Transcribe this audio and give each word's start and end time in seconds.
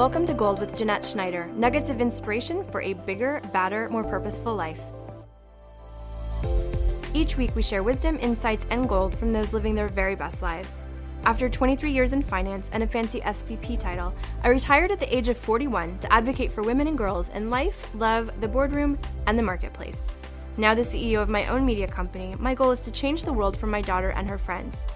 Welcome 0.00 0.24
to 0.28 0.32
Gold 0.32 0.60
with 0.60 0.74
Jeanette 0.74 1.04
Schneider 1.04 1.46
nuggets 1.48 1.90
of 1.90 2.00
inspiration 2.00 2.64
for 2.70 2.80
a 2.80 2.94
bigger, 2.94 3.42
badder, 3.52 3.86
more 3.90 4.02
purposeful 4.02 4.54
life. 4.54 4.80
Each 7.12 7.36
week, 7.36 7.54
we 7.54 7.60
share 7.60 7.82
wisdom, 7.82 8.18
insights, 8.18 8.64
and 8.70 8.88
gold 8.88 9.14
from 9.14 9.30
those 9.30 9.52
living 9.52 9.74
their 9.74 9.88
very 9.88 10.14
best 10.14 10.40
lives. 10.40 10.84
After 11.24 11.50
23 11.50 11.90
years 11.90 12.14
in 12.14 12.22
finance 12.22 12.70
and 12.72 12.82
a 12.82 12.86
fancy 12.86 13.20
SVP 13.20 13.78
title, 13.78 14.14
I 14.42 14.48
retired 14.48 14.90
at 14.90 15.00
the 15.00 15.14
age 15.14 15.28
of 15.28 15.36
41 15.36 15.98
to 15.98 16.10
advocate 16.10 16.50
for 16.50 16.62
women 16.62 16.86
and 16.86 16.96
girls 16.96 17.28
in 17.28 17.50
life, 17.50 17.94
love, 17.94 18.40
the 18.40 18.48
boardroom, 18.48 18.98
and 19.26 19.38
the 19.38 19.42
marketplace. 19.42 20.02
Now, 20.56 20.74
the 20.74 20.80
CEO 20.80 21.20
of 21.20 21.28
my 21.28 21.46
own 21.48 21.66
media 21.66 21.86
company, 21.86 22.34
my 22.38 22.54
goal 22.54 22.70
is 22.70 22.80
to 22.84 22.90
change 22.90 23.24
the 23.24 23.34
world 23.34 23.54
for 23.54 23.66
my 23.66 23.82
daughter 23.82 24.12
and 24.12 24.26
her 24.30 24.38
friends. 24.38 24.86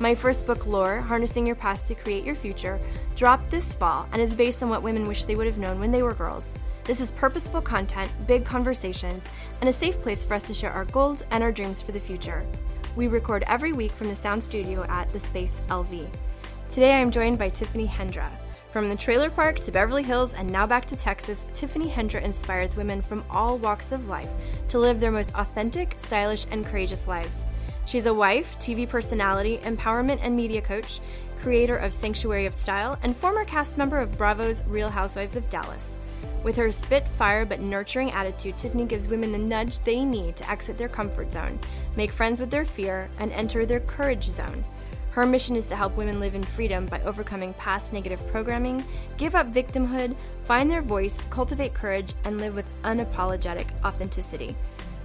My 0.00 0.14
first 0.14 0.46
book, 0.46 0.66
Lore 0.66 1.00
Harnessing 1.00 1.46
Your 1.46 1.54
Past 1.54 1.86
to 1.86 1.94
Create 1.94 2.24
Your 2.24 2.34
Future, 2.34 2.80
dropped 3.14 3.50
this 3.50 3.72
fall 3.74 4.08
and 4.12 4.20
is 4.20 4.34
based 4.34 4.62
on 4.62 4.68
what 4.68 4.82
women 4.82 5.06
wish 5.06 5.24
they 5.24 5.36
would 5.36 5.46
have 5.46 5.58
known 5.58 5.78
when 5.78 5.92
they 5.92 6.02
were 6.02 6.14
girls. 6.14 6.58
This 6.84 7.00
is 7.00 7.12
purposeful 7.12 7.60
content, 7.60 8.10
big 8.26 8.44
conversations, 8.44 9.28
and 9.60 9.68
a 9.68 9.72
safe 9.72 10.00
place 10.00 10.24
for 10.24 10.34
us 10.34 10.44
to 10.48 10.54
share 10.54 10.72
our 10.72 10.86
goals 10.86 11.22
and 11.30 11.44
our 11.44 11.52
dreams 11.52 11.80
for 11.80 11.92
the 11.92 12.00
future. 12.00 12.44
We 12.96 13.06
record 13.06 13.44
every 13.46 13.72
week 13.72 13.92
from 13.92 14.08
the 14.08 14.14
Sound 14.14 14.42
Studio 14.42 14.84
at 14.88 15.08
The 15.10 15.20
Space 15.20 15.60
LV. 15.68 16.08
Today 16.68 16.94
I 16.94 16.98
am 16.98 17.12
joined 17.12 17.38
by 17.38 17.50
Tiffany 17.50 17.86
Hendra. 17.86 18.28
From 18.72 18.88
the 18.88 18.96
trailer 18.96 19.30
park 19.30 19.60
to 19.60 19.70
Beverly 19.70 20.02
Hills 20.02 20.32
and 20.34 20.50
now 20.50 20.66
back 20.66 20.86
to 20.86 20.96
Texas, 20.96 21.46
Tiffany 21.52 21.88
Hendra 21.88 22.22
inspires 22.22 22.76
women 22.76 23.02
from 23.02 23.22
all 23.30 23.58
walks 23.58 23.92
of 23.92 24.08
life 24.08 24.30
to 24.68 24.78
live 24.78 24.98
their 24.98 25.12
most 25.12 25.34
authentic, 25.34 25.94
stylish, 25.98 26.46
and 26.50 26.66
courageous 26.66 27.06
lives. 27.06 27.46
She's 27.92 28.06
a 28.06 28.14
wife, 28.14 28.58
TV 28.58 28.88
personality, 28.88 29.58
empowerment 29.64 30.20
and 30.22 30.34
media 30.34 30.62
coach, 30.62 30.98
creator 31.42 31.76
of 31.76 31.92
Sanctuary 31.92 32.46
of 32.46 32.54
Style, 32.54 32.98
and 33.02 33.14
former 33.14 33.44
cast 33.44 33.76
member 33.76 33.98
of 33.98 34.16
Bravo's 34.16 34.62
Real 34.66 34.88
Housewives 34.88 35.36
of 35.36 35.50
Dallas. 35.50 35.98
With 36.42 36.56
her 36.56 36.70
spit, 36.70 37.06
fire, 37.06 37.44
but 37.44 37.60
nurturing 37.60 38.10
attitude, 38.12 38.56
Tiffany 38.56 38.86
gives 38.86 39.08
women 39.08 39.30
the 39.30 39.36
nudge 39.36 39.78
they 39.80 40.06
need 40.06 40.36
to 40.36 40.50
exit 40.50 40.78
their 40.78 40.88
comfort 40.88 41.34
zone, 41.34 41.58
make 41.94 42.12
friends 42.12 42.40
with 42.40 42.48
their 42.48 42.64
fear, 42.64 43.10
and 43.18 43.30
enter 43.32 43.66
their 43.66 43.80
courage 43.80 44.24
zone. 44.24 44.64
Her 45.10 45.26
mission 45.26 45.54
is 45.54 45.66
to 45.66 45.76
help 45.76 45.94
women 45.94 46.18
live 46.18 46.34
in 46.34 46.42
freedom 46.42 46.86
by 46.86 47.02
overcoming 47.02 47.52
past 47.58 47.92
negative 47.92 48.26
programming, 48.28 48.82
give 49.18 49.34
up 49.34 49.52
victimhood, 49.52 50.16
find 50.46 50.70
their 50.70 50.80
voice, 50.80 51.20
cultivate 51.28 51.74
courage, 51.74 52.14
and 52.24 52.40
live 52.40 52.54
with 52.54 52.70
unapologetic 52.84 53.66
authenticity. 53.84 54.56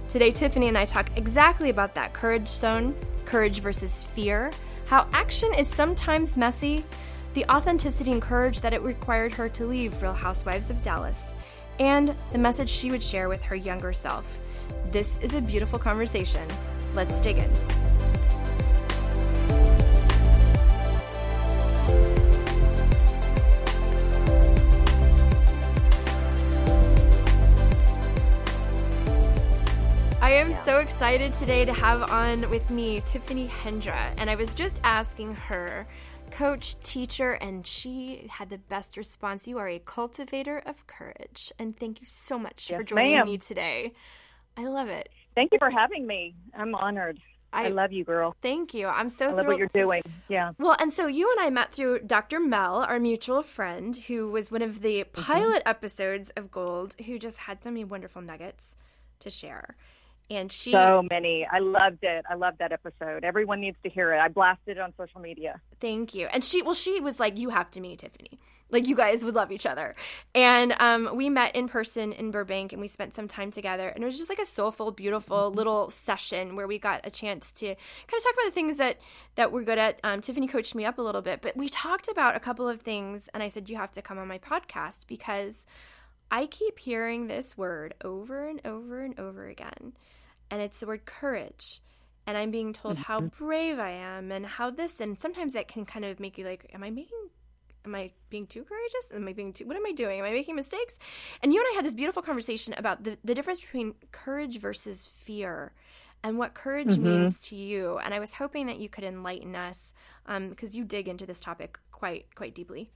Today, 0.08 0.30
Tiffany 0.30 0.68
and 0.68 0.78
I 0.78 0.86
talk 0.86 1.10
exactly 1.16 1.68
about 1.68 1.94
that 1.94 2.14
courage 2.14 2.48
zone, 2.48 2.94
courage 3.26 3.60
versus 3.60 4.04
fear, 4.04 4.50
how 4.86 5.06
action 5.12 5.52
is 5.52 5.68
sometimes 5.68 6.38
messy, 6.38 6.82
the 7.34 7.44
authenticity 7.50 8.12
and 8.12 8.22
courage 8.22 8.62
that 8.62 8.72
it 8.72 8.80
required 8.80 9.34
her 9.34 9.50
to 9.50 9.66
leave 9.66 10.00
Real 10.00 10.14
Housewives 10.14 10.70
of 10.70 10.80
Dallas, 10.82 11.32
and 11.78 12.14
the 12.32 12.38
message 12.38 12.70
she 12.70 12.90
would 12.90 13.02
share 13.02 13.28
with 13.28 13.42
her 13.42 13.54
younger 13.54 13.92
self. 13.92 14.38
This 14.90 15.18
is 15.20 15.34
a 15.34 15.42
beautiful 15.42 15.78
conversation. 15.78 16.48
Let's 16.94 17.18
dig 17.20 17.36
in. 17.36 17.77
So 30.68 30.80
excited 30.80 31.32
today 31.36 31.64
to 31.64 31.72
have 31.72 32.12
on 32.12 32.42
with 32.50 32.70
me 32.70 33.00
Tiffany 33.06 33.48
Hendra. 33.48 34.12
And 34.18 34.28
I 34.28 34.34
was 34.34 34.52
just 34.52 34.78
asking 34.84 35.34
her, 35.34 35.86
coach, 36.30 36.78
teacher, 36.80 37.32
and 37.40 37.66
she 37.66 38.26
had 38.28 38.50
the 38.50 38.58
best 38.58 38.98
response. 38.98 39.48
You 39.48 39.56
are 39.56 39.68
a 39.68 39.78
cultivator 39.78 40.58
of 40.66 40.86
courage. 40.86 41.50
And 41.58 41.74
thank 41.74 42.02
you 42.02 42.06
so 42.06 42.38
much 42.38 42.68
yes, 42.68 42.76
for 42.76 42.84
joining 42.84 43.16
ma'am. 43.16 43.24
me 43.24 43.38
today. 43.38 43.94
I 44.58 44.66
love 44.66 44.88
it. 44.88 45.08
Thank 45.34 45.52
you 45.52 45.58
for 45.58 45.70
having 45.70 46.06
me. 46.06 46.34
I'm 46.52 46.74
honored. 46.74 47.18
I, 47.50 47.64
I, 47.64 47.68
love 47.68 47.90
you, 47.90 48.04
girl. 48.04 48.36
Thank 48.42 48.74
you. 48.74 48.88
I'm 48.88 49.08
so 49.08 49.24
I 49.24 49.28
love 49.28 49.36
thrilled. 49.36 49.48
what 49.48 49.58
you're 49.58 49.68
doing. 49.68 50.02
Yeah. 50.28 50.52
Well, 50.58 50.76
and 50.78 50.92
so 50.92 51.06
you 51.06 51.30
and 51.30 51.46
I 51.46 51.48
met 51.48 51.72
through 51.72 52.00
Dr. 52.00 52.40
Mel, 52.40 52.84
our 52.86 53.00
mutual 53.00 53.40
friend, 53.40 53.96
who 53.96 54.30
was 54.30 54.50
one 54.50 54.60
of 54.60 54.82
the 54.82 55.04
mm-hmm. 55.04 55.22
pilot 55.22 55.60
mm-hmm. 55.60 55.70
episodes 55.70 56.30
of 56.36 56.50
Gold, 56.50 56.94
who 57.06 57.18
just 57.18 57.38
had 57.38 57.64
so 57.64 57.70
many 57.70 57.84
wonderful 57.84 58.20
nuggets 58.20 58.76
to 59.20 59.30
share 59.30 59.74
and 60.30 60.52
she 60.52 60.72
so 60.72 61.02
many. 61.10 61.46
I 61.50 61.58
loved 61.58 62.02
it. 62.02 62.24
I 62.28 62.34
loved 62.34 62.58
that 62.58 62.72
episode. 62.72 63.24
Everyone 63.24 63.60
needs 63.60 63.76
to 63.82 63.88
hear 63.88 64.12
it. 64.12 64.18
I 64.18 64.28
blasted 64.28 64.76
it 64.76 64.80
on 64.80 64.92
social 64.96 65.20
media. 65.20 65.60
Thank 65.80 66.14
you. 66.14 66.26
And 66.26 66.44
she 66.44 66.62
well 66.62 66.74
she 66.74 67.00
was 67.00 67.18
like 67.18 67.38
you 67.38 67.50
have 67.50 67.70
to 67.72 67.80
meet 67.80 68.00
tiffany. 68.00 68.38
Like 68.70 68.86
you 68.86 68.94
guys 68.94 69.24
would 69.24 69.34
love 69.34 69.50
each 69.50 69.64
other. 69.64 69.94
And 70.34 70.74
um, 70.78 71.08
we 71.14 71.30
met 71.30 71.56
in 71.56 71.68
person 71.68 72.12
in 72.12 72.30
burbank 72.30 72.74
and 72.74 72.82
we 72.82 72.88
spent 72.88 73.14
some 73.14 73.26
time 73.26 73.50
together 73.50 73.88
and 73.88 74.02
it 74.02 74.06
was 74.06 74.18
just 74.18 74.28
like 74.28 74.38
a 74.38 74.44
soulful 74.44 74.90
beautiful 74.90 75.50
little 75.50 75.88
session 75.88 76.54
where 76.54 76.66
we 76.66 76.78
got 76.78 77.00
a 77.04 77.10
chance 77.10 77.50
to 77.52 77.66
kind 77.66 77.76
of 77.76 78.22
talk 78.22 78.34
about 78.34 78.44
the 78.44 78.50
things 78.50 78.76
that 78.76 78.98
that 79.36 79.52
we're 79.52 79.62
good 79.62 79.78
at. 79.78 79.98
Um, 80.04 80.20
tiffany 80.20 80.46
coached 80.46 80.74
me 80.74 80.84
up 80.84 80.98
a 80.98 81.02
little 81.02 81.22
bit 81.22 81.40
but 81.40 81.56
we 81.56 81.68
talked 81.68 82.08
about 82.08 82.36
a 82.36 82.40
couple 82.40 82.68
of 82.68 82.80
things 82.82 83.28
and 83.32 83.42
i 83.42 83.48
said 83.48 83.68
you 83.68 83.76
have 83.76 83.92
to 83.92 84.02
come 84.02 84.18
on 84.18 84.28
my 84.28 84.38
podcast 84.38 85.06
because 85.06 85.66
i 86.30 86.46
keep 86.46 86.78
hearing 86.78 87.26
this 87.26 87.56
word 87.56 87.94
over 88.04 88.46
and 88.46 88.60
over 88.64 89.02
and 89.02 89.18
over 89.18 89.46
again 89.46 89.92
and 90.50 90.60
it's 90.60 90.80
the 90.80 90.86
word 90.86 91.04
courage. 91.04 91.80
And 92.26 92.36
i'm 92.36 92.50
being 92.50 92.74
told 92.74 92.94
mm-hmm. 92.94 93.04
how 93.04 93.20
brave 93.22 93.78
i 93.78 93.90
am 93.90 94.30
and 94.30 94.44
how 94.44 94.70
this 94.70 95.00
and 95.00 95.18
sometimes 95.18 95.54
that 95.54 95.66
can 95.66 95.86
kind 95.86 96.04
of 96.04 96.20
make 96.20 96.36
you 96.36 96.44
like 96.44 96.70
am 96.74 96.84
i 96.84 96.90
making 96.90 97.30
am 97.86 97.94
i 97.94 98.10
being 98.28 98.46
too 98.46 98.64
courageous? 98.64 99.08
Am 99.14 99.26
i 99.26 99.32
being 99.32 99.52
too 99.52 99.66
what 99.66 99.76
am 99.76 99.86
i 99.86 99.92
doing? 99.92 100.18
Am 100.18 100.26
i 100.26 100.30
making 100.30 100.54
mistakes? 100.54 100.98
And 101.42 101.54
you 101.54 101.60
and 101.60 101.68
i 101.72 101.74
had 101.76 101.86
this 101.86 101.94
beautiful 101.94 102.22
conversation 102.22 102.74
about 102.76 103.04
the, 103.04 103.16
the 103.24 103.34
difference 103.34 103.60
between 103.60 103.94
courage 104.12 104.58
versus 104.60 105.06
fear 105.06 105.72
and 106.22 106.36
what 106.36 106.52
courage 106.52 106.88
mm-hmm. 106.88 107.04
means 107.04 107.40
to 107.40 107.56
you. 107.56 107.98
And 107.98 108.12
i 108.12 108.20
was 108.20 108.34
hoping 108.34 108.66
that 108.66 108.78
you 108.78 108.90
could 108.90 109.04
enlighten 109.04 109.56
us 109.56 109.94
because 110.26 110.74
um, 110.74 110.78
you 110.78 110.84
dig 110.84 111.08
into 111.08 111.24
this 111.24 111.40
topic 111.40 111.78
quite 111.92 112.26
quite 112.34 112.54
deeply 112.54 112.90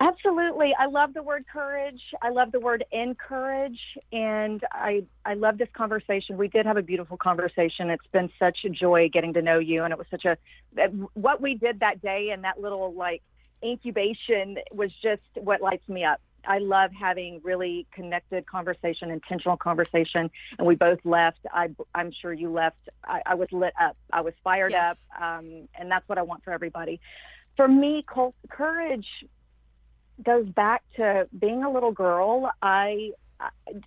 Absolutely. 0.00 0.72
I 0.78 0.86
love 0.86 1.12
the 1.12 1.24
word 1.24 1.44
courage. 1.52 2.00
I 2.22 2.30
love 2.30 2.52
the 2.52 2.60
word 2.60 2.84
encourage. 2.92 3.80
And 4.12 4.62
I, 4.70 5.02
I 5.24 5.34
love 5.34 5.58
this 5.58 5.68
conversation. 5.72 6.36
We 6.36 6.46
did 6.46 6.66
have 6.66 6.76
a 6.76 6.82
beautiful 6.82 7.16
conversation. 7.16 7.90
It's 7.90 8.06
been 8.12 8.30
such 8.38 8.58
a 8.64 8.68
joy 8.68 9.08
getting 9.12 9.32
to 9.34 9.42
know 9.42 9.58
you. 9.58 9.82
And 9.82 9.92
it 9.92 9.98
was 9.98 10.06
such 10.08 10.24
a, 10.24 10.36
what 11.14 11.40
we 11.40 11.54
did 11.54 11.80
that 11.80 12.00
day 12.00 12.30
and 12.32 12.44
that 12.44 12.60
little 12.60 12.94
like 12.94 13.22
incubation 13.64 14.58
was 14.72 14.92
just 15.02 15.22
what 15.34 15.60
lights 15.60 15.88
me 15.88 16.04
up. 16.04 16.20
I 16.46 16.58
love 16.58 16.92
having 16.92 17.40
really 17.42 17.84
connected 17.92 18.46
conversation, 18.46 19.10
intentional 19.10 19.56
conversation. 19.56 20.30
And 20.58 20.66
we 20.66 20.76
both 20.76 21.00
left. 21.04 21.40
I, 21.52 21.70
I'm 21.92 22.12
sure 22.12 22.32
you 22.32 22.52
left. 22.52 22.88
I, 23.04 23.20
I 23.26 23.34
was 23.34 23.50
lit 23.50 23.72
up. 23.80 23.96
I 24.12 24.20
was 24.20 24.34
fired 24.44 24.70
yes. 24.70 24.96
up. 25.16 25.22
Um, 25.22 25.68
and 25.74 25.90
that's 25.90 26.08
what 26.08 26.18
I 26.18 26.22
want 26.22 26.44
for 26.44 26.52
everybody. 26.52 27.00
For 27.56 27.66
me, 27.66 28.04
courage 28.48 29.06
goes 30.22 30.46
back 30.46 30.82
to 30.96 31.28
being 31.38 31.64
a 31.64 31.70
little 31.70 31.92
girl. 31.92 32.50
I 32.62 33.12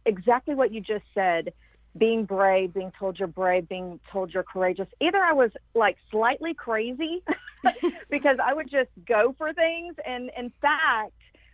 exactly 0.06 0.56
what 0.56 0.72
you 0.72 0.82
just 0.82 1.04
said 1.14 1.54
being 1.98 2.24
brave, 2.24 2.74
being 2.74 2.92
told 2.98 3.20
you're 3.20 3.28
brave, 3.28 3.68
being 3.68 4.00
told 4.12 4.34
you're 4.34 4.44
courageous. 4.44 4.88
Either 5.02 5.18
I 5.18 5.34
was 5.34 5.52
like 5.74 5.98
slightly 6.10 6.54
crazy 6.54 7.22
because 8.10 8.38
I 8.42 8.54
would 8.54 8.72
just 8.72 8.90
go 9.06 9.36
for 9.38 9.54
things. 9.54 9.96
And 10.06 10.32
in 10.38 10.52
fact, 10.62 11.12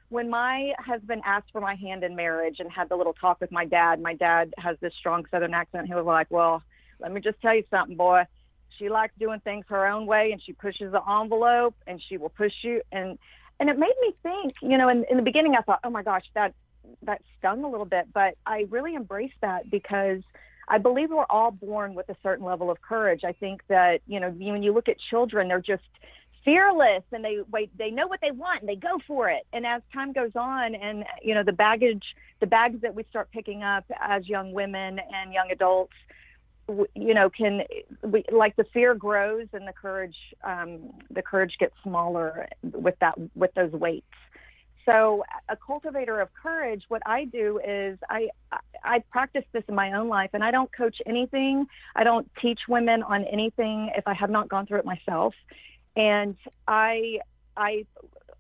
when 0.09 0.29
my 0.29 0.74
husband 0.80 1.23
asked 1.25 1.51
for 1.51 1.59
my 1.59 1.75
hand 1.75 2.03
in 2.03 2.15
marriage 2.15 2.57
and 2.59 2.71
had 2.71 2.89
the 2.89 2.95
little 2.95 3.13
talk 3.13 3.41
with 3.41 3.51
my 3.51 3.65
dad, 3.65 4.01
my 4.01 4.13
dad 4.13 4.53
has 4.57 4.77
this 4.80 4.94
strong 5.00 5.25
southern 5.31 5.53
accent. 5.53 5.88
He 5.88 5.95
was 5.95 6.06
like, 6.06 6.27
Well, 6.30 6.62
let 7.00 7.12
me 7.12 7.19
just 7.19 7.41
tell 7.41 7.56
you 7.56 7.63
something, 7.69 7.97
boy. 7.97 8.23
She 8.77 8.89
likes 8.89 9.13
doing 9.18 9.39
things 9.39 9.65
her 9.69 9.88
own 9.88 10.06
way 10.06 10.31
and 10.31 10.41
she 10.41 10.53
pushes 10.53 10.91
the 10.91 11.01
envelope 11.09 11.75
and 11.88 12.00
she 12.07 12.18
will 12.18 12.30
push 12.30 12.53
you. 12.62 12.83
And 12.91 13.18
and 13.59 13.69
it 13.69 13.77
made 13.77 13.94
me 14.01 14.13
think 14.24 14.54
you 14.62 14.77
know 14.77 14.89
in, 14.89 15.06
in 15.09 15.18
the 15.18 15.24
beginning 15.24 15.56
i 15.57 15.62
thought 15.62 15.80
oh 15.83 15.89
my 15.89 16.04
gosh 16.04 16.24
that 16.36 16.54
that 17.04 17.21
stung 17.38 17.63
a 17.63 17.69
little 17.69 17.86
bit. 17.86 18.07
But 18.13 18.36
i 18.45 18.65
really 18.69 18.95
embraced 18.95 19.39
that 19.42 19.69
because 19.69 20.21
i 20.68 20.77
believe 20.77 21.09
we're 21.09 21.25
all 21.30 21.51
born 21.51 21.95
with 21.95 22.09
a 22.09 22.15
certain 22.24 22.45
level 22.45 22.69
of 22.69 22.81
courage. 22.81 23.21
I 23.25 23.33
think 23.33 23.62
that 23.68 24.01
you 24.07 24.19
know 24.19 24.30
when 24.30 24.63
you 24.63 24.74
look 24.74 24.89
at 24.89 24.98
children 25.09 25.48
they're 25.48 25.62
just 25.62 25.83
fearless 26.45 27.04
and 27.12 27.24
they 27.24 27.39
wait 27.51 27.69
they 27.77 27.92
know 27.92 28.07
what 28.07 28.21
they 28.21 28.31
want 28.31 28.62
and 28.62 28.69
they 28.69 28.75
go 28.75 29.00
for 29.06 29.30
it. 29.30 29.45
And 29.54 29.65
as 29.65 29.81
time 29.94 30.13
goes 30.13 30.31
on 30.36 30.75
and 30.75 31.04
you 31.21 31.33
know 31.33 31.44
the 31.44 31.54
baggage 31.54 32.04
the 32.39 32.48
bags 32.48 32.81
that 32.81 32.95
we 32.95 33.04
start 33.09 33.31
picking 33.31 33.63
up 33.63 33.86
as 34.00 34.27
young 34.27 34.54
women 34.54 35.00
and 35.00 35.33
young 35.33 35.51
adults 35.51 35.94
you 36.95 37.13
know 37.13 37.29
can 37.29 37.61
we 38.03 38.23
like 38.31 38.55
the 38.55 38.65
fear 38.73 38.93
grows 38.93 39.47
and 39.53 39.67
the 39.67 39.73
courage 39.73 40.15
um, 40.43 40.91
the 41.09 41.21
courage 41.21 41.55
gets 41.59 41.73
smaller 41.83 42.47
with 42.63 42.95
that 42.99 43.15
with 43.35 43.53
those 43.55 43.71
weights. 43.71 44.05
So 44.85 45.25
a 45.49 45.57
cultivator 45.57 46.21
of 46.21 46.29
courage 46.33 46.83
what 46.87 47.01
i 47.05 47.25
do 47.25 47.59
is 47.65 47.97
i 48.09 48.29
i 48.83 48.99
practice 49.11 49.43
this 49.51 49.63
in 49.67 49.75
my 49.75 49.91
own 49.93 50.07
life 50.07 50.29
and 50.33 50.43
i 50.43 50.51
don't 50.51 50.71
coach 50.75 50.97
anything. 51.05 51.67
I 51.95 52.03
don't 52.03 52.29
teach 52.41 52.61
women 52.67 53.03
on 53.03 53.23
anything 53.25 53.91
if 53.95 54.07
i 54.07 54.13
have 54.13 54.29
not 54.29 54.49
gone 54.49 54.65
through 54.65 54.79
it 54.79 54.85
myself. 54.85 55.33
And 55.95 56.35
i 56.67 57.19
I 57.55 57.85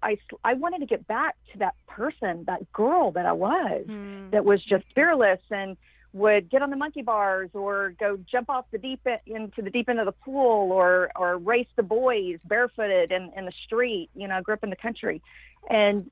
I 0.03 0.17
I 0.43 0.53
wanted 0.53 0.79
to 0.79 0.85
get 0.85 1.07
back 1.07 1.35
to 1.53 1.59
that 1.59 1.75
person, 1.87 2.43
that 2.45 2.71
girl 2.71 3.11
that 3.11 3.25
I 3.25 3.33
was, 3.33 3.85
mm. 3.87 4.31
that 4.31 4.45
was 4.45 4.63
just 4.63 4.85
fearless 4.95 5.41
and 5.49 5.75
would 6.13 6.49
get 6.49 6.61
on 6.61 6.69
the 6.69 6.75
monkey 6.75 7.01
bars 7.01 7.49
or 7.53 7.93
go 7.99 8.17
jump 8.29 8.49
off 8.49 8.65
the 8.71 8.77
deep 8.77 9.01
end, 9.05 9.19
into 9.25 9.61
the 9.61 9.69
deep 9.69 9.89
end 9.89 9.99
of 9.99 10.05
the 10.05 10.11
pool 10.11 10.71
or 10.71 11.11
or 11.15 11.37
race 11.37 11.67
the 11.75 11.83
boys 11.83 12.39
barefooted 12.45 13.11
in 13.11 13.31
in 13.35 13.45
the 13.45 13.53
street. 13.65 14.09
You 14.15 14.27
know, 14.27 14.35
I 14.35 14.41
grew 14.41 14.53
up 14.53 14.63
in 14.63 14.69
the 14.69 14.75
country, 14.75 15.21
and 15.69 16.09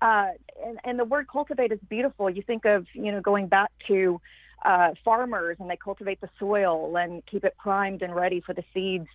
uh, 0.00 0.28
and, 0.64 0.78
and 0.84 0.98
the 0.98 1.04
word 1.04 1.26
cultivate 1.28 1.72
is 1.72 1.78
beautiful. 1.88 2.28
You 2.28 2.42
think 2.42 2.64
of 2.64 2.86
you 2.94 3.12
know 3.12 3.20
going 3.20 3.48
back 3.48 3.70
to 3.88 4.20
uh, 4.64 4.90
farmers 5.04 5.56
and 5.60 5.70
they 5.70 5.76
cultivate 5.76 6.20
the 6.20 6.30
soil 6.38 6.96
and 6.96 7.24
keep 7.26 7.44
it 7.44 7.54
primed 7.58 8.02
and 8.02 8.14
ready 8.14 8.40
for 8.40 8.54
the 8.54 8.64
seeds 8.74 9.08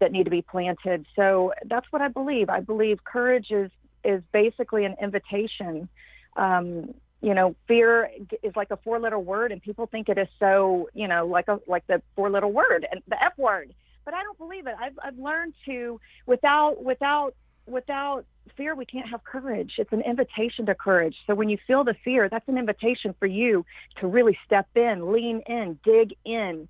that 0.00 0.12
need 0.12 0.24
to 0.24 0.30
be 0.30 0.42
planted. 0.42 1.06
So 1.16 1.52
that's 1.66 1.86
what 1.90 2.02
I 2.02 2.08
believe. 2.08 2.48
I 2.50 2.60
believe 2.60 3.04
courage 3.04 3.50
is 3.50 3.70
is 4.04 4.22
basically 4.32 4.84
an 4.84 4.96
invitation. 5.00 5.88
Um, 6.36 6.94
you 7.22 7.34
know, 7.34 7.54
fear 7.68 8.10
is 8.42 8.54
like 8.56 8.70
a 8.70 8.76
four 8.78 8.98
letter 8.98 9.18
word, 9.18 9.52
and 9.52 9.62
people 9.62 9.86
think 9.86 10.08
it 10.08 10.18
is 10.18 10.28
so, 10.40 10.88
you 10.92 11.06
know, 11.08 11.26
like 11.26 11.48
a 11.48 11.60
like 11.66 11.86
the 11.86 12.02
four 12.16 12.28
letter 12.28 12.48
word 12.48 12.86
and 12.90 13.00
the 13.06 13.16
F 13.24 13.38
word. 13.38 13.72
But 14.04 14.14
I 14.14 14.22
don't 14.24 14.36
believe 14.36 14.66
it. 14.66 14.74
I've 14.78 14.98
I've 15.02 15.18
learned 15.18 15.54
to 15.66 16.00
without 16.26 16.82
without 16.82 17.34
without 17.66 18.24
fear 18.56 18.74
we 18.74 18.84
can't 18.84 19.08
have 19.08 19.22
courage 19.22 19.74
it's 19.78 19.92
an 19.92 20.00
invitation 20.00 20.66
to 20.66 20.74
courage 20.74 21.14
so 21.28 21.34
when 21.34 21.48
you 21.48 21.56
feel 21.64 21.84
the 21.84 21.94
fear 22.04 22.28
that's 22.28 22.48
an 22.48 22.58
invitation 22.58 23.14
for 23.20 23.26
you 23.26 23.64
to 24.00 24.08
really 24.08 24.36
step 24.44 24.66
in 24.74 25.12
lean 25.12 25.40
in 25.46 25.78
dig 25.84 26.12
in 26.24 26.68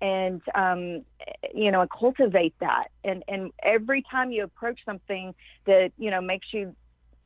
and 0.00 0.42
um, 0.56 1.04
you 1.54 1.70
know 1.70 1.80
and 1.80 1.90
cultivate 1.90 2.54
that 2.58 2.88
and 3.04 3.22
and 3.28 3.52
every 3.62 4.02
time 4.10 4.32
you 4.32 4.42
approach 4.42 4.80
something 4.84 5.32
that 5.64 5.92
you 5.96 6.10
know 6.10 6.20
makes 6.20 6.48
you 6.52 6.74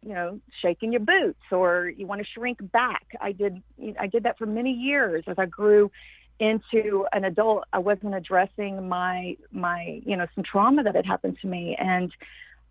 you 0.03 0.15
know 0.15 0.41
shaking 0.63 0.93
your 0.93 1.01
boots 1.01 1.41
or 1.51 1.93
you 1.97 2.07
want 2.07 2.21
to 2.21 2.27
shrink 2.35 2.59
back 2.73 3.07
i 3.21 3.33
did 3.33 3.63
i 4.01 4.07
did 4.07 4.23
that 4.23 4.39
for 4.39 4.47
many 4.47 4.73
years 4.73 5.25
as 5.27 5.37
i 5.39 5.47
grew 5.47 5.91
into 6.39 7.07
an 7.13 7.25
adult 7.25 7.65
i 7.73 7.79
wasn't 7.79 8.15
addressing 8.15 8.89
my 8.89 9.37
my 9.53 10.01
you 10.05 10.17
know 10.17 10.27
some 10.35 10.45
trauma 10.45 10.83
that 10.83 10.95
had 10.95 11.07
happened 11.07 11.37
to 11.41 11.49
me 11.49 11.77
and 11.79 12.13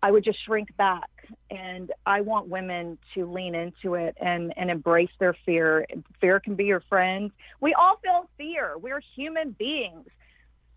I 0.02 0.10
would 0.10 0.24
just 0.24 0.38
shrink 0.44 0.74
back. 0.76 1.10
And 1.50 1.90
I 2.04 2.20
want 2.20 2.48
women 2.48 2.98
to 3.14 3.30
lean 3.30 3.54
into 3.54 3.94
it 3.94 4.16
and, 4.20 4.52
and 4.56 4.70
embrace 4.70 5.10
their 5.18 5.36
fear. 5.44 5.84
Fear 6.20 6.40
can 6.40 6.54
be 6.54 6.64
your 6.64 6.82
friend. 6.88 7.32
We 7.60 7.74
all 7.74 7.98
feel 8.02 8.28
fear. 8.38 8.78
We're 8.78 9.00
human 9.16 9.50
beings. 9.52 10.06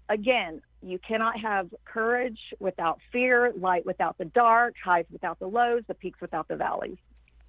Again, 0.09 0.61
you 0.81 0.99
cannot 0.99 1.39
have 1.39 1.69
courage 1.85 2.39
without 2.59 2.99
fear, 3.11 3.53
light 3.57 3.85
without 3.85 4.17
the 4.17 4.25
dark, 4.25 4.75
highs 4.83 5.05
without 5.11 5.39
the 5.39 5.47
lows, 5.47 5.83
the 5.87 5.93
peaks 5.93 6.19
without 6.21 6.47
the 6.47 6.55
valleys. 6.55 6.97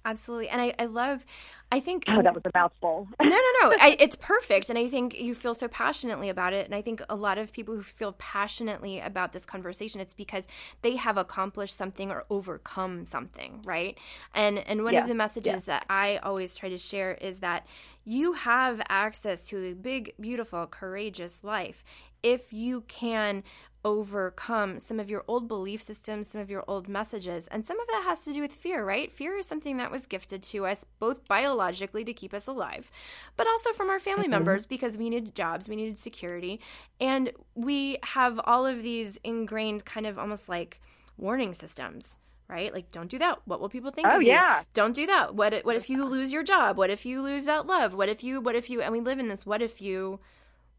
Absolutely. 0.03 0.49
And 0.49 0.59
I, 0.59 0.73
I 0.79 0.85
love, 0.85 1.25
I 1.71 1.79
think. 1.79 2.05
Oh, 2.07 2.21
that 2.23 2.33
was 2.33 2.41
a 2.45 2.51
mouthful. 2.55 3.07
no, 3.21 3.27
no, 3.27 3.51
no. 3.61 3.75
I, 3.79 3.95
it's 3.99 4.15
perfect. 4.15 4.69
And 4.69 4.77
I 4.77 4.87
think 4.87 5.19
you 5.19 5.35
feel 5.35 5.53
so 5.53 5.67
passionately 5.67 6.29
about 6.29 6.53
it. 6.53 6.65
And 6.65 6.73
I 6.73 6.81
think 6.81 7.03
a 7.07 7.15
lot 7.15 7.37
of 7.37 7.53
people 7.53 7.75
who 7.75 7.83
feel 7.83 8.13
passionately 8.13 8.99
about 8.99 9.31
this 9.31 9.45
conversation, 9.45 10.01
it's 10.01 10.15
because 10.15 10.45
they 10.81 10.95
have 10.95 11.17
accomplished 11.17 11.75
something 11.75 12.09
or 12.09 12.25
overcome 12.29 13.05
something, 13.05 13.61
right? 13.63 13.97
And, 14.33 14.57
and 14.59 14.83
one 14.83 14.93
yeah. 14.93 15.03
of 15.03 15.07
the 15.07 15.15
messages 15.15 15.67
yeah. 15.67 15.79
that 15.79 15.85
I 15.89 16.17
always 16.17 16.55
try 16.55 16.69
to 16.69 16.77
share 16.77 17.13
is 17.13 17.39
that 17.39 17.67
you 18.03 18.33
have 18.33 18.81
access 18.89 19.41
to 19.49 19.63
a 19.63 19.73
big, 19.73 20.13
beautiful, 20.19 20.65
courageous 20.65 21.43
life 21.43 21.83
if 22.23 22.53
you 22.53 22.81
can 22.81 23.43
overcome 23.83 24.79
some 24.79 24.99
of 24.99 25.09
your 25.09 25.23
old 25.27 25.47
belief 25.47 25.81
systems, 25.81 26.27
some 26.27 26.41
of 26.41 26.49
your 26.49 26.63
old 26.67 26.87
messages. 26.87 27.47
And 27.47 27.65
some 27.65 27.79
of 27.79 27.87
that 27.87 28.03
has 28.05 28.19
to 28.21 28.33
do 28.33 28.41
with 28.41 28.53
fear, 28.53 28.85
right? 28.85 29.11
Fear 29.11 29.37
is 29.37 29.47
something 29.47 29.77
that 29.77 29.91
was 29.91 30.05
gifted 30.05 30.43
to 30.43 30.65
us 30.65 30.85
both 30.99 31.27
biologically 31.27 32.03
to 32.03 32.13
keep 32.13 32.33
us 32.33 32.47
alive, 32.47 32.91
but 33.37 33.47
also 33.47 33.73
from 33.73 33.89
our 33.89 33.99
family 33.99 34.23
mm-hmm. 34.23 34.31
members 34.31 34.65
because 34.65 34.97
we 34.97 35.09
needed 35.09 35.35
jobs, 35.35 35.67
we 35.67 35.75
needed 35.75 35.97
security. 35.97 36.59
And 36.99 37.31
we 37.55 37.97
have 38.03 38.39
all 38.43 38.65
of 38.65 38.83
these 38.83 39.17
ingrained 39.23 39.85
kind 39.85 40.05
of 40.05 40.19
almost 40.19 40.47
like 40.47 40.79
warning 41.17 41.53
systems 41.53 42.17
right? 42.47 42.73
Like, 42.73 42.91
don't 42.91 43.09
do 43.09 43.17
that. 43.19 43.39
What 43.45 43.61
will 43.61 43.69
people 43.69 43.91
think 43.91 44.09
oh, 44.11 44.17
of 44.17 44.23
you? 44.23 44.27
Yeah. 44.27 44.63
Don't 44.73 44.93
do 44.93 45.07
that. 45.07 45.35
What 45.35 45.63
what 45.63 45.77
if 45.77 45.89
you 45.89 46.05
lose 46.05 46.33
your 46.33 46.43
job? 46.43 46.75
What 46.75 46.89
if 46.89 47.05
you 47.05 47.21
lose 47.21 47.45
that 47.45 47.65
love? 47.65 47.93
What 47.93 48.09
if 48.09 48.25
you? 48.25 48.41
What 48.41 48.55
if 48.55 48.69
you? 48.69 48.81
And 48.81 48.91
we 48.91 48.99
live 48.99 49.19
in 49.19 49.29
this 49.29 49.45
what 49.45 49.61
if 49.61 49.81
you 49.81 50.19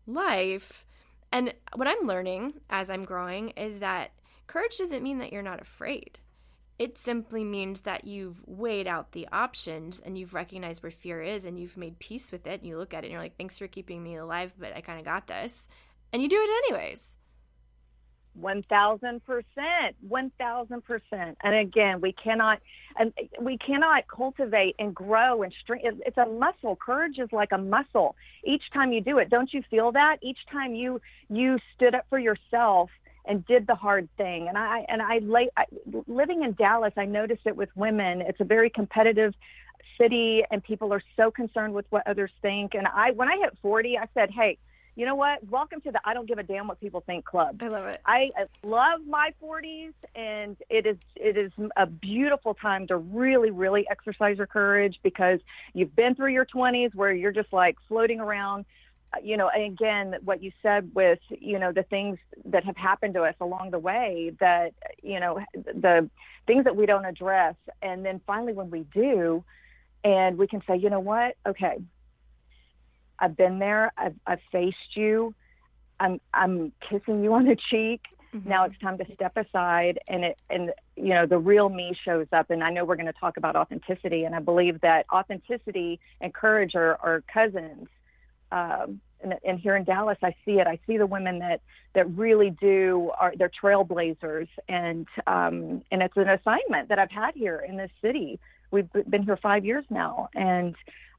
life 0.07 0.85
and 1.33 1.55
what 1.75 1.89
I'm 1.89 2.07
learning 2.07 2.55
as 2.71 2.91
I'm 2.91 3.05
growing 3.05 3.51
is 3.51 3.79
that 3.79 4.13
courage 4.47 4.79
doesn't 4.79 5.03
mean 5.03 5.19
that 5.19 5.33
you're 5.33 5.43
not 5.43 5.61
afraid. 5.61 6.19
It 6.79 6.99
simply 6.99 7.45
means 7.45 7.83
that 7.83 8.07
you've 8.07 8.47
weighed 8.47 8.87
out 8.87 9.13
the 9.13 9.29
options 9.33 10.01
and 10.01 10.19
you've 10.19 10.35
recognized 10.35 10.83
where 10.83 10.91
fear 10.91 11.23
is 11.23 11.47
and 11.47 11.59
you've 11.59 11.77
made 11.77 11.99
peace 11.99 12.33
with 12.33 12.47
it. 12.47 12.61
And 12.61 12.69
you 12.69 12.77
look 12.77 12.93
at 12.93 13.05
it 13.05 13.07
and 13.07 13.13
you're 13.13 13.21
like, 13.21 13.37
thanks 13.37 13.59
for 13.59 13.69
keeping 13.69 14.03
me 14.03 14.17
alive, 14.17 14.53
but 14.59 14.77
I 14.77 14.81
kind 14.81 14.99
of 14.99 15.05
got 15.05 15.27
this. 15.27 15.69
And 16.13 16.23
you 16.23 16.29
do 16.29 16.41
it 16.41 16.65
anyways. 16.67 17.03
1000% 18.41 19.21
1000% 20.09 21.37
and 21.43 21.55
again 21.55 22.01
we 22.01 22.13
cannot 22.13 22.61
and 22.99 23.13
we 23.41 23.59
cannot 23.59 24.05
cultivate 24.09 24.75
and 24.79 24.95
grow 24.95 25.43
and 25.43 25.53
strengthen 25.61 26.01
it's 26.07 26.17
a 26.17 26.27
muscle. 26.27 26.77
Courage 26.77 27.19
is 27.19 27.29
like 27.33 27.53
a 27.53 27.59
muscle. 27.59 28.17
Each 28.45 28.63
time 28.73 28.93
you 28.93 29.01
do 29.01 29.19
it 29.19 29.29
don't 29.29 29.53
you 29.53 29.63
feel 29.71 29.93
that? 29.93 30.19
Each 30.23 30.39
time 30.51 30.75
you 30.75 31.01
you 31.29 31.59
stood 31.75 31.95
up 31.95 32.07
for 32.09 32.19
yourself 32.19 32.91
and 33.25 33.47
did 33.47 33.67
the 33.67 33.75
hard 33.75 34.09
thing. 34.17 34.49
And 34.49 34.57
i 34.57 34.85
and 34.89 35.03
i 35.03 35.19
lay 35.19 35.51
I, 35.57 35.65
living 36.07 36.43
in 36.43 36.55
dallas 36.55 36.93
i 36.97 37.05
noticed 37.05 37.43
it 37.45 37.57
with 37.57 37.69
women. 37.77 38.23
It's 38.23 38.41
a 38.41 38.45
very 38.45 38.71
competitive 38.71 39.35
city 40.01 40.43
and 40.51 40.65
people 40.65 40.93
are 40.93 41.03
so 41.17 41.31
concerned 41.31 41.75
with 41.75 41.85
what 41.91 42.07
others 42.07 42.31
think. 42.41 42.75
And 42.75 42.87
i 42.87 43.11
when 43.11 43.29
i 43.29 43.37
hit 43.37 43.57
40 43.61 43.99
i 43.99 44.07
said 44.15 44.31
hey 44.31 44.59
you 44.95 45.07
know 45.07 45.15
what? 45.15 45.39
Welcome 45.49 45.81
to 45.83 45.91
the 45.91 46.01
I 46.05 46.13
don't 46.13 46.29
give 46.29 46.39
a 46.39 46.43
damn 46.43 46.69
what 46.69 46.79
people 46.81 47.03
think 47.07 47.25
club. 47.25 47.63
I 47.63 47.69
love 47.69 47.87
it. 47.87 48.01
I, 48.05 48.29
I 48.37 48.45
love 48.63 49.07
my 49.07 49.33
40s, 49.43 49.95
and 50.15 50.57
it 50.69 50.87
is 50.87 50.99
it 51.17 51.37
is 51.37 51.51
a 51.77 51.87
beautiful 51.87 52.55
time 52.55 52.87
to 52.89 52.97
really 52.97 53.51
really 53.51 53.87
exercise 53.91 54.37
your 54.37 54.47
courage 54.47 54.99
because 55.03 55.41
you've 55.73 55.97
been 55.97 56.15
through 56.15 56.33
your 56.33 56.45
20s 56.45 56.95
where 56.95 57.13
you're 57.13 57.33
just 57.33 57.53
like 57.53 57.77
floating 57.89 58.21
around. 58.21 58.67
Uh, 59.15 59.19
you 59.23 59.37
know, 59.37 59.49
and 59.49 59.73
again, 59.73 60.17
what 60.25 60.43
you 60.43 60.53
said 60.63 60.91
with 60.95 61.21
you 61.31 61.59
know 61.59 61.73
the 61.73 61.85
things 61.85 62.19
that 62.45 62.65
have 62.65 62.77
happened 62.77 63.15
to 63.15 63.23
us 63.23 63.35
along 63.41 63.71
the 63.71 63.79
way 63.79 64.33
that 64.41 64.75
you 65.03 65.21
know 65.21 65.41
the 65.55 66.11
things 66.47 66.65
that 66.65 66.77
we 66.77 66.85
don't 66.85 67.07
address, 67.07 67.55
and 67.81 68.05
then 68.05 68.21
finally 68.27 68.53
when 68.53 68.71
we 68.71 68.81
do, 68.93 69.43
and 70.05 70.37
we 70.37 70.47
can 70.47 70.61
say, 70.67 70.77
you 70.77 70.91
know 70.91 71.01
what, 71.01 71.35
okay 71.47 71.79
I've 73.23 73.37
been 73.37 73.61
there. 73.61 73.93
I've, 73.97 74.17
I've 74.27 74.41
faced 74.51 74.97
you. 74.97 75.33
I'm 76.01 76.21
I'm 76.35 76.73
kissing 76.91 77.23
you 77.23 77.33
on 77.33 77.45
the 77.45 77.57
cheek. 77.71 78.01
Mm-hmm. 78.35 78.49
Now 78.49 78.65
it's 78.65 78.79
time 78.81 78.99
to 78.99 79.05
step 79.15 79.37
aside, 79.37 80.01
and 80.09 80.25
it 80.25 80.41
and 80.51 80.73
you 80.97 81.11
know 81.11 81.27
the 81.27 81.39
real 81.39 81.69
me 81.69 81.95
shows 82.05 82.27
up. 82.33 82.51
And 82.51 82.65
I 82.65 82.71
know 82.71 82.85
we're 82.85 82.97
going 82.97 83.07
to 83.07 83.13
talk 83.13 83.37
about 83.37 83.55
authenticity, 83.55 84.25
and 84.25 84.35
I 84.35 84.41
believe 84.41 84.81
that 84.81 85.07
authenticity 85.13 86.01
and 86.21 86.35
courage 86.35 86.75
are, 86.75 86.99
are 87.01 87.23
cousins. 87.33 87.87
Um, 88.51 89.01
and, 89.23 89.35
and 89.45 89.61
here 89.61 89.77
in 89.77 89.85
Dallas, 89.85 90.19
I 90.23 90.35
see 90.45 90.59
it. 90.59 90.67
I 90.67 90.81
see 90.87 90.99
the 90.99 91.07
women 91.07 91.39
that 91.39 91.61
that 91.95 92.11
really 92.17 92.51
do 92.51 93.13
are 93.21 93.33
they're 93.37 93.53
trailblazers, 93.63 94.49
and 94.69 95.07
um, 95.29 95.83
and 95.93 96.03
it's 96.03 96.17
an 96.17 96.29
assignment 96.29 96.89
that 96.89 96.99
I've 96.99 97.13
had 97.13 97.35
here 97.37 97.65
in 97.67 97.77
this 97.77 97.91
city. 98.03 98.41
We've 98.73 98.89
been 99.09 99.23
here 99.23 99.37
five 99.37 99.65
years 99.65 99.85
now, 99.91 100.31
and 100.35 100.75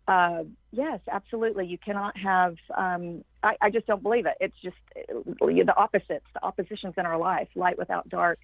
uh, 0.08 0.44
yes, 0.72 1.00
absolutely. 1.10 1.66
You 1.66 1.78
cannot 1.78 2.18
have. 2.18 2.58
Um, 2.76 3.24
I, 3.42 3.56
I, 3.62 3.70
just 3.70 3.88
don't 3.88 4.04
believe 4.04 4.26
it. 4.26 4.36
It's 4.42 4.56
just 4.62 4.76
the 4.96 5.74
opposites, 5.78 6.26
the 6.34 6.44
oppositions 6.44 6.96
in 6.98 7.06
our 7.06 7.18
life, 7.18 7.48
light 7.56 7.78
without 7.78 8.10
dark. 8.10 8.40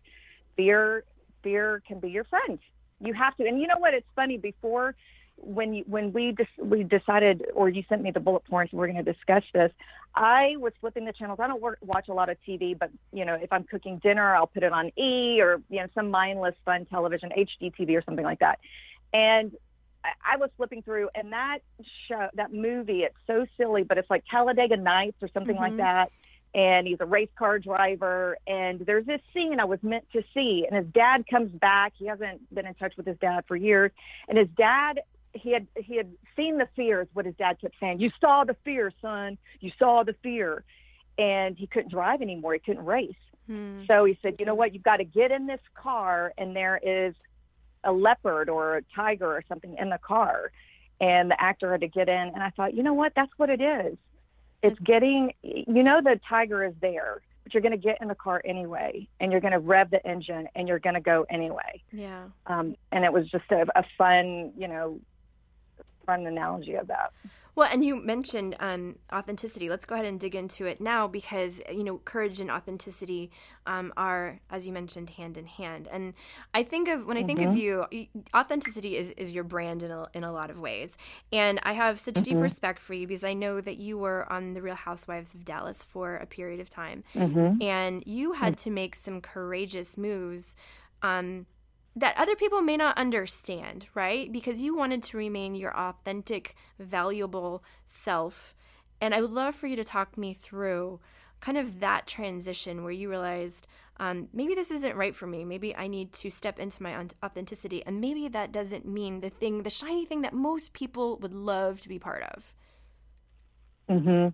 Fear, 0.56 1.04
fear 1.44 1.82
can 1.86 2.00
be 2.00 2.10
your 2.10 2.24
friend. 2.24 2.60
You 3.02 3.14
have 3.14 3.36
to. 3.38 3.46
And 3.46 3.60
you 3.60 3.68
know 3.68 3.78
what? 3.78 3.94
It's 3.94 4.08
funny. 4.16 4.38
Before, 4.38 4.96
when 5.36 5.74
you, 5.74 5.84
when 5.86 6.14
we 6.14 6.32
dis- 6.32 6.48
we 6.58 6.84
decided, 6.84 7.46
or 7.54 7.68
you 7.68 7.84
sent 7.90 8.04
me 8.04 8.12
the 8.12 8.22
bullet 8.22 8.46
points, 8.46 8.72
we're 8.72 8.88
going 8.88 9.04
to 9.04 9.14
discuss 9.14 9.44
this. 9.54 9.72
I 10.16 10.56
was 10.58 10.72
flipping 10.80 11.04
the 11.04 11.14
channels. 11.14 11.40
I 11.42 11.48
don't 11.48 11.62
work, 11.62 11.80
watch 11.82 12.08
a 12.08 12.14
lot 12.14 12.30
of 12.30 12.38
TV, 12.48 12.78
but 12.78 12.90
you 13.12 13.26
know, 13.26 13.34
if 13.34 13.52
I'm 13.52 13.66
cooking 13.66 14.00
dinner, 14.00 14.34
I'll 14.34 14.48
put 14.48 14.64
it 14.64 14.72
on 14.72 14.92
E 14.98 15.42
or 15.42 15.62
you 15.70 15.82
know 15.82 15.88
some 15.94 16.10
mindless 16.10 16.56
fun 16.64 16.86
television, 16.86 17.32
HGTV 17.38 17.98
or 17.98 18.02
something 18.02 18.26
like 18.26 18.40
that. 18.40 18.60
And 19.14 19.52
I 20.04 20.38
was 20.38 20.50
flipping 20.58 20.82
through, 20.82 21.10
and 21.14 21.34
that 21.34 21.60
show, 22.08 22.30
that 22.36 22.54
movie, 22.54 23.02
it's 23.02 23.16
so 23.28 23.46
silly, 23.58 23.84
but 23.84 23.98
it's 23.98 24.10
like 24.10 24.24
Talladega 24.30 24.78
Nights 24.78 25.18
or 25.22 25.30
something 25.34 25.56
mm-hmm. 25.56 25.64
like 25.64 25.78
that. 25.78 26.12
And 26.56 26.88
he's 26.88 26.98
a 27.00 27.06
race 27.06 27.30
car 27.38 27.60
driver, 27.60 28.38
and 28.48 28.80
there's 28.80 29.06
this 29.06 29.22
scene 29.34 29.60
I 29.60 29.66
was 29.66 29.80
meant 29.84 30.06
to 30.14 30.24
see, 30.34 30.66
and 30.68 30.84
his 30.84 30.92
dad 30.94 31.26
comes 31.30 31.52
back. 31.52 31.94
He 31.98 32.08
hasn't 32.08 32.54
been 32.54 32.66
in 32.66 32.74
touch 32.74 32.94
with 32.98 33.06
his 33.06 33.18
dad 33.20 33.44
for 33.48 33.56
years, 33.56 33.92
and 34.28 34.38
his 34.38 34.48
dad 34.58 35.02
he 35.34 35.52
had 35.52 35.68
he 35.76 35.96
had 35.96 36.12
seen 36.36 36.58
the 36.58 36.68
fears. 36.76 37.08
What 37.14 37.28
his 37.28 37.36
dad 37.36 37.62
kept 37.62 37.76
saying, 37.80 38.00
"You 38.00 38.10
saw 38.20 38.46
the 38.46 38.56
fear, 38.66 38.92
son. 39.00 39.38
You 39.60 39.72
saw 39.78 40.02
the 40.04 40.16
fear," 40.24 40.64
and 41.20 41.56
he 41.56 41.68
couldn't 41.68 41.92
drive 41.92 42.24
anymore. 42.24 42.54
He 42.54 42.60
couldn't 42.60 42.86
race. 42.86 43.14
Hmm. 43.50 43.82
So 43.88 44.06
he 44.06 44.18
said, 44.22 44.36
you 44.40 44.46
know 44.46 44.54
what, 44.54 44.74
you've 44.74 44.84
got 44.84 44.98
to 44.98 45.04
get 45.04 45.32
in 45.32 45.48
this 45.48 45.60
car, 45.74 46.34
and 46.38 46.56
there 46.56 46.80
is 46.82 47.16
a 47.84 47.92
leopard 47.92 48.50
or 48.50 48.78
a 48.78 48.82
tiger 48.96 49.28
or 49.28 49.44
something 49.48 49.76
in 49.80 49.90
the 49.90 50.00
car. 50.00 50.52
And 51.02 51.32
the 51.32 51.42
actor 51.42 51.72
had 51.72 51.82
to 51.82 51.88
get 51.88 52.10
in. 52.10 52.16
And 52.16 52.44
I 52.44 52.50
thought, 52.50 52.74
you 52.74 52.84
know 52.84 52.94
what, 52.94 53.14
that's 53.16 53.32
what 53.38 53.50
it 53.50 53.62
is. 53.62 53.98
It's 54.62 54.78
getting, 54.80 55.32
you 55.42 55.84
know, 55.84 56.02
the 56.04 56.20
tiger 56.28 56.66
is 56.66 56.74
there, 56.82 57.22
but 57.44 57.54
you're 57.54 57.62
going 57.62 57.72
to 57.72 57.78
get 57.78 57.98
in 58.02 58.10
the 58.10 58.16
car 58.16 58.42
anyway, 58.44 59.08
and 59.22 59.32
you're 59.32 59.40
going 59.40 59.54
to 59.54 59.60
rev 59.60 59.90
the 59.90 60.06
engine, 60.06 60.50
and 60.56 60.68
you're 60.68 60.80
going 60.80 60.96
to 60.96 61.02
go 61.02 61.26
anyway. 61.30 61.82
Yeah. 61.94 62.26
Um, 62.48 62.76
and 62.92 63.06
it 63.06 63.14
was 63.14 63.30
just 63.30 63.50
a, 63.52 63.66
a 63.76 63.84
fun, 63.98 64.52
you 64.58 64.68
know, 64.68 65.00
fun 66.06 66.28
analogy 66.28 66.74
of 66.74 66.88
that. 66.88 67.14
Well, 67.60 67.68
and 67.70 67.84
you 67.84 67.98
mentioned 67.98 68.56
um, 68.62 68.96
authenticity. 69.12 69.70
Let's 69.70 69.84
go 69.84 69.96
ahead 69.96 70.06
and 70.06 70.18
dig 70.18 70.34
into 70.34 70.66
it 70.66 70.80
now 70.80 71.10
because 71.10 71.60
you 71.70 71.84
know 71.84 71.98
courage 71.98 72.40
and 72.40 72.50
authenticity 72.50 73.32
um, 73.68 73.92
are, 73.98 74.40
as 74.50 74.66
you 74.66 74.72
mentioned, 74.72 75.10
hand 75.10 75.36
in 75.36 75.46
hand. 75.46 75.90
And 75.92 76.14
I 76.54 76.64
think 76.64 76.88
of 76.88 77.06
when 77.06 77.18
I 77.18 77.24
think 77.24 77.40
mm-hmm. 77.40 77.50
of 77.50 77.58
you, 77.58 78.16
authenticity 78.34 78.96
is, 78.96 79.12
is 79.12 79.34
your 79.34 79.44
brand 79.44 79.84
in 79.84 79.92
a, 79.92 80.08
in 80.14 80.24
a 80.24 80.32
lot 80.32 80.50
of 80.50 80.58
ways. 80.58 80.94
And 81.34 81.60
I 81.64 81.74
have 81.74 82.00
such 82.00 82.14
mm-hmm. 82.14 82.24
deep 82.24 82.38
respect 82.38 82.80
for 82.80 82.94
you 82.94 83.06
because 83.06 83.26
I 83.26 83.34
know 83.34 83.60
that 83.60 83.76
you 83.76 83.98
were 83.98 84.32
on 84.32 84.54
the 84.54 84.62
Real 84.62 84.76
Housewives 84.76 85.36
of 85.36 85.44
Dallas 85.44 85.84
for 85.84 86.16
a 86.16 86.26
period 86.26 86.62
of 86.62 86.70
time, 86.70 87.04
mm-hmm. 87.14 87.62
and 87.62 88.02
you 88.06 88.32
had 88.32 88.54
mm. 88.54 88.64
to 88.64 88.70
make 88.70 88.96
some 88.96 89.20
courageous 89.20 89.98
moves. 89.98 90.56
Um, 91.02 91.46
that 91.96 92.18
other 92.18 92.36
people 92.36 92.62
may 92.62 92.78
not 92.78 92.98
understand, 92.98 93.88
right? 93.94 94.32
Because 94.32 94.62
you 94.62 94.76
wanted 94.76 95.04
to 95.04 95.18
remain 95.18 95.56
your 95.56 95.76
authentic, 95.76 96.56
valuable 96.80 97.64
self. 97.86 98.54
And 99.02 99.14
I 99.14 99.22
would 99.22 99.32
love 99.32 99.56
for 99.56 99.68
you 99.68 99.76
to 99.76 99.84
talk 99.84 100.18
me 100.18 100.34
through 100.34 101.00
kind 101.40 101.58
of 101.58 101.80
that 101.80 102.06
transition 102.06 102.84
where 102.84 102.92
you 102.92 103.10
realized 103.10 103.68
um, 103.98 104.30
maybe 104.34 104.56
this 104.56 104.72
isn't 104.72 104.96
right 104.96 105.16
for 105.16 105.28
me. 105.28 105.44
Maybe 105.44 105.76
I 105.76 105.88
need 105.88 106.14
to 106.14 106.30
step 106.30 106.60
into 106.60 106.82
my 106.82 107.06
authenticity. 107.24 107.84
And 107.86 108.00
maybe 108.00 108.30
that 108.30 108.52
doesn't 108.52 108.86
mean 108.86 109.20
the 109.20 109.30
thing, 109.30 109.64
the 109.64 109.70
shiny 109.70 110.06
thing 110.06 110.22
that 110.22 110.34
most 110.34 110.72
people 110.74 111.18
would 111.18 111.34
love 111.34 111.82
to 111.82 111.90
be 111.90 112.00
part 112.00 112.24
of. 112.24 112.54
Mm-hmm. 113.90 114.30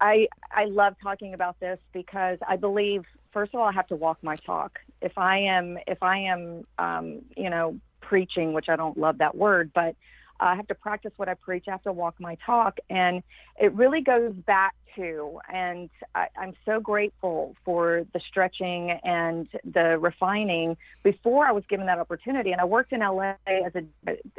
I, 0.00 0.28
I 0.52 0.66
love 0.66 0.94
talking 1.02 1.34
about 1.34 1.58
this 1.58 1.78
because 1.92 2.38
I 2.46 2.56
believe 2.56 3.04
first 3.32 3.54
of 3.54 3.60
all, 3.60 3.66
I 3.66 3.72
have 3.72 3.86
to 3.88 3.96
walk 3.96 4.18
my 4.22 4.36
talk. 4.36 4.78
If 5.02 5.18
I 5.18 5.38
am, 5.38 5.78
if 5.86 6.02
I 6.02 6.18
am, 6.18 6.64
um, 6.78 7.22
you 7.36 7.50
know, 7.50 7.78
preaching, 8.00 8.52
which 8.52 8.66
I 8.68 8.76
don't 8.76 8.96
love 8.96 9.18
that 9.18 9.36
word, 9.36 9.70
but 9.74 9.96
I 10.40 10.56
have 10.56 10.66
to 10.68 10.74
practice 10.74 11.12
what 11.16 11.28
I 11.28 11.34
preach. 11.34 11.64
I 11.68 11.72
have 11.72 11.82
to 11.82 11.92
walk 11.92 12.16
my 12.18 12.36
talk, 12.44 12.78
and 12.90 13.22
it 13.60 13.72
really 13.74 14.00
goes 14.00 14.32
back 14.32 14.74
to, 14.96 15.38
and 15.52 15.88
I, 16.14 16.26
I'm 16.38 16.54
so 16.66 16.80
grateful 16.80 17.54
for 17.64 18.04
the 18.12 18.20
stretching 18.28 18.90
and 19.04 19.48
the 19.64 19.98
refining 19.98 20.76
before 21.02 21.46
I 21.46 21.52
was 21.52 21.64
given 21.68 21.86
that 21.86 21.98
opportunity. 21.98 22.52
And 22.52 22.60
I 22.60 22.64
worked 22.64 22.92
in 22.92 23.00
LA 23.00 23.34
as 23.46 23.72
a 23.74 23.84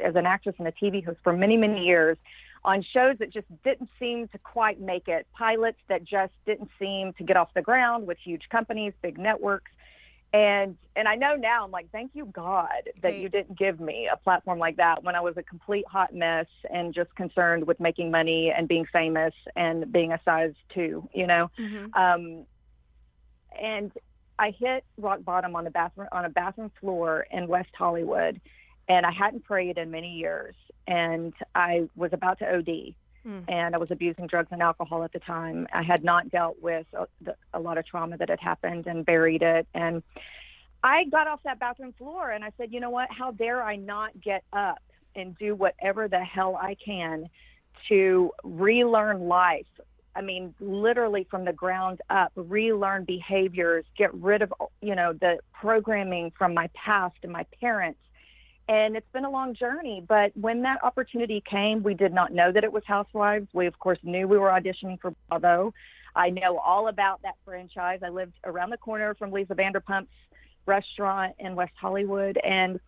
as 0.03 0.15
an 0.15 0.25
actress 0.25 0.55
and 0.59 0.67
a 0.67 0.71
TV 0.71 1.03
host 1.03 1.19
for 1.23 1.33
many 1.33 1.57
many 1.57 1.85
years 1.85 2.17
on 2.65 2.83
shows 2.93 3.17
that 3.19 3.29
just 3.29 3.47
didn't 3.63 3.89
seem 3.99 4.27
to 4.29 4.37
quite 4.37 4.79
make 4.79 5.07
it, 5.07 5.27
pilots 5.33 5.79
that 5.89 6.03
just 6.03 6.33
didn't 6.45 6.69
seem 6.79 7.13
to 7.13 7.23
get 7.23 7.35
off 7.35 7.49
the 7.53 7.61
ground 7.61 8.07
with 8.07 8.17
huge 8.23 8.43
companies, 8.49 8.93
big 9.01 9.17
networks. 9.17 9.71
And 10.33 10.77
and 10.95 11.07
I 11.07 11.15
know 11.15 11.35
now 11.35 11.63
I'm 11.63 11.71
like, 11.71 11.91
thank 11.91 12.11
you 12.13 12.25
God 12.25 12.89
that 13.01 13.09
right. 13.09 13.19
you 13.19 13.29
didn't 13.29 13.57
give 13.57 13.79
me 13.79 14.09
a 14.11 14.17
platform 14.17 14.59
like 14.59 14.77
that 14.77 15.03
when 15.03 15.15
I 15.15 15.21
was 15.21 15.35
a 15.37 15.43
complete 15.43 15.85
hot 15.87 16.13
mess 16.13 16.47
and 16.71 16.93
just 16.93 17.13
concerned 17.15 17.65
with 17.65 17.79
making 17.79 18.09
money 18.11 18.51
and 18.55 18.67
being 18.67 18.85
famous 18.91 19.33
and 19.55 19.91
being 19.91 20.11
a 20.11 20.19
size 20.25 20.53
two, 20.73 21.07
you 21.13 21.27
know. 21.27 21.49
Mm-hmm. 21.59 21.93
Um, 21.93 22.45
and 23.61 23.91
I 24.39 24.51
hit 24.57 24.83
rock 24.97 25.23
bottom 25.23 25.55
on 25.55 25.63
the 25.63 25.71
bathroom 25.71 26.09
on 26.11 26.25
a 26.25 26.29
bathroom 26.29 26.71
floor 26.79 27.27
in 27.31 27.47
West 27.47 27.69
Hollywood, 27.77 28.41
and 28.89 29.05
I 29.05 29.11
hadn't 29.11 29.43
prayed 29.43 29.77
in 29.77 29.91
many 29.91 30.13
years 30.13 30.55
and 30.87 31.33
I 31.55 31.87
was 31.95 32.11
about 32.13 32.39
to 32.39 32.55
OD. 32.55 32.93
Mm. 33.27 33.43
And 33.47 33.75
I 33.75 33.77
was 33.77 33.91
abusing 33.91 34.27
drugs 34.27 34.49
and 34.51 34.61
alcohol 34.61 35.03
at 35.03 35.13
the 35.13 35.19
time. 35.19 35.67
I 35.73 35.83
had 35.83 36.03
not 36.03 36.29
dealt 36.29 36.61
with 36.61 36.85
a, 36.93 37.07
a 37.53 37.59
lot 37.59 37.77
of 37.77 37.85
trauma 37.85 38.17
that 38.17 38.29
had 38.29 38.39
happened 38.39 38.87
and 38.87 39.05
buried 39.05 39.41
it. 39.41 39.67
And 39.73 40.03
I 40.83 41.05
got 41.05 41.27
off 41.27 41.41
that 41.43 41.59
bathroom 41.59 41.93
floor 41.93 42.31
and 42.31 42.43
I 42.43 42.51
said, 42.57 42.73
you 42.73 42.79
know 42.79 42.89
what? 42.89 43.09
How 43.09 43.31
dare 43.31 43.63
I 43.63 43.77
not 43.77 44.19
get 44.19 44.43
up 44.51 44.81
and 45.15 45.37
do 45.37 45.55
whatever 45.55 46.07
the 46.07 46.19
hell 46.19 46.57
I 46.61 46.75
can 46.83 47.29
to 47.87 48.31
relearn 48.43 49.27
life? 49.27 49.67
I 50.15 50.21
mean, 50.21 50.53
literally 50.59 51.25
from 51.29 51.45
the 51.45 51.53
ground 51.53 52.01
up, 52.09 52.31
relearn 52.35 53.05
behaviors, 53.05 53.85
get 53.97 54.13
rid 54.13 54.41
of, 54.41 54.53
you 54.81 54.95
know, 54.95 55.13
the 55.13 55.39
programming 55.53 56.31
from 56.37 56.53
my 56.53 56.69
past 56.75 57.15
and 57.23 57.31
my 57.31 57.45
parents 57.59 57.99
and 58.67 58.95
it's 58.95 59.09
been 59.11 59.25
a 59.25 59.29
long 59.29 59.55
journey. 59.55 60.03
But 60.07 60.31
when 60.35 60.61
that 60.61 60.83
opportunity 60.83 61.43
came, 61.49 61.83
we 61.83 61.93
did 61.93 62.13
not 62.13 62.31
know 62.31 62.51
that 62.51 62.63
it 62.63 62.71
was 62.71 62.83
Housewives. 62.85 63.47
We, 63.53 63.67
of 63.67 63.77
course, 63.79 63.99
knew 64.03 64.27
we 64.27 64.37
were 64.37 64.49
auditioning 64.49 64.99
for 64.99 65.13
Bravo. 65.29 65.73
I 66.15 66.29
know 66.29 66.57
all 66.59 66.87
about 66.87 67.21
that 67.23 67.35
franchise. 67.43 67.99
I 68.03 68.09
lived 68.09 68.33
around 68.43 68.69
the 68.69 68.77
corner 68.77 69.15
from 69.15 69.31
Lisa 69.31 69.55
Vanderpump's 69.55 70.11
restaurant 70.65 71.35
in 71.39 71.55
West 71.55 71.73
Hollywood, 71.79 72.37
and 72.37 72.79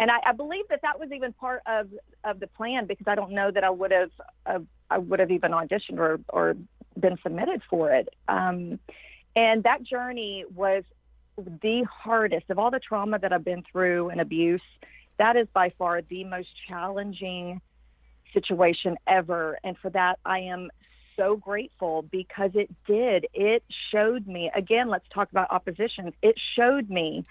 and 0.00 0.12
I, 0.12 0.30
I 0.30 0.32
believe 0.32 0.64
that 0.70 0.82
that 0.82 1.00
was 1.00 1.10
even 1.12 1.32
part 1.32 1.62
of 1.66 1.88
of 2.24 2.40
the 2.40 2.46
plan 2.46 2.86
because 2.86 3.06
I 3.08 3.14
don't 3.14 3.32
know 3.32 3.50
that 3.50 3.64
I 3.64 3.70
would 3.70 3.90
have 3.90 4.10
uh, 4.46 4.60
I 4.90 4.98
would 4.98 5.18
have 5.18 5.30
even 5.30 5.50
auditioned 5.50 5.98
or 5.98 6.20
or 6.28 6.54
been 6.98 7.18
submitted 7.22 7.62
for 7.68 7.92
it. 7.92 8.08
Um, 8.28 8.78
and 9.36 9.62
that 9.64 9.82
journey 9.82 10.44
was 10.54 10.84
the 11.36 11.84
hardest 11.84 12.50
of 12.50 12.58
all 12.58 12.70
the 12.70 12.80
trauma 12.80 13.18
that 13.18 13.32
I've 13.32 13.44
been 13.44 13.62
through 13.70 14.10
and 14.10 14.20
abuse 14.20 14.62
that 15.18 15.36
is 15.36 15.48
by 15.52 15.70
far 15.78 16.02
the 16.02 16.24
most 16.24 16.48
challenging 16.68 17.60
situation 18.32 18.96
ever. 19.06 19.58
And 19.64 19.76
for 19.78 19.90
that, 19.90 20.18
I 20.24 20.40
am 20.40 20.70
so 21.16 21.36
grateful 21.36 22.02
because 22.02 22.52
it 22.54 22.70
did. 22.86 23.26
It 23.34 23.64
showed 23.90 24.26
me, 24.26 24.50
again, 24.54 24.88
let's 24.88 25.08
talk 25.12 25.30
about 25.30 25.50
oppositions. 25.50 26.14
It 26.22 26.36
showed 26.56 26.88
me 26.88 27.24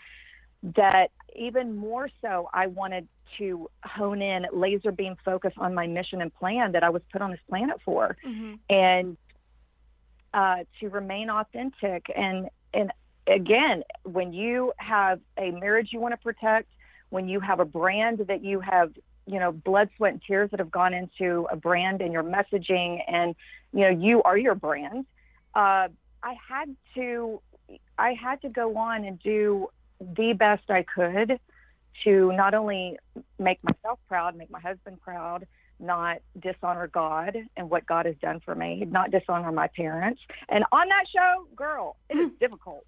that 0.63 1.11
even 1.35 1.75
more 1.75 2.09
so, 2.21 2.49
I 2.53 2.67
wanted 2.67 3.07
to 3.37 3.69
hone 3.83 4.21
in, 4.21 4.47
laser 4.51 4.91
beam 4.91 5.15
focus 5.23 5.53
on 5.57 5.73
my 5.73 5.87
mission 5.87 6.21
and 6.21 6.33
plan 6.33 6.73
that 6.73 6.83
I 6.83 6.89
was 6.89 7.01
put 7.11 7.21
on 7.21 7.31
this 7.31 7.39
planet 7.49 7.77
for. 7.85 8.17
Mm-hmm. 8.25 8.55
And 8.69 9.17
uh, 10.33 10.63
to 10.79 10.89
remain 10.89 11.29
authentic. 11.29 12.11
And, 12.15 12.49
and 12.73 12.91
again, 13.27 13.83
when 14.03 14.33
you 14.33 14.73
have 14.77 15.19
a 15.37 15.51
marriage 15.51 15.89
you 15.93 15.99
want 15.99 16.13
to 16.13 16.17
protect, 16.17 16.69
when 17.09 17.27
you 17.27 17.39
have 17.39 17.59
a 17.59 17.65
brand 17.65 18.19
that 18.27 18.43
you 18.43 18.59
have 18.59 18.91
you 19.25 19.39
know 19.39 19.51
blood 19.51 19.89
sweat 19.97 20.13
and 20.13 20.21
tears 20.25 20.49
that 20.51 20.59
have 20.59 20.71
gone 20.71 20.93
into 20.93 21.47
a 21.51 21.55
brand 21.55 22.01
and 22.01 22.13
your 22.13 22.23
messaging 22.23 23.01
and 23.07 23.35
you 23.73 23.81
know 23.81 23.89
you 23.89 24.23
are 24.23 24.37
your 24.37 24.55
brand 24.55 25.05
uh, 25.55 25.87
i 26.23 26.35
had 26.47 26.75
to 26.95 27.41
i 27.97 28.13
had 28.13 28.41
to 28.41 28.49
go 28.49 28.75
on 28.77 29.03
and 29.03 29.21
do 29.21 29.67
the 29.99 30.33
best 30.33 30.69
i 30.69 30.83
could 30.83 31.39
to 32.03 32.31
not 32.33 32.53
only 32.53 32.97
make 33.39 33.59
myself 33.63 33.99
proud 34.07 34.35
make 34.35 34.49
my 34.49 34.59
husband 34.59 34.99
proud 35.01 35.45
not 35.79 36.17
dishonor 36.39 36.87
god 36.87 37.37
and 37.55 37.69
what 37.69 37.85
god 37.85 38.05
has 38.05 38.15
done 38.21 38.39
for 38.39 38.55
me 38.55 38.85
not 38.89 39.11
dishonor 39.11 39.51
my 39.51 39.67
parents 39.67 40.21
and 40.49 40.63
on 40.71 40.87
that 40.87 41.03
show 41.13 41.47
girl 41.55 41.97
it 42.09 42.17
is 42.17 42.31
difficult 42.39 42.85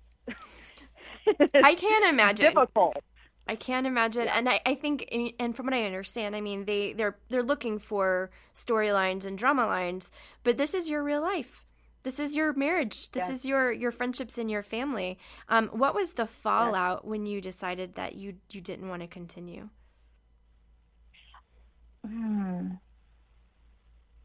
I 1.64 1.76
can't 1.76 2.06
imagine. 2.06 2.54
Difficult. 2.54 2.98
I 3.50 3.56
can't 3.56 3.88
imagine, 3.88 4.26
yeah. 4.26 4.38
and 4.38 4.48
I, 4.48 4.62
I 4.64 4.76
think, 4.76 5.10
and 5.40 5.56
from 5.56 5.66
what 5.66 5.74
I 5.74 5.84
understand, 5.86 6.36
I 6.36 6.42
mean, 6.42 6.66
they 6.66 6.94
they're 6.94 7.18
they're 7.30 7.42
looking 7.42 7.80
for 7.80 8.30
storylines 8.54 9.26
and 9.26 9.40
drama 9.40 9.66
lines, 9.66 10.12
but 10.44 10.58
this 10.58 10.76
is 10.76 10.88
your 10.88 11.02
real 11.02 11.22
life. 11.22 11.66
This 12.04 12.20
is 12.20 12.36
your 12.36 12.54
marriage. 12.54 13.10
This 13.10 13.28
is 13.28 13.46
your 13.46 13.72
your 13.72 13.90
friendships 13.90 14.38
and 14.38 14.52
your 14.52 14.62
family. 14.62 15.18
Um, 15.50 15.70
what 15.70 15.96
was 15.96 16.14
the 16.14 16.28
fallout 16.28 17.06
when 17.06 17.26
you 17.26 17.42
decided 17.42 17.96
that 17.96 18.14
you 18.14 18.36
you 18.52 18.62
didn't 18.62 18.88
want 18.88 19.02
to 19.02 19.08
continue? 19.08 19.70
Hmm. 22.08 22.68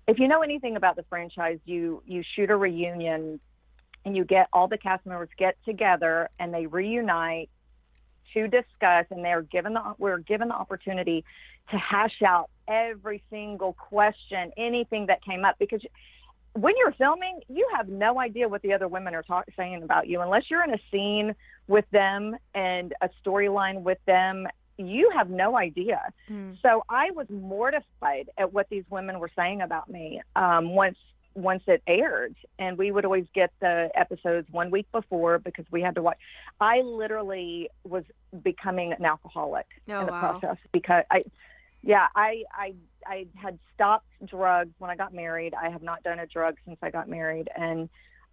If 0.07 0.19
you 0.19 0.29
know 0.29 0.43
anything 0.43 0.77
about 0.77 0.97
the 0.97 1.05
franchise, 1.09 1.61
you 1.65 2.03
you 2.05 2.23
shoot 2.37 2.51
a 2.51 2.57
reunion, 2.57 3.41
and 4.05 4.15
you 4.15 4.27
get 4.27 4.49
all 4.53 4.69
the 4.69 4.77
cast 4.77 5.07
members 5.07 5.31
get 5.39 5.57
together 5.65 6.29
and 6.39 6.53
they 6.53 6.67
reunite 6.67 7.49
to 8.33 8.49
discuss, 8.49 9.07
and 9.11 9.25
they're 9.25 9.43
given 9.43 9.75
the 9.75 9.95
we're 9.99 10.19
given 10.19 10.49
the 10.49 10.55
opportunity 10.55 11.25
to 11.71 11.77
hash 11.79 12.23
out 12.27 12.51
every 12.69 13.23
single 13.31 13.75
question, 13.75 14.53
anything 14.57 15.07
that 15.07 15.23
came 15.23 15.45
up, 15.45 15.57
because 15.59 15.83
when 16.55 16.75
you're 16.79 16.93
filming, 16.93 17.41
you 17.49 17.69
have 17.75 17.89
no 17.89 18.21
idea 18.21 18.49
what 18.49 18.63
the 18.63 18.73
other 18.73 18.87
women 18.87 19.15
are 19.15 19.23
talk, 19.23 19.45
saying 19.57 19.83
about 19.83 20.07
you 20.07 20.21
unless 20.21 20.45
you're 20.49 20.63
in 20.63 20.73
a 20.73 20.81
scene 20.91 21.35
with 21.67 21.85
them 21.91 22.37
and 22.55 22.95
a 23.01 23.11
storyline 23.25 23.83
with 23.83 23.99
them. 24.07 24.47
You 24.77 25.11
have 25.17 25.31
no 25.31 25.57
idea. 25.57 26.01
Mm. 26.31 26.57
So 26.61 26.85
I 26.89 27.11
was 27.13 27.27
mortified 27.31 28.31
at 28.39 28.53
what 28.53 28.69
these 28.71 28.85
women 28.91 29.21
were 29.21 29.31
saying 29.37 29.61
about 29.63 29.89
me. 29.89 30.21
Um, 30.35 30.75
once 30.75 30.97
once 31.35 31.63
it 31.67 31.83
aired, 31.87 32.35
and 32.59 32.79
we 32.79 32.91
would 32.93 33.05
always 33.05 33.27
get 33.35 33.51
the 33.61 33.91
episodes 33.95 34.47
one 34.51 34.71
week 34.71 34.87
before 34.93 35.39
because 35.39 35.65
we 35.71 35.83
had 35.83 35.95
to 35.97 36.03
watch. 36.03 36.17
I 36.61 36.81
literally 36.83 37.69
was 37.85 38.05
becoming 38.43 38.93
an 38.93 39.05
alcoholic 39.05 39.67
Oh, 39.89 40.01
in 40.01 40.07
the 40.07 40.13
wow. 40.13 40.39
process 40.41 40.57
because 40.73 41.05
I, 41.11 41.23
yeah, 41.83 42.07
I 42.15 42.45
I 42.53 42.75
I 43.07 43.27
had 43.35 43.59
stopped 43.75 44.07
drugs 44.27 44.73
when 44.79 44.91
I 44.91 44.97
got 44.97 45.13
married. 45.13 45.55
I 45.55 45.71
have 45.71 45.83
not 45.83 46.03
done 46.03 46.19
a 46.21 46.27
drug 46.27 46.57
since 46.65 46.79
I 46.83 46.91
got 46.91 47.09
married, 47.09 47.49
and 47.57 47.89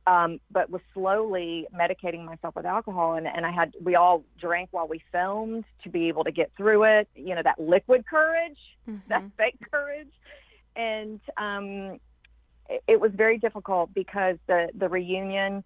um, 0.08 0.39
but 0.51 0.70
was 0.70 0.81
slowly 0.93 1.67
medicating 1.75 2.24
myself 2.25 2.55
with 2.55 2.65
alcohol, 2.65 3.15
and 3.15 3.27
and 3.27 3.46
I 3.46 3.51
had 3.51 3.74
we 3.84 3.96
all 3.96 4.24
drank 4.39 4.70
while 4.72 4.88
we 4.88 5.01
filmed 5.12 5.65
to 5.84 5.89
be 5.89 6.08
able 6.08 6.24
to 6.24 6.31
get 6.31 6.51
through 6.55 6.84
it. 6.84 7.08
You 7.15 7.36
know 7.36 7.41
that 7.43 7.60
liquid 7.60 8.05
courage 8.05 8.58
that 9.08 9.24
Mhm. 9.24 9.31
fake 9.38 9.58
courage 9.72 10.12
and 10.75 11.20
um 11.38 12.00
it, 12.88 13.00
was 13.00 13.12
very 13.13 13.38
difficult 13.38 13.94
because 13.94 14.38
the 14.48 14.70
the 14.75 14.88
reunion 14.90 15.63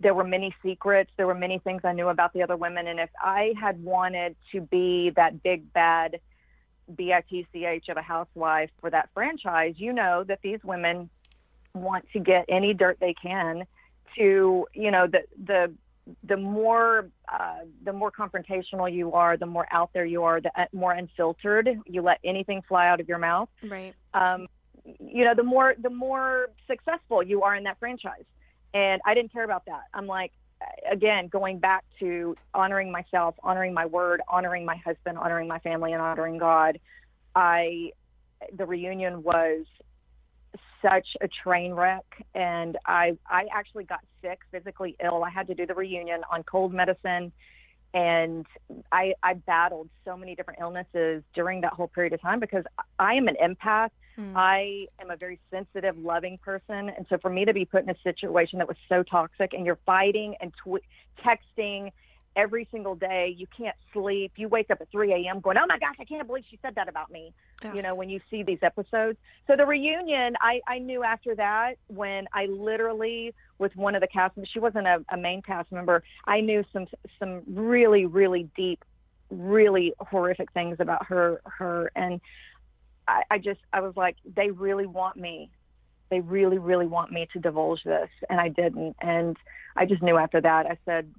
there 0.00 0.14
were 0.14 0.24
many 0.24 0.54
secrets 0.62 1.10
there 1.16 1.26
were 1.26 1.34
many 1.34 1.58
things 1.58 1.80
i 1.84 1.92
knew 1.92 2.08
about 2.08 2.32
the 2.32 2.42
other 2.42 2.56
women 2.56 2.86
and 2.86 3.00
if 3.00 3.10
i 3.20 3.52
had 3.60 3.82
wanted 3.82 4.36
to 4.52 4.60
be 4.60 5.10
that 5.16 5.42
big 5.42 5.72
bad 5.72 6.20
bitch 6.92 7.88
of 7.88 7.96
a 7.96 8.02
housewife 8.02 8.70
for 8.80 8.90
that 8.90 9.08
franchise 9.14 9.74
you 9.76 9.92
know 9.92 10.24
that 10.24 10.38
these 10.42 10.60
women 10.62 11.08
want 11.74 12.04
to 12.12 12.20
get 12.20 12.44
any 12.48 12.72
dirt 12.72 12.96
they 13.00 13.14
can 13.14 13.64
to 14.16 14.66
you 14.74 14.90
know 14.90 15.06
the 15.06 15.22
the 15.44 15.72
the 16.24 16.36
more 16.36 17.08
uh, 17.32 17.58
the 17.84 17.92
more 17.92 18.12
confrontational 18.12 18.92
you 18.92 19.12
are, 19.12 19.36
the 19.36 19.46
more 19.46 19.66
out 19.72 19.90
there 19.92 20.04
you 20.04 20.22
are, 20.22 20.40
the 20.40 20.50
uh, 20.60 20.66
more 20.72 20.92
unfiltered 20.92 21.68
you 21.86 22.02
let 22.02 22.20
anything 22.24 22.62
fly 22.68 22.86
out 22.86 23.00
of 23.00 23.08
your 23.08 23.18
mouth. 23.18 23.48
Right. 23.62 23.94
Um, 24.14 24.46
you 25.00 25.24
know, 25.24 25.34
the 25.34 25.42
more 25.42 25.74
the 25.80 25.90
more 25.90 26.48
successful 26.68 27.22
you 27.22 27.42
are 27.42 27.54
in 27.54 27.64
that 27.64 27.78
franchise. 27.78 28.24
And 28.74 29.00
I 29.06 29.14
didn't 29.14 29.32
care 29.32 29.44
about 29.44 29.64
that. 29.66 29.82
I'm 29.94 30.06
like, 30.06 30.32
again, 30.90 31.28
going 31.28 31.58
back 31.58 31.84
to 32.00 32.36
honoring 32.52 32.92
myself, 32.92 33.34
honoring 33.42 33.72
my 33.72 33.86
word, 33.86 34.20
honoring 34.28 34.64
my 34.64 34.76
husband, 34.76 35.18
honoring 35.18 35.48
my 35.48 35.58
family, 35.60 35.92
and 35.92 36.02
honoring 36.02 36.38
God. 36.38 36.78
I 37.34 37.90
the 38.56 38.66
reunion 38.66 39.22
was 39.22 39.64
such 40.82 41.06
a 41.20 41.28
train 41.42 41.72
wreck 41.72 42.04
and 42.34 42.78
I 42.86 43.16
I 43.28 43.44
actually 43.52 43.84
got 43.84 44.00
sick, 44.22 44.40
physically 44.50 44.96
ill. 45.02 45.24
I 45.24 45.30
had 45.30 45.46
to 45.48 45.54
do 45.54 45.66
the 45.66 45.74
reunion 45.74 46.22
on 46.30 46.42
cold 46.42 46.72
medicine 46.72 47.32
and 47.94 48.46
I 48.92 49.14
I 49.22 49.34
battled 49.34 49.88
so 50.04 50.16
many 50.16 50.34
different 50.34 50.60
illnesses 50.60 51.22
during 51.34 51.60
that 51.62 51.72
whole 51.72 51.88
period 51.88 52.12
of 52.12 52.20
time 52.20 52.40
because 52.40 52.64
I 52.98 53.14
am 53.14 53.28
an 53.28 53.36
empath. 53.42 53.90
Mm. 54.18 54.32
I 54.34 54.86
am 55.00 55.10
a 55.10 55.16
very 55.16 55.38
sensitive, 55.50 55.96
loving 55.98 56.38
person, 56.38 56.90
and 56.90 57.06
so 57.08 57.18
for 57.18 57.30
me 57.30 57.44
to 57.44 57.52
be 57.52 57.64
put 57.64 57.82
in 57.82 57.90
a 57.90 57.96
situation 58.02 58.58
that 58.58 58.68
was 58.68 58.76
so 58.88 59.02
toxic, 59.02 59.52
and 59.52 59.66
you're 59.66 59.78
fighting 59.84 60.34
and 60.40 60.52
tw- 60.64 60.82
texting 61.24 61.92
every 62.36 62.68
single 62.70 62.94
day, 62.94 63.34
you 63.36 63.46
can't 63.56 63.74
sleep. 63.92 64.32
You 64.36 64.48
wake 64.48 64.70
up 64.70 64.80
at 64.80 64.90
3 64.90 65.12
a.m. 65.12 65.40
going, 65.40 65.56
"Oh 65.56 65.66
my 65.66 65.78
gosh, 65.78 65.96
I 65.98 66.04
can't 66.04 66.26
believe 66.26 66.44
she 66.48 66.58
said 66.62 66.74
that 66.76 66.88
about 66.88 67.10
me." 67.10 67.32
Yeah. 67.64 67.74
You 67.74 67.82
know, 67.82 67.94
when 67.94 68.08
you 68.10 68.20
see 68.30 68.42
these 68.42 68.58
episodes. 68.62 69.18
So 69.46 69.56
the 69.56 69.66
reunion, 69.66 70.36
I 70.40 70.60
I 70.68 70.78
knew 70.78 71.02
after 71.02 71.34
that 71.34 71.74
when 71.88 72.28
I 72.32 72.46
literally 72.46 73.34
with 73.58 73.74
one 73.74 73.94
of 73.94 74.02
the 74.02 74.08
cast, 74.08 74.36
members, 74.36 74.50
she 74.52 74.60
wasn't 74.60 74.86
a, 74.86 75.04
a 75.10 75.16
main 75.16 75.42
cast 75.42 75.72
member. 75.72 76.02
I 76.26 76.40
knew 76.40 76.62
some 76.72 76.86
some 77.18 77.42
really 77.48 78.06
really 78.06 78.48
deep, 78.54 78.84
really 79.30 79.94
horrific 79.98 80.52
things 80.52 80.76
about 80.78 81.06
her 81.06 81.40
her 81.44 81.90
and. 81.96 82.20
I, 83.08 83.22
I 83.30 83.38
just 83.38 83.60
I 83.72 83.80
was 83.80 83.96
like, 83.96 84.16
they 84.24 84.50
really 84.50 84.86
want 84.86 85.16
me. 85.16 85.50
They 86.10 86.20
really, 86.20 86.58
really 86.58 86.86
want 86.86 87.10
me 87.10 87.28
to 87.32 87.40
divulge 87.40 87.82
this, 87.84 88.08
and 88.30 88.40
I 88.40 88.48
didn't. 88.48 88.96
And 89.00 89.36
I 89.76 89.86
just 89.86 90.02
knew 90.02 90.16
after 90.16 90.40
that. 90.40 90.66
I 90.66 90.78
said, 90.84 91.12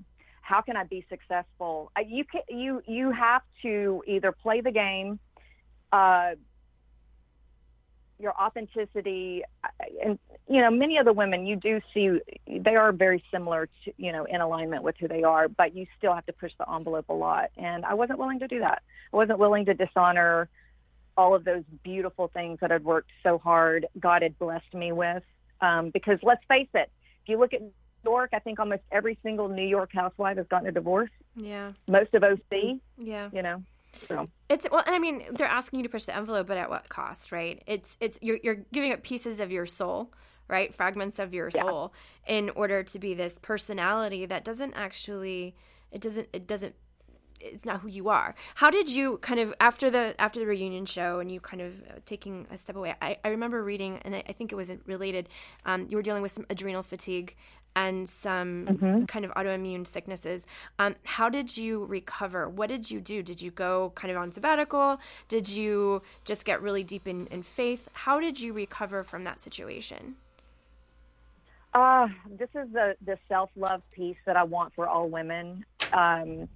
how 0.48 0.62
can 0.62 0.78
I 0.78 0.86
be 0.86 1.06
successful? 1.10 1.92
I, 1.96 2.02
you 2.08 2.24
can 2.24 2.42
you 2.48 2.82
you 2.88 3.12
have 3.12 3.42
to 3.64 4.02
either 4.08 4.32
play 4.32 4.62
the 4.62 4.72
game, 4.72 5.20
uh, 5.92 6.32
your 8.18 8.34
authenticity, 8.42 9.44
and 10.04 10.18
you 10.48 10.62
know 10.62 10.72
many 10.72 10.98
of 10.98 11.06
the 11.06 11.12
women 11.12 11.46
you 11.46 11.58
do 11.58 11.82
see 11.94 12.20
they 12.48 12.76
are 12.76 12.94
very 12.94 13.22
similar 13.30 13.68
to 13.84 13.94
you 13.98 14.14
know 14.14 14.24
in 14.24 14.40
alignment 14.40 14.84
with 14.84 14.96
who 14.98 15.10
they 15.10 15.24
are, 15.24 15.50
but 15.50 15.76
you 15.76 15.86
still 15.98 16.16
have 16.16 16.26
to 16.28 16.34
push 16.34 16.54
the 16.58 16.74
envelope 16.74 17.10
a 17.10 17.14
lot. 17.14 17.50
And 17.58 17.84
I 17.84 17.96
wasn't 17.96 18.18
willing 18.18 18.40
to 18.40 18.48
do 18.48 18.60
that. 18.60 18.84
I 19.12 19.18
wasn't 19.18 19.40
willing 19.40 19.66
to 19.66 19.74
dishonor 19.74 20.48
all 21.18 21.36
of 21.36 21.44
those 21.44 21.64
beautiful 21.84 22.28
things 22.34 22.60
that 22.62 22.72
I'd 22.72 22.84
worked 22.84 23.10
so 23.24 23.38
hard, 23.40 23.88
God 24.00 24.22
had 24.22 24.38
blessed 24.38 24.74
me 24.74 24.92
with. 24.92 25.24
Um, 25.60 25.90
because 25.90 26.20
let's 26.22 26.44
face 26.48 26.70
it, 26.76 26.92
if 27.24 27.30
you 27.30 27.40
look 27.40 27.54
at 27.54 27.62
New 27.62 27.72
York, 28.06 28.30
I 28.34 28.40
think 28.40 28.60
almost 28.60 28.84
every 28.92 29.18
single 29.24 29.50
New 29.50 29.66
York 29.68 29.90
housewife 29.94 30.38
has 30.38 30.46
gotten 30.48 30.68
a 30.68 30.72
divorce. 30.72 31.10
Yeah. 31.36 31.72
Most 31.88 32.14
of 32.14 32.24
OC, 32.24 32.80
Yeah. 32.98 33.30
you 33.34 33.42
know. 33.42 33.64
So 34.08 34.28
It's 34.50 34.68
well, 34.72 34.84
and 34.86 34.94
I 34.96 35.00
mean, 35.00 35.24
they're 35.32 35.48
asking 35.48 35.80
you 35.80 35.84
to 35.84 35.90
push 35.90 36.04
the 36.06 36.16
envelope, 36.16 36.46
but 36.48 36.58
at 36.58 36.70
what 36.70 36.88
cost, 36.88 37.32
right? 37.32 37.64
It's 37.66 37.98
it's 38.00 38.20
you're 38.22 38.38
you're 38.44 38.56
giving 38.72 38.94
up 38.94 39.02
pieces 39.02 39.40
of 39.40 39.52
your 39.52 39.66
soul, 39.66 40.14
right? 40.48 40.72
Fragments 40.74 41.18
of 41.18 41.34
your 41.34 41.50
Yeah. 41.54 41.62
soul 41.62 41.94
in 42.28 42.52
order 42.52 42.84
to 42.84 43.00
be 43.00 43.16
this 43.16 43.40
personality 43.42 44.28
that 44.28 44.44
doesn't 44.46 44.74
actually 44.76 45.56
it 45.92 46.02
doesn't 46.02 46.28
it 46.32 46.46
doesn't 46.46 46.76
it's 47.40 47.66
not 47.66 47.82
who 47.82 47.88
you 47.88 48.10
are. 48.10 48.36
How 48.56 48.70
did 48.70 48.90
you 48.90 49.18
kind 49.18 49.40
of 49.40 49.54
after 49.60 49.90
the 49.90 50.16
after 50.20 50.40
the 50.40 50.46
reunion 50.46 50.86
show 50.86 51.20
and 51.20 51.32
you 51.32 51.40
kind 51.40 51.62
of 51.62 51.82
uh, 51.82 51.94
taking 52.06 52.48
a 52.52 52.58
step 52.58 52.76
away? 52.76 52.96
I, 53.02 53.18
I 53.24 53.30
remember 53.30 53.64
reading, 53.64 54.00
and 54.04 54.16
I, 54.16 54.24
I 54.28 54.34
think 54.34 54.52
it 54.52 54.56
was 54.56 54.72
related. 54.86 55.30
Um, 55.66 55.88
you 55.90 55.98
were 55.98 56.04
dealing 56.04 56.22
with 56.22 56.32
some 56.32 56.46
adrenal 56.50 56.84
fatigue 56.84 57.36
and 57.76 58.10
some 58.10 59.06
kind 59.08 59.24
of 59.24 59.32
autoimmune 59.36 59.86
sicknesses. 59.86 60.48
Um, 60.80 60.96
how 61.04 61.30
did 61.30 61.56
you 61.56 61.86
recover? 61.86 62.50
What 62.50 62.70
did 62.70 62.90
you 62.90 63.00
do? 63.00 63.22
Did 63.22 63.40
you 63.40 63.52
go 63.52 63.92
kind 63.94 64.12
of 64.12 64.18
on 64.18 64.32
sabbatical? 64.32 65.00
Did 65.28 65.48
you 65.48 66.02
just 66.26 66.44
get 66.44 66.60
really 66.60 66.84
deep 66.84 67.08
in, 67.08 67.28
in 67.28 67.44
faith? 67.44 67.88
How 67.94 68.20
did 68.20 68.40
you 68.40 68.52
recover 68.52 69.04
from 69.04 69.24
that 69.26 69.40
situation? 69.40 70.16
Uh, 71.76 72.08
this 72.40 72.50
is 72.56 72.68
the, 72.74 72.96
the 73.06 73.20
self 73.30 73.52
love 73.56 73.84
piece 73.92 74.18
that 74.26 74.36
I 74.36 74.44
want 74.44 74.74
for 74.74 74.88
all 74.88 75.08
women. 75.08 75.64
Um, 75.94 76.50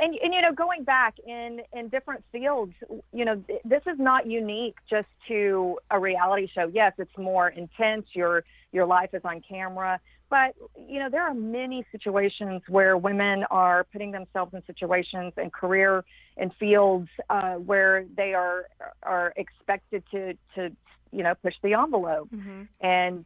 and, 0.00 0.14
and, 0.22 0.34
you 0.34 0.42
know, 0.42 0.52
going 0.52 0.84
back 0.84 1.14
in, 1.26 1.60
in 1.72 1.88
different 1.88 2.24
fields, 2.32 2.74
you 3.12 3.24
know, 3.24 3.36
th- 3.36 3.60
this 3.64 3.82
is 3.86 3.98
not 3.98 4.26
unique 4.26 4.76
just 4.88 5.08
to 5.28 5.78
a 5.90 5.98
reality 5.98 6.48
show. 6.52 6.70
Yes, 6.72 6.92
it's 6.98 7.16
more 7.16 7.48
intense. 7.48 8.06
Your, 8.12 8.44
your 8.72 8.86
life 8.86 9.10
is 9.12 9.22
on 9.24 9.42
camera. 9.48 10.00
But, 10.28 10.56
you 10.76 10.98
know, 10.98 11.08
there 11.08 11.22
are 11.22 11.34
many 11.34 11.86
situations 11.92 12.62
where 12.68 12.96
women 12.96 13.44
are 13.50 13.84
putting 13.92 14.10
themselves 14.10 14.52
in 14.54 14.62
situations 14.66 15.32
and 15.36 15.52
career 15.52 16.04
and 16.36 16.52
fields 16.58 17.08
uh, 17.30 17.54
where 17.54 18.04
they 18.16 18.34
are, 18.34 18.66
are 19.02 19.32
expected 19.36 20.02
to, 20.10 20.34
to, 20.56 20.74
you 21.12 21.22
know, 21.22 21.34
push 21.36 21.54
the 21.62 21.74
envelope. 21.74 22.28
Mm-hmm. 22.34 22.62
And 22.80 23.24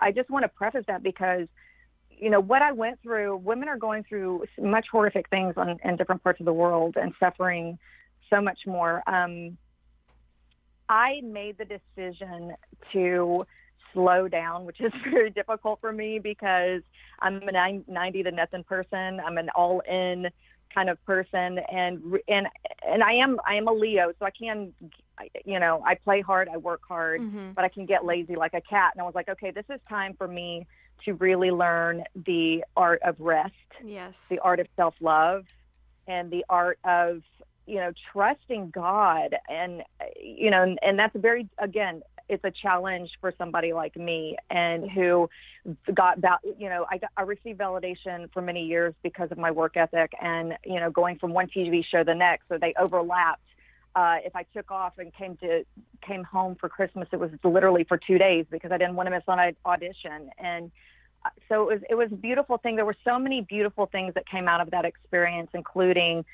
I 0.00 0.12
just 0.12 0.28
want 0.28 0.42
to 0.42 0.48
preface 0.48 0.84
that 0.86 1.02
because, 1.02 1.48
you 2.18 2.30
know, 2.30 2.40
what 2.40 2.62
I 2.62 2.72
went 2.72 3.00
through, 3.02 3.36
women 3.38 3.68
are 3.68 3.78
going 3.78 4.04
through 4.04 4.44
much 4.58 4.86
horrific 4.90 5.28
things 5.28 5.54
on, 5.56 5.78
in 5.84 5.96
different 5.96 6.22
parts 6.22 6.40
of 6.40 6.46
the 6.46 6.52
world 6.52 6.96
and 7.00 7.12
suffering 7.18 7.78
so 8.30 8.40
much 8.40 8.58
more. 8.66 9.02
Um, 9.06 9.56
I 10.88 11.20
made 11.22 11.56
the 11.58 11.64
decision 11.64 12.52
to 12.92 13.40
slow 13.92 14.28
down, 14.28 14.64
which 14.64 14.80
is 14.80 14.92
very 15.10 15.30
difficult 15.30 15.80
for 15.80 15.92
me 15.92 16.18
because 16.18 16.82
I'm 17.20 17.40
a 17.42 17.82
90 17.86 18.22
to 18.24 18.30
nothing 18.30 18.64
person. 18.64 19.20
I'm 19.24 19.38
an 19.38 19.48
all 19.54 19.80
in 19.80 20.28
kind 20.74 20.90
of 20.90 21.02
person 21.04 21.58
and 21.70 22.02
and 22.26 22.48
and 22.86 23.02
I 23.02 23.14
am 23.22 23.38
I 23.48 23.54
am 23.54 23.68
a 23.68 23.72
Leo 23.72 24.12
so 24.18 24.26
I 24.26 24.30
can 24.30 24.72
you 25.44 25.60
know 25.60 25.82
I 25.86 25.94
play 25.94 26.20
hard 26.20 26.48
I 26.52 26.56
work 26.56 26.80
hard 26.86 27.20
Mm-hmm. 27.20 27.52
but 27.54 27.64
I 27.64 27.68
can 27.68 27.86
get 27.86 28.04
lazy 28.04 28.34
like 28.34 28.54
a 28.54 28.60
cat 28.60 28.90
and 28.94 29.00
I 29.00 29.04
was 29.04 29.14
like 29.14 29.28
okay 29.28 29.52
this 29.52 29.64
is 29.72 29.78
time 29.88 30.14
for 30.18 30.26
me 30.26 30.66
to 31.04 31.14
really 31.14 31.50
learn 31.50 32.04
the 32.14 32.64
art 32.76 33.00
of 33.02 33.18
rest 33.18 33.52
Yes. 33.82 34.20
the 34.28 34.38
art 34.40 34.60
of 34.60 34.66
self-love 34.76 35.46
and 36.06 36.30
the 36.30 36.44
art 36.48 36.78
of 36.84 37.22
you 37.66 37.76
know 37.76 37.92
trusting 38.12 38.70
God. 38.70 39.36
And 39.48 39.82
you 40.20 40.50
know 40.50 40.62
and, 40.62 40.78
and 40.82 40.98
that's 40.98 41.14
a 41.14 41.18
very 41.18 41.48
again 41.58 42.02
it's 42.28 42.44
a 42.44 42.50
challenge 42.50 43.10
for 43.20 43.34
somebody 43.36 43.74
like 43.74 43.96
me 43.96 44.36
and 44.48 44.90
who 44.90 45.28
got 45.92 46.18
about 46.18 46.38
you 46.58 46.68
know 46.68 46.86
I 46.90 46.98
got, 46.98 47.10
I 47.16 47.22
received 47.22 47.58
validation 47.58 48.32
for 48.32 48.42
many 48.42 48.64
years 48.64 48.94
because 49.02 49.30
of 49.30 49.38
my 49.38 49.50
work 49.50 49.76
ethic 49.76 50.12
and 50.20 50.56
you 50.64 50.80
know 50.80 50.90
going 50.90 51.18
from 51.18 51.32
one 51.32 51.48
TV 51.48 51.84
show 51.84 51.98
to 51.98 52.04
the 52.04 52.14
next. 52.14 52.48
So 52.48 52.58
they 52.58 52.74
overlapped. 52.78 53.40
Uh, 53.96 54.16
if 54.24 54.34
I 54.34 54.42
took 54.52 54.72
off 54.72 54.94
and 54.98 55.14
came 55.14 55.36
to 55.36 55.64
came 56.02 56.24
home 56.24 56.56
for 56.56 56.68
Christmas 56.68 57.06
it 57.12 57.20
was 57.20 57.30
literally 57.44 57.84
for 57.84 57.96
two 57.96 58.18
days 58.18 58.44
because 58.50 58.72
I 58.72 58.76
didn't 58.78 58.96
want 58.96 59.06
to 59.06 59.10
miss 59.10 59.22
an 59.28 59.54
audition. 59.64 60.30
And 60.36 60.72
so 61.48 61.70
it 61.70 61.74
was 61.74 61.82
it 61.90 61.94
was 61.94 62.12
a 62.12 62.16
beautiful 62.16 62.58
thing 62.58 62.76
there 62.76 62.84
were 62.84 62.96
so 63.04 63.18
many 63.18 63.40
beautiful 63.42 63.86
things 63.86 64.14
that 64.14 64.28
came 64.28 64.48
out 64.48 64.60
of 64.60 64.70
that 64.70 64.84
experience 64.84 65.50
including 65.54 66.24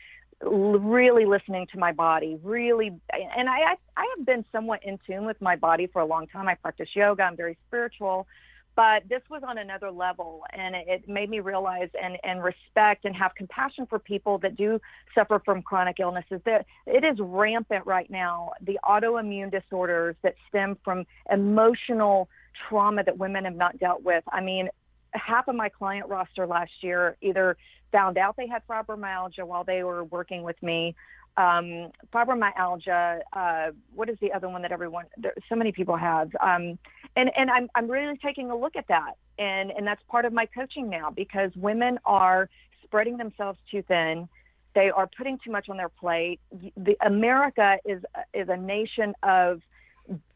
really 0.42 1.26
listening 1.26 1.66
to 1.72 1.78
my 1.78 1.92
body, 1.92 2.38
really, 2.42 2.92
and 3.12 3.48
I, 3.48 3.76
I 3.96 4.14
have 4.16 4.26
been 4.26 4.44
somewhat 4.52 4.80
in 4.82 4.98
tune 5.06 5.26
with 5.26 5.40
my 5.40 5.56
body 5.56 5.86
for 5.86 6.00
a 6.00 6.06
long 6.06 6.26
time. 6.28 6.48
I 6.48 6.54
practice 6.54 6.88
yoga. 6.94 7.24
I'm 7.24 7.36
very 7.36 7.58
spiritual, 7.68 8.26
but 8.74 9.02
this 9.08 9.20
was 9.28 9.42
on 9.46 9.58
another 9.58 9.90
level, 9.90 10.44
and 10.52 10.74
it 10.74 11.06
made 11.08 11.28
me 11.28 11.40
realize 11.40 11.90
and 12.02 12.16
and 12.24 12.42
respect 12.42 13.04
and 13.04 13.14
have 13.16 13.34
compassion 13.34 13.86
for 13.86 13.98
people 13.98 14.38
that 14.38 14.56
do 14.56 14.80
suffer 15.14 15.42
from 15.44 15.60
chronic 15.60 16.00
illnesses. 16.00 16.40
That 16.46 16.64
it 16.86 17.04
is 17.04 17.18
rampant 17.20 17.84
right 17.84 18.10
now. 18.10 18.52
The 18.62 18.78
autoimmune 18.84 19.50
disorders 19.50 20.16
that 20.22 20.36
stem 20.48 20.78
from 20.82 21.04
emotional 21.30 22.30
trauma 22.68 23.04
that 23.04 23.18
women 23.18 23.44
have 23.44 23.56
not 23.56 23.78
dealt 23.78 24.02
with. 24.02 24.24
I 24.32 24.40
mean, 24.40 24.70
half 25.12 25.48
of 25.48 25.54
my 25.54 25.68
client 25.68 26.08
roster 26.08 26.46
last 26.46 26.72
year 26.80 27.16
either 27.20 27.56
found 27.92 28.18
out 28.18 28.36
they 28.36 28.46
had 28.46 28.62
fibromyalgia 28.66 29.44
while 29.44 29.64
they 29.64 29.82
were 29.82 30.04
working 30.04 30.42
with 30.42 30.60
me. 30.62 30.94
Um, 31.36 31.90
fibromyalgia. 32.12 33.20
Uh, 33.32 33.70
what 33.94 34.08
is 34.08 34.16
the 34.20 34.32
other 34.32 34.48
one 34.48 34.62
that 34.62 34.72
everyone? 34.72 35.06
There, 35.16 35.34
so 35.48 35.54
many 35.54 35.72
people 35.72 35.96
have. 35.96 36.30
Um, 36.40 36.78
and 37.16 37.30
and 37.36 37.50
I'm 37.50 37.68
I'm 37.74 37.90
really 37.90 38.16
taking 38.18 38.50
a 38.50 38.56
look 38.56 38.76
at 38.76 38.88
that, 38.88 39.14
and 39.38 39.70
and 39.70 39.86
that's 39.86 40.02
part 40.08 40.24
of 40.24 40.32
my 40.32 40.46
coaching 40.46 40.90
now 40.90 41.10
because 41.10 41.50
women 41.56 41.98
are 42.04 42.48
spreading 42.84 43.16
themselves 43.16 43.58
too 43.70 43.82
thin. 43.82 44.28
They 44.74 44.90
are 44.90 45.08
putting 45.16 45.38
too 45.42 45.50
much 45.50 45.68
on 45.68 45.76
their 45.76 45.88
plate. 45.88 46.40
The 46.76 46.96
America 47.04 47.78
is 47.84 48.02
is 48.34 48.48
a 48.48 48.56
nation 48.56 49.14
of 49.22 49.62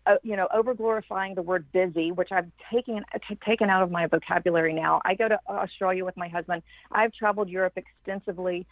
uh, 0.07 0.17
you 0.23 0.37
know, 0.37 0.49
over 0.53 0.75
glorifying 0.75 1.35
the 1.35 1.43
word 1.43 1.65
busy, 1.73 2.13
which 2.13 2.31
I've 2.31 2.51
taken 2.73 3.05
t- 3.29 3.39
taken 3.47 3.71
out 3.71 3.83
of 3.83 3.91
my 3.91 4.07
vocabulary 4.07 4.75
now. 4.75 5.01
I 5.05 5.15
go 5.15 5.29
to 5.29 5.39
Australia 5.49 6.05
with 6.05 6.17
my 6.17 6.29
husband. 6.29 6.63
I've 6.93 7.13
traveled 7.13 7.49
Europe 7.49 7.77
extensively, 7.77 8.67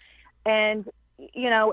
and 0.44 0.88
you 1.18 1.50
know, 1.50 1.72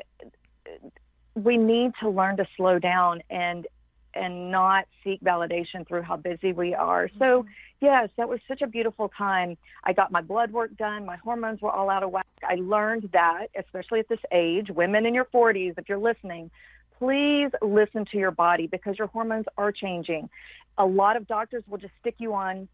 we 1.35 1.57
need 1.57 1.91
to 2.01 2.09
learn 2.09 2.37
to 2.37 2.47
slow 2.55 2.79
down 2.79 3.21
and 3.29 3.67
and 4.15 4.51
not 4.51 4.85
seek 5.03 5.21
validation 5.21 5.87
through 5.87 6.01
how 6.01 6.15
busy 6.15 6.51
we 6.51 6.73
are. 6.73 7.07
Mm-hmm. 7.07 7.19
So, 7.19 7.45
yes, 7.79 8.09
that 8.17 8.27
was 8.27 8.39
such 8.47 8.61
a 8.61 8.67
beautiful 8.67 9.11
time. 9.15 9.57
I 9.83 9.93
got 9.93 10.11
my 10.11 10.21
blood 10.21 10.51
work 10.51 10.75
done. 10.77 11.05
My 11.05 11.17
hormones 11.17 11.61
were 11.61 11.69
all 11.69 11.89
out 11.89 12.03
of 12.03 12.11
whack. 12.11 12.25
I 12.43 12.55
learned 12.55 13.09
that, 13.13 13.47
especially 13.57 13.99
at 13.99 14.09
this 14.09 14.19
age, 14.31 14.69
women 14.69 15.05
in 15.05 15.13
your 15.13 15.25
40s, 15.25 15.77
if 15.77 15.87
you're 15.87 15.99
listening, 15.99 16.49
please 16.99 17.49
listen 17.62 18.05
to 18.12 18.17
your 18.17 18.31
body 18.31 18.67
because 18.67 18.97
your 18.97 19.07
hormones 19.07 19.45
are 19.57 19.71
changing. 19.71 20.29
A 20.77 20.85
lot 20.85 21.15
of 21.15 21.27
doctors 21.27 21.63
will 21.67 21.77
just 21.77 21.93
stick 21.99 22.15
you 22.19 22.33
on 22.33 22.67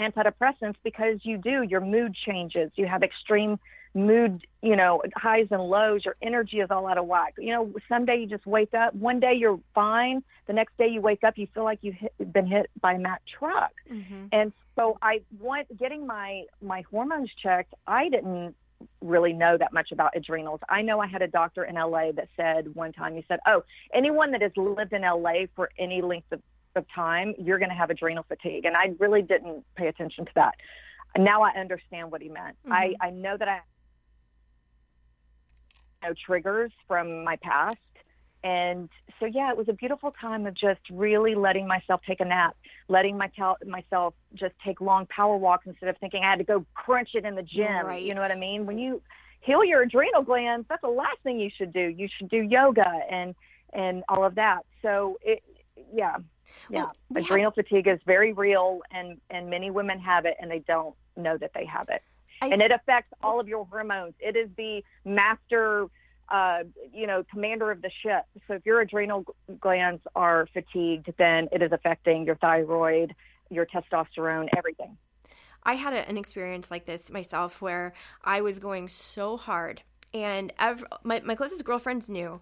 antidepressants 0.00 0.76
because 0.82 1.20
you 1.22 1.38
do, 1.38 1.62
your 1.62 1.80
mood 1.80 2.14
changes. 2.14 2.70
You 2.74 2.86
have 2.86 3.02
extreme 3.02 3.58
mood, 3.94 4.46
you 4.62 4.76
know, 4.76 5.02
highs 5.14 5.48
and 5.50 5.62
lows. 5.62 6.04
Your 6.04 6.16
energy 6.20 6.58
is 6.60 6.70
all 6.70 6.86
out 6.86 6.98
of 6.98 7.06
whack. 7.06 7.34
You 7.38 7.52
know, 7.52 7.72
someday 7.88 8.18
you 8.20 8.26
just 8.26 8.46
wake 8.46 8.74
up. 8.74 8.94
One 8.94 9.20
day 9.20 9.34
you're 9.34 9.60
fine. 9.74 10.22
The 10.46 10.52
next 10.52 10.76
day 10.76 10.88
you 10.88 11.00
wake 11.00 11.24
up, 11.24 11.38
you 11.38 11.48
feel 11.54 11.64
like 11.64 11.78
you've 11.82 11.94
hit, 11.94 12.32
been 12.32 12.46
hit 12.46 12.70
by 12.80 12.94
a 12.94 12.98
Mack 12.98 13.22
truck. 13.38 13.72
Mm-hmm. 13.90 14.26
And 14.32 14.52
so 14.74 14.98
I 15.00 15.22
want 15.40 15.76
getting 15.78 16.06
my 16.06 16.44
my 16.60 16.82
hormones 16.90 17.30
checked. 17.42 17.74
I 17.86 18.08
didn't 18.10 18.54
really 19.00 19.32
know 19.32 19.56
that 19.58 19.72
much 19.72 19.92
about 19.92 20.16
adrenals. 20.16 20.60
I 20.68 20.82
know 20.82 21.00
I 21.00 21.06
had 21.06 21.22
a 21.22 21.28
doctor 21.28 21.64
in 21.64 21.74
LA 21.76 22.12
that 22.12 22.28
said 22.36 22.74
one 22.74 22.92
time, 22.92 23.14
he 23.14 23.24
said, 23.28 23.40
Oh, 23.46 23.62
anyone 23.92 24.32
that 24.32 24.42
has 24.42 24.52
lived 24.56 24.92
in 24.92 25.02
LA 25.02 25.46
for 25.54 25.70
any 25.78 26.02
length 26.02 26.32
of, 26.32 26.40
of 26.74 26.86
time, 26.94 27.34
you're 27.38 27.58
going 27.58 27.70
to 27.70 27.76
have 27.76 27.90
adrenal 27.90 28.24
fatigue. 28.26 28.64
And 28.64 28.76
I 28.76 28.94
really 28.98 29.22
didn't 29.22 29.64
pay 29.76 29.88
attention 29.88 30.24
to 30.26 30.32
that. 30.36 30.54
Now 31.16 31.42
I 31.42 31.50
understand 31.58 32.10
what 32.10 32.20
he 32.20 32.28
meant. 32.28 32.56
Mm-hmm. 32.64 32.72
I, 32.72 32.94
I 33.00 33.10
know 33.10 33.36
that 33.36 33.48
I 33.48 33.60
know 36.02 36.14
triggers 36.26 36.72
from 36.86 37.24
my 37.24 37.36
past 37.36 37.78
and 38.46 38.88
so, 39.18 39.26
yeah, 39.26 39.50
it 39.50 39.56
was 39.56 39.68
a 39.68 39.72
beautiful 39.72 40.14
time 40.20 40.46
of 40.46 40.54
just 40.54 40.80
really 40.90 41.34
letting 41.34 41.66
myself 41.66 42.00
take 42.06 42.20
a 42.20 42.24
nap, 42.24 42.56
letting 42.88 43.18
my 43.18 43.28
tel- 43.34 43.58
myself 43.66 44.14
just 44.34 44.54
take 44.64 44.80
long 44.80 45.06
power 45.06 45.36
walks 45.36 45.66
instead 45.66 45.88
of 45.88 45.96
thinking 45.98 46.22
I 46.22 46.30
had 46.30 46.38
to 46.38 46.44
go 46.44 46.64
crunch 46.74 47.10
it 47.14 47.24
in 47.24 47.34
the 47.34 47.42
gym. 47.42 47.86
Right. 47.86 48.04
You 48.04 48.14
know 48.14 48.20
what 48.20 48.30
I 48.30 48.38
mean? 48.38 48.64
When 48.64 48.78
you 48.78 49.02
heal 49.40 49.64
your 49.64 49.82
adrenal 49.82 50.22
glands, 50.22 50.66
that's 50.68 50.82
the 50.82 50.88
last 50.88 51.18
thing 51.24 51.40
you 51.40 51.50
should 51.56 51.72
do. 51.72 51.80
You 51.80 52.08
should 52.16 52.28
do 52.28 52.40
yoga 52.40 52.88
and 53.10 53.34
and 53.72 54.04
all 54.08 54.24
of 54.24 54.36
that. 54.36 54.64
So, 54.80 55.18
it, 55.22 55.42
yeah, 55.92 56.18
yeah, 56.70 56.86
well, 57.10 57.24
adrenal 57.24 57.50
have... 57.50 57.66
fatigue 57.66 57.88
is 57.88 57.98
very 58.06 58.32
real, 58.32 58.82
and 58.92 59.20
and 59.28 59.50
many 59.50 59.72
women 59.72 59.98
have 59.98 60.24
it, 60.24 60.36
and 60.40 60.48
they 60.48 60.60
don't 60.60 60.94
know 61.16 61.36
that 61.36 61.50
they 61.52 61.66
have 61.66 61.88
it. 61.88 62.02
I... 62.42 62.48
and 62.48 62.62
it 62.62 62.70
affects 62.70 63.12
all 63.22 63.40
of 63.40 63.48
your 63.48 63.64
hormones. 63.66 64.14
It 64.20 64.36
is 64.36 64.50
the 64.56 64.84
master 65.04 65.88
uh, 66.28 66.60
you 66.92 67.06
know, 67.06 67.24
commander 67.30 67.70
of 67.70 67.82
the 67.82 67.90
ship. 68.02 68.24
So 68.46 68.54
if 68.54 68.66
your 68.66 68.80
adrenal 68.80 69.24
glands 69.60 70.02
are 70.14 70.48
fatigued, 70.52 71.12
then 71.18 71.48
it 71.52 71.62
is 71.62 71.72
affecting 71.72 72.26
your 72.26 72.36
thyroid, 72.36 73.14
your 73.50 73.66
testosterone, 73.66 74.48
everything. 74.56 74.96
I 75.62 75.74
had 75.74 75.92
a, 75.92 76.08
an 76.08 76.16
experience 76.16 76.70
like 76.70 76.86
this 76.86 77.10
myself 77.10 77.60
where 77.60 77.92
I 78.24 78.40
was 78.40 78.58
going 78.58 78.88
so 78.88 79.36
hard, 79.36 79.82
and 80.14 80.52
every, 80.58 80.86
my, 81.02 81.20
my 81.24 81.34
closest 81.34 81.64
girlfriends 81.64 82.08
knew 82.08 82.40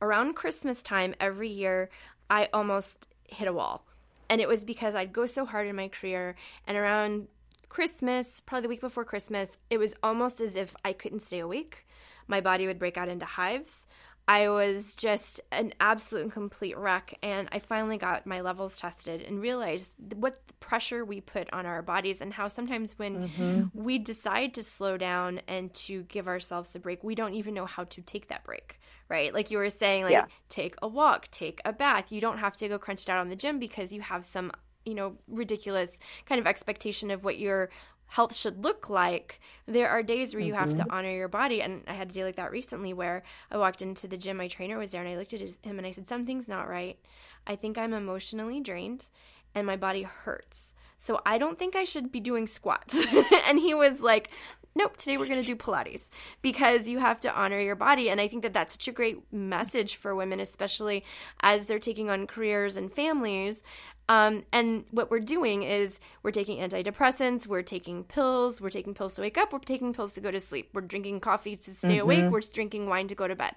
around 0.00 0.34
Christmas 0.34 0.82
time 0.82 1.14
every 1.20 1.48
year, 1.48 1.90
I 2.30 2.48
almost 2.52 3.08
hit 3.28 3.48
a 3.48 3.52
wall. 3.52 3.86
And 4.28 4.40
it 4.40 4.48
was 4.48 4.64
because 4.64 4.94
I'd 4.94 5.12
go 5.12 5.26
so 5.26 5.44
hard 5.44 5.66
in 5.66 5.76
my 5.76 5.88
career, 5.88 6.36
and 6.66 6.76
around 6.76 7.28
Christmas, 7.68 8.40
probably 8.40 8.62
the 8.62 8.68
week 8.68 8.80
before 8.80 9.04
Christmas, 9.04 9.58
it 9.68 9.78
was 9.78 9.94
almost 10.02 10.40
as 10.40 10.56
if 10.56 10.74
I 10.84 10.92
couldn't 10.92 11.20
stay 11.20 11.40
awake 11.40 11.86
my 12.30 12.40
body 12.40 12.66
would 12.66 12.78
break 12.78 12.96
out 12.96 13.08
into 13.08 13.26
hives. 13.26 13.86
I 14.28 14.48
was 14.48 14.94
just 14.94 15.40
an 15.50 15.72
absolute 15.80 16.22
and 16.22 16.32
complete 16.32 16.78
wreck. 16.78 17.18
And 17.20 17.48
I 17.50 17.58
finally 17.58 17.98
got 17.98 18.26
my 18.26 18.40
levels 18.42 18.78
tested 18.78 19.22
and 19.22 19.40
realized 19.40 19.96
what 20.14 20.38
pressure 20.60 21.04
we 21.04 21.20
put 21.20 21.52
on 21.52 21.66
our 21.66 21.82
bodies 21.82 22.20
and 22.20 22.32
how 22.32 22.46
sometimes 22.46 22.96
when 22.96 23.28
mm-hmm. 23.28 23.62
we 23.74 23.98
decide 23.98 24.54
to 24.54 24.62
slow 24.62 24.96
down 24.96 25.40
and 25.48 25.74
to 25.74 26.04
give 26.04 26.28
ourselves 26.28 26.76
a 26.76 26.78
break, 26.78 27.02
we 27.02 27.16
don't 27.16 27.34
even 27.34 27.54
know 27.54 27.66
how 27.66 27.82
to 27.84 28.00
take 28.02 28.28
that 28.28 28.44
break, 28.44 28.78
right? 29.08 29.34
Like 29.34 29.50
you 29.50 29.58
were 29.58 29.68
saying, 29.68 30.04
like 30.04 30.12
yeah. 30.12 30.26
take 30.48 30.76
a 30.80 30.86
walk, 30.86 31.28
take 31.32 31.60
a 31.64 31.72
bath. 31.72 32.12
You 32.12 32.20
don't 32.20 32.38
have 32.38 32.56
to 32.58 32.68
go 32.68 32.78
crunched 32.78 33.10
out 33.10 33.18
on 33.18 33.30
the 33.30 33.36
gym 33.36 33.58
because 33.58 33.92
you 33.92 34.00
have 34.00 34.24
some 34.24 34.52
you 34.86 34.94
know 34.94 35.16
ridiculous 35.28 35.92
kind 36.24 36.40
of 36.40 36.46
expectation 36.46 37.10
of 37.10 37.24
what 37.24 37.38
your 37.38 37.68
health 38.10 38.36
should 38.36 38.62
look 38.62 38.90
like, 38.90 39.40
there 39.66 39.88
are 39.88 40.02
days 40.02 40.34
where 40.34 40.42
you 40.42 40.52
mm-hmm. 40.52 40.60
have 40.60 40.74
to 40.74 40.82
mm-hmm. 40.82 40.90
honor 40.92 41.10
your 41.10 41.28
body. 41.28 41.62
And 41.62 41.82
I 41.86 41.94
had 41.94 42.10
a 42.10 42.12
day 42.12 42.24
like 42.24 42.36
that 42.36 42.50
recently 42.50 42.92
where 42.92 43.22
I 43.50 43.56
walked 43.56 43.82
into 43.82 44.08
the 44.08 44.18
gym, 44.18 44.36
my 44.36 44.48
trainer 44.48 44.78
was 44.78 44.90
there, 44.90 45.00
and 45.00 45.10
I 45.10 45.16
looked 45.16 45.32
at 45.32 45.40
his, 45.40 45.58
him 45.62 45.78
and 45.78 45.86
I 45.86 45.92
said, 45.92 46.08
Something's 46.08 46.48
not 46.48 46.68
right. 46.68 46.98
I 47.46 47.56
think 47.56 47.78
I'm 47.78 47.94
emotionally 47.94 48.60
drained 48.60 49.08
and 49.54 49.66
my 49.66 49.76
body 49.76 50.02
hurts. 50.02 50.74
So 50.98 51.20
I 51.24 51.38
don't 51.38 51.58
think 51.58 51.74
I 51.74 51.84
should 51.84 52.12
be 52.12 52.20
doing 52.20 52.46
squats. 52.46 53.06
and 53.48 53.58
he 53.58 53.74
was 53.74 54.00
like, 54.00 54.30
Nope, 54.74 54.96
today 54.96 55.16
we're 55.16 55.26
going 55.26 55.40
to 55.40 55.44
do 55.44 55.56
Pilates 55.56 56.08
because 56.42 56.88
you 56.88 57.00
have 57.00 57.18
to 57.20 57.34
honor 57.34 57.58
your 57.58 57.74
body. 57.74 58.08
And 58.08 58.20
I 58.20 58.28
think 58.28 58.42
that 58.42 58.52
that's 58.52 58.74
such 58.74 58.86
a 58.86 58.92
great 58.92 59.32
message 59.32 59.96
for 59.96 60.14
women, 60.14 60.38
especially 60.38 61.04
as 61.42 61.66
they're 61.66 61.80
taking 61.80 62.08
on 62.08 62.28
careers 62.28 62.76
and 62.76 62.92
families. 62.92 63.64
Um, 64.10 64.42
and 64.52 64.84
what 64.90 65.08
we're 65.08 65.20
doing 65.20 65.62
is 65.62 66.00
we're 66.24 66.32
taking 66.32 66.58
antidepressants, 66.58 67.46
we're 67.46 67.62
taking 67.62 68.02
pills, 68.02 68.60
we're 68.60 68.68
taking 68.68 68.92
pills 68.92 69.14
to 69.14 69.20
wake 69.20 69.38
up, 69.38 69.52
we're 69.52 69.60
taking 69.60 69.92
pills 69.92 70.14
to 70.14 70.20
go 70.20 70.32
to 70.32 70.40
sleep, 70.40 70.70
we're 70.72 70.80
drinking 70.80 71.20
coffee 71.20 71.54
to 71.54 71.70
stay 71.72 71.90
mm-hmm. 71.90 72.00
awake, 72.00 72.24
we're 72.24 72.40
drinking 72.40 72.88
wine 72.88 73.06
to 73.06 73.14
go 73.14 73.28
to 73.28 73.36
bed. 73.36 73.54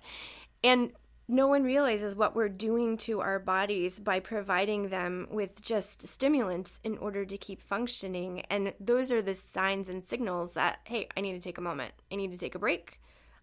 And 0.64 0.92
no 1.28 1.48
one 1.48 1.64
realizes 1.64 2.16
what 2.16 2.36
we're 2.36 2.50
doing 2.50 2.98
to 2.98 3.20
our 3.20 3.40
bodies 3.40 4.00
by 4.00 4.20
providing 4.20 4.90
them 4.90 5.28
with 5.32 5.60
just 5.60 6.08
stimulants 6.08 6.80
in 6.84 7.00
order 7.00 7.26
to 7.26 7.36
keep 7.36 7.60
functioning. 7.60 8.42
And 8.42 8.76
those 8.80 9.12
are 9.12 9.24
the 9.24 9.34
signs 9.34 9.90
and 9.90 10.04
signals 10.08 10.52
that, 10.52 10.82
hey, 10.84 11.08
I 11.18 11.22
need 11.22 11.34
to 11.34 11.40
take 11.40 11.58
a 11.58 11.62
moment. 11.62 11.96
I 12.12 12.16
need 12.16 12.32
to 12.32 12.38
take 12.38 12.54
a 12.54 12.60
break. 12.60 13.00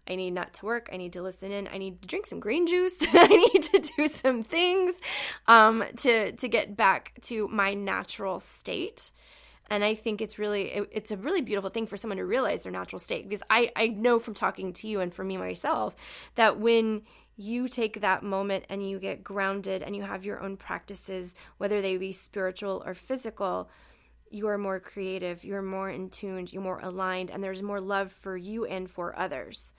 I 0.07 0.15
need 0.15 0.31
not 0.31 0.53
to 0.55 0.65
work. 0.65 0.89
I 0.91 0.97
need 0.97 1.13
to 1.13 1.21
listen 1.21 1.51
in. 1.51 1.67
I 1.71 1.77
need 1.77 2.01
to 2.01 2.07
drink 2.07 2.25
some 2.25 2.39
green 2.39 2.67
juice. 2.67 2.97
I 3.13 3.27
need 3.27 3.63
to 3.63 3.93
do 3.97 4.07
some 4.07 4.43
things 4.43 4.95
um, 5.47 5.83
to 5.97 6.31
to 6.33 6.47
get 6.47 6.75
back 6.75 7.13
to 7.23 7.47
my 7.47 7.73
natural 7.73 8.39
state. 8.39 9.11
And 9.69 9.85
I 9.85 9.95
think 9.95 10.21
it's 10.21 10.37
really 10.37 10.63
it, 10.71 10.89
it's 10.91 11.11
a 11.11 11.17
really 11.17 11.41
beautiful 11.41 11.69
thing 11.69 11.87
for 11.87 11.97
someone 11.97 12.17
to 12.17 12.25
realize 12.25 12.63
their 12.63 12.71
natural 12.71 12.99
state 12.99 13.29
because 13.29 13.43
I 13.49 13.71
I 13.75 13.87
know 13.87 14.19
from 14.19 14.33
talking 14.33 14.73
to 14.73 14.87
you 14.87 14.99
and 14.99 15.13
for 15.13 15.23
me 15.23 15.37
myself 15.37 15.95
that 16.35 16.59
when 16.59 17.03
you 17.37 17.67
take 17.67 18.01
that 18.01 18.23
moment 18.23 18.65
and 18.69 18.87
you 18.87 18.99
get 18.99 19.23
grounded 19.23 19.81
and 19.81 19.95
you 19.95 20.03
have 20.03 20.25
your 20.25 20.41
own 20.41 20.57
practices, 20.57 21.35
whether 21.57 21.81
they 21.81 21.97
be 21.97 22.11
spiritual 22.11 22.83
or 22.85 22.93
physical, 22.93 23.69
you 24.29 24.47
are 24.47 24.57
more 24.57 24.79
creative, 24.79 25.43
you're 25.43 25.61
more 25.61 25.89
in 25.89 26.09
tune, 26.09 26.47
you're 26.51 26.61
more 26.61 26.79
aligned, 26.81 27.29
and 27.29 27.43
there's 27.43 27.61
more 27.61 27.81
love 27.81 28.11
for 28.11 28.37
you 28.37 28.65
and 28.65 28.89
for 28.89 29.17
others. 29.17 29.73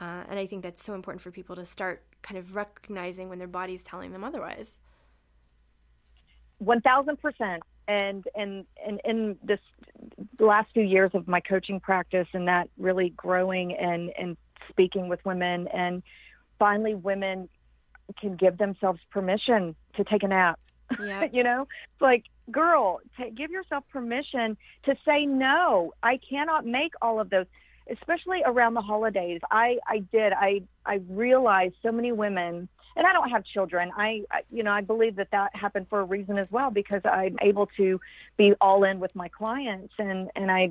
Uh, 0.00 0.24
and 0.28 0.38
I 0.38 0.46
think 0.46 0.62
that's 0.62 0.82
so 0.82 0.94
important 0.94 1.22
for 1.22 1.30
people 1.30 1.56
to 1.56 1.64
start 1.64 2.02
kind 2.22 2.38
of 2.38 2.56
recognizing 2.56 3.28
when 3.28 3.38
their 3.38 3.48
body's 3.48 3.82
telling 3.82 4.12
them 4.12 4.24
otherwise. 4.24 4.80
One 6.58 6.80
thousand 6.80 7.20
percent. 7.20 7.62
And 7.86 8.24
and 8.34 8.64
and 8.84 9.00
in 9.04 9.36
this 9.42 9.60
last 10.40 10.70
few 10.72 10.82
years 10.82 11.10
of 11.12 11.28
my 11.28 11.40
coaching 11.40 11.80
practice 11.80 12.26
and 12.32 12.48
that 12.48 12.70
really 12.78 13.10
growing 13.10 13.74
and 13.74 14.10
and 14.18 14.36
speaking 14.70 15.08
with 15.08 15.20
women, 15.24 15.68
and 15.68 16.02
finally, 16.58 16.94
women 16.94 17.48
can 18.20 18.36
give 18.36 18.58
themselves 18.58 19.00
permission 19.10 19.74
to 19.96 20.04
take 20.04 20.22
a 20.22 20.28
nap. 20.28 20.58
Yeah. 21.00 21.26
you 21.32 21.42
know, 21.42 21.62
it's 21.62 22.02
like, 22.02 22.24
girl, 22.50 23.00
t- 23.16 23.30
give 23.30 23.50
yourself 23.50 23.84
permission 23.90 24.56
to 24.84 24.94
say 25.04 25.26
no. 25.26 25.92
I 26.02 26.18
cannot 26.28 26.66
make 26.66 26.92
all 27.00 27.20
of 27.20 27.30
those, 27.30 27.46
especially 27.90 28.42
around 28.44 28.74
the 28.74 28.82
holidays. 28.82 29.40
I 29.50 29.78
I 29.86 29.98
did. 30.12 30.32
I 30.32 30.62
I 30.84 31.00
realized 31.08 31.74
so 31.82 31.92
many 31.92 32.12
women 32.12 32.68
and 32.96 33.06
I 33.06 33.12
don't 33.12 33.30
have 33.30 33.44
children. 33.44 33.90
I, 33.96 34.24
I, 34.30 34.40
you 34.50 34.62
know, 34.62 34.72
I 34.72 34.80
believe 34.80 35.16
that 35.16 35.30
that 35.32 35.54
happened 35.54 35.86
for 35.88 36.00
a 36.00 36.04
reason 36.04 36.38
as 36.38 36.46
well 36.50 36.70
because 36.70 37.02
I'm 37.04 37.36
able 37.42 37.68
to 37.76 38.00
be 38.36 38.54
all 38.60 38.84
in 38.84 39.00
with 39.00 39.14
my 39.14 39.28
clients, 39.28 39.94
and 39.98 40.30
and 40.36 40.50
I, 40.50 40.70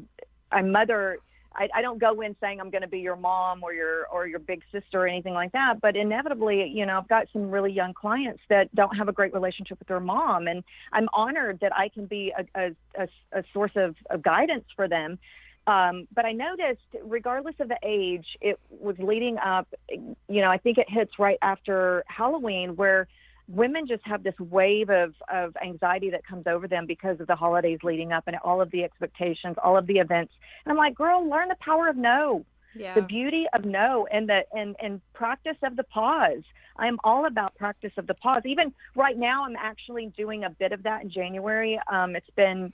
I 0.52 0.62
mother. 0.62 1.19
I, 1.56 1.69
I 1.76 1.82
don't 1.84 1.99
go 1.99 2.19
in 2.21 2.36
saying 2.41 2.60
I'm 2.60 2.71
going 2.71 2.82
to 2.82 2.88
be 2.88 3.02
your 3.02 3.15
mom 3.15 3.62
or 3.62 3.73
your 3.73 4.08
or 4.08 4.26
your 4.26 4.39
big 4.39 4.63
sister 4.71 5.04
or 5.04 5.08
anything 5.08 5.36
like 5.36 5.52
that. 5.52 5.82
But 5.82 5.95
inevitably, 5.95 6.67
you 6.67 6.84
know, 6.84 6.97
I've 6.97 7.08
got 7.08 7.28
some 7.32 7.52
really 7.52 7.71
young 7.71 7.93
clients 7.93 8.41
that 8.49 8.73
don't 8.73 8.97
have 8.97 9.08
a 9.08 9.12
great 9.12 9.36
relationship 9.36 9.78
with 9.78 9.88
their 9.88 9.99
mom, 9.99 10.47
and 10.47 10.63
I'm 10.91 11.08
honored 11.13 11.60
that 11.62 11.76
I 11.76 11.89
can 11.89 12.08
be 12.08 12.34
a, 12.36 12.60
a, 12.60 12.76
a, 12.97 13.08
a 13.34 13.43
source 13.54 13.73
of, 13.76 13.95
of 14.10 14.23
guidance 14.23 14.65
for 14.76 14.88
them. 14.88 15.19
Um, 15.65 16.08
but 16.13 16.26
I 16.26 16.34
noticed, 16.34 16.82
regardless 17.04 17.56
of 17.60 17.69
the 17.69 17.78
age, 17.84 18.26
it 18.41 18.60
was 18.69 18.95
leading 18.99 19.38
up. 19.38 19.67
You 19.89 20.41
know, 20.41 20.49
I 20.49 20.58
think 20.58 20.78
it 20.78 20.89
hits 20.89 21.12
right 21.19 21.38
after 21.41 22.04
Halloween, 22.08 22.76
where 22.76 23.08
women 23.47 23.88
just 23.88 24.06
have 24.06 24.23
this 24.23 24.38
wave 24.39 24.89
of, 24.89 25.13
of 25.34 25.56
anxiety 25.63 26.10
that 26.10 26.26
comes 26.26 26.47
over 26.47 26.67
them 26.67 26.86
because 26.86 27.19
of 27.19 27.28
the 27.28 27.36
holidays 27.36 27.80
leading 27.84 28.12
up 28.12 28.23
and 28.28 28.36
all 28.43 28.62
of 28.62 28.71
the 28.71 28.84
expectations, 28.84 29.56
all 29.63 29.78
of 29.78 29.88
the 29.88 29.99
events. 29.99 30.34
And 30.65 30.71
I'm 30.71 30.78
like, 30.78 30.95
girl, 30.95 31.28
learn 31.28 31.49
the 31.49 31.58
power 31.60 31.88
of 31.88 31.95
no. 31.95 32.45
Yeah. 32.76 32.95
The 32.95 33.02
beauty 33.02 33.45
of 33.54 33.65
no 33.65 34.08
and 34.12 34.28
the 34.28 34.41
and 34.52 34.76
and 34.82 34.99
practice 35.13 35.58
of 35.62 35.76
the 35.76 35.84
pause. 35.84 36.41
I 36.76 36.88
am 36.88 36.97
all 37.04 37.28
about 37.28 37.56
practice 37.56 37.91
of 37.97 38.08
the 38.08 38.15
pause. 38.15 38.41
Even 38.45 38.73
right 38.95 39.15
now, 39.15 39.45
I'm 39.45 39.56
actually 39.56 40.12
doing 40.17 40.43
a 40.43 40.49
bit 40.49 40.71
of 40.71 40.82
that 40.84 41.04
in 41.04 41.12
January. 41.12 41.80
Um, 41.91 42.15
it's 42.15 42.30
been 42.36 42.73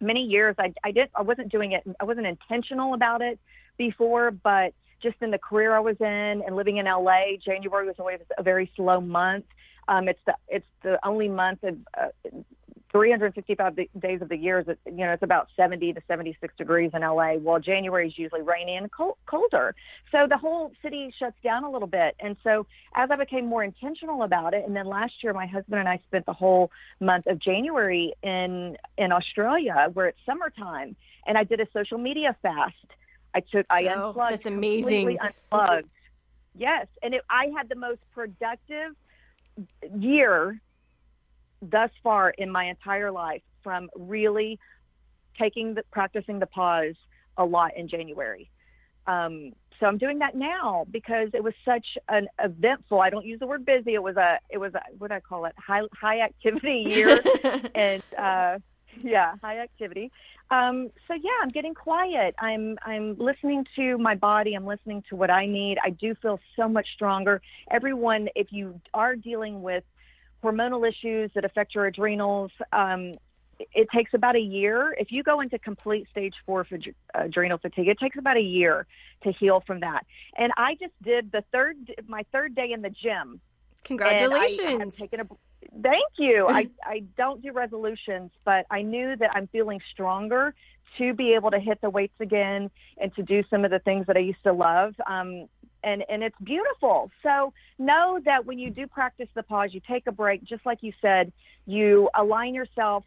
many 0.00 0.20
years 0.20 0.54
I, 0.58 0.72
I 0.84 0.90
didn't, 0.92 1.10
I 1.14 1.22
wasn't 1.22 1.50
doing 1.50 1.72
it 1.72 1.82
I 2.00 2.04
wasn't 2.04 2.26
intentional 2.26 2.94
about 2.94 3.22
it 3.22 3.38
before 3.76 4.30
but 4.30 4.72
just 5.02 5.16
in 5.20 5.30
the 5.30 5.38
career 5.38 5.74
I 5.74 5.80
was 5.80 5.96
in 6.00 6.42
and 6.46 6.56
living 6.56 6.78
in 6.78 6.86
LA 6.86 7.36
January 7.44 7.86
was 7.86 7.96
always 7.98 8.20
a 8.36 8.42
very 8.42 8.70
slow 8.76 9.00
month. 9.00 9.44
Um, 9.86 10.08
it's 10.08 10.20
the 10.26 10.34
it's 10.48 10.66
the 10.82 10.98
only 11.06 11.28
month 11.28 11.62
of 11.62 11.76
uh, 11.96 12.08
365 12.90 13.76
days 13.98 14.22
of 14.22 14.28
the 14.28 14.36
year 14.36 14.60
is 14.60 14.66
you 14.86 14.92
know 14.92 15.12
it's 15.12 15.22
about 15.22 15.48
70 15.56 15.92
to 15.92 16.00
76 16.08 16.54
degrees 16.56 16.90
in 16.94 17.02
LA. 17.02 17.34
Well, 17.34 17.60
January 17.60 18.08
is 18.08 18.18
usually 18.18 18.42
rainy 18.42 18.76
and 18.76 18.90
cold, 18.90 19.16
colder, 19.26 19.74
so 20.10 20.26
the 20.28 20.38
whole 20.38 20.72
city 20.82 21.12
shuts 21.18 21.36
down 21.44 21.64
a 21.64 21.70
little 21.70 21.88
bit. 21.88 22.16
And 22.20 22.36
so 22.42 22.66
as 22.94 23.10
I 23.10 23.16
became 23.16 23.46
more 23.46 23.62
intentional 23.62 24.22
about 24.22 24.54
it, 24.54 24.64
and 24.66 24.74
then 24.74 24.86
last 24.86 25.12
year 25.22 25.34
my 25.34 25.46
husband 25.46 25.80
and 25.80 25.88
I 25.88 26.00
spent 26.06 26.24
the 26.26 26.32
whole 26.32 26.70
month 27.00 27.26
of 27.26 27.38
January 27.38 28.14
in 28.22 28.76
in 28.96 29.12
Australia 29.12 29.88
where 29.92 30.06
it's 30.06 30.18
summertime, 30.24 30.96
and 31.26 31.36
I 31.36 31.44
did 31.44 31.60
a 31.60 31.66
social 31.72 31.98
media 31.98 32.34
fast. 32.42 32.74
I 33.34 33.40
took 33.40 33.66
I 33.68 33.80
oh, 33.94 34.08
unplugged. 34.08 34.32
That's 34.32 34.46
amazing. 34.46 35.18
Unplugged. 35.20 35.88
Yes, 36.54 36.86
and 37.02 37.14
it, 37.14 37.22
I 37.28 37.50
had 37.56 37.68
the 37.68 37.76
most 37.76 38.00
productive 38.14 38.96
year 39.98 40.60
thus 41.62 41.90
far 42.02 42.30
in 42.30 42.50
my 42.50 42.64
entire 42.64 43.10
life 43.10 43.42
from 43.62 43.90
really 43.96 44.58
taking 45.38 45.74
the 45.74 45.82
practicing 45.90 46.38
the 46.38 46.46
pause 46.46 46.94
a 47.36 47.44
lot 47.44 47.76
in 47.76 47.88
January. 47.88 48.50
Um, 49.06 49.52
so 49.80 49.86
I'm 49.86 49.98
doing 49.98 50.18
that 50.18 50.34
now 50.34 50.86
because 50.90 51.28
it 51.34 51.42
was 51.42 51.54
such 51.64 51.86
an 52.08 52.28
eventful. 52.42 53.00
I 53.00 53.10
don't 53.10 53.24
use 53.24 53.38
the 53.38 53.46
word 53.46 53.64
busy. 53.64 53.94
It 53.94 54.02
was 54.02 54.16
a 54.16 54.38
it 54.50 54.58
was 54.58 54.74
a, 54.74 54.82
what 54.98 55.08
do 55.08 55.14
I 55.14 55.20
call 55.20 55.44
it 55.44 55.54
high 55.56 55.82
high 55.98 56.20
activity 56.20 56.84
year, 56.88 57.20
and 57.74 58.02
uh, 58.18 58.58
yeah, 59.02 59.34
high 59.40 59.58
activity. 59.58 60.10
Um, 60.50 60.90
so 61.06 61.14
yeah, 61.14 61.30
I'm 61.42 61.48
getting 61.48 61.74
quiet. 61.74 62.34
I'm 62.38 62.76
I'm 62.82 63.16
listening 63.18 63.66
to 63.76 63.98
my 63.98 64.14
body. 64.14 64.54
I'm 64.54 64.66
listening 64.66 65.04
to 65.10 65.16
what 65.16 65.30
I 65.30 65.46
need. 65.46 65.78
I 65.84 65.90
do 65.90 66.14
feel 66.16 66.40
so 66.56 66.68
much 66.68 66.88
stronger. 66.94 67.40
Everyone, 67.70 68.28
if 68.34 68.48
you 68.50 68.80
are 68.94 69.14
dealing 69.14 69.62
with 69.62 69.84
hormonal 70.42 70.88
issues 70.88 71.30
that 71.34 71.44
affect 71.44 71.74
your 71.74 71.86
adrenals. 71.86 72.50
Um, 72.72 73.12
it 73.58 73.88
takes 73.94 74.14
about 74.14 74.36
a 74.36 74.40
year. 74.40 74.94
If 74.98 75.10
you 75.10 75.22
go 75.22 75.40
into 75.40 75.58
complete 75.58 76.06
stage 76.10 76.34
four 76.46 76.64
for 76.64 76.78
adrenal 77.14 77.58
fatigue, 77.58 77.88
it 77.88 77.98
takes 77.98 78.16
about 78.16 78.36
a 78.36 78.42
year 78.42 78.86
to 79.24 79.32
heal 79.32 79.62
from 79.66 79.80
that. 79.80 80.06
And 80.36 80.52
I 80.56 80.74
just 80.74 80.92
did 81.02 81.32
the 81.32 81.42
third, 81.52 81.76
my 82.06 82.24
third 82.32 82.54
day 82.54 82.72
in 82.72 82.82
the 82.82 82.90
gym. 82.90 83.40
Congratulations! 83.84 84.96
I, 84.96 85.00
taken 85.00 85.20
a, 85.20 85.26
thank 85.82 86.12
you. 86.18 86.46
I 86.48 86.68
I 86.84 87.04
don't 87.16 87.42
do 87.42 87.52
resolutions, 87.52 88.30
but 88.44 88.66
I 88.70 88.82
knew 88.82 89.16
that 89.16 89.30
I'm 89.34 89.46
feeling 89.48 89.80
stronger 89.92 90.54
to 90.98 91.14
be 91.14 91.34
able 91.34 91.50
to 91.50 91.58
hit 91.58 91.80
the 91.80 91.90
weights 91.90 92.20
again 92.20 92.70
and 93.00 93.14
to 93.14 93.22
do 93.22 93.42
some 93.50 93.64
of 93.64 93.70
the 93.70 93.78
things 93.78 94.06
that 94.06 94.16
I 94.16 94.20
used 94.20 94.42
to 94.44 94.52
love. 94.52 94.94
Um, 95.06 95.48
and 95.82 96.04
and 96.08 96.22
it's 96.22 96.36
beautiful. 96.42 97.10
So 97.22 97.52
know 97.78 98.20
that 98.24 98.46
when 98.46 98.58
you 98.58 98.70
do 98.70 98.86
practice 98.86 99.28
the 99.34 99.42
pause, 99.42 99.70
you 99.72 99.80
take 99.86 100.06
a 100.06 100.12
break, 100.12 100.44
just 100.44 100.64
like 100.66 100.78
you 100.82 100.92
said, 101.00 101.32
you 101.66 102.08
align 102.14 102.54
yourself, 102.54 103.04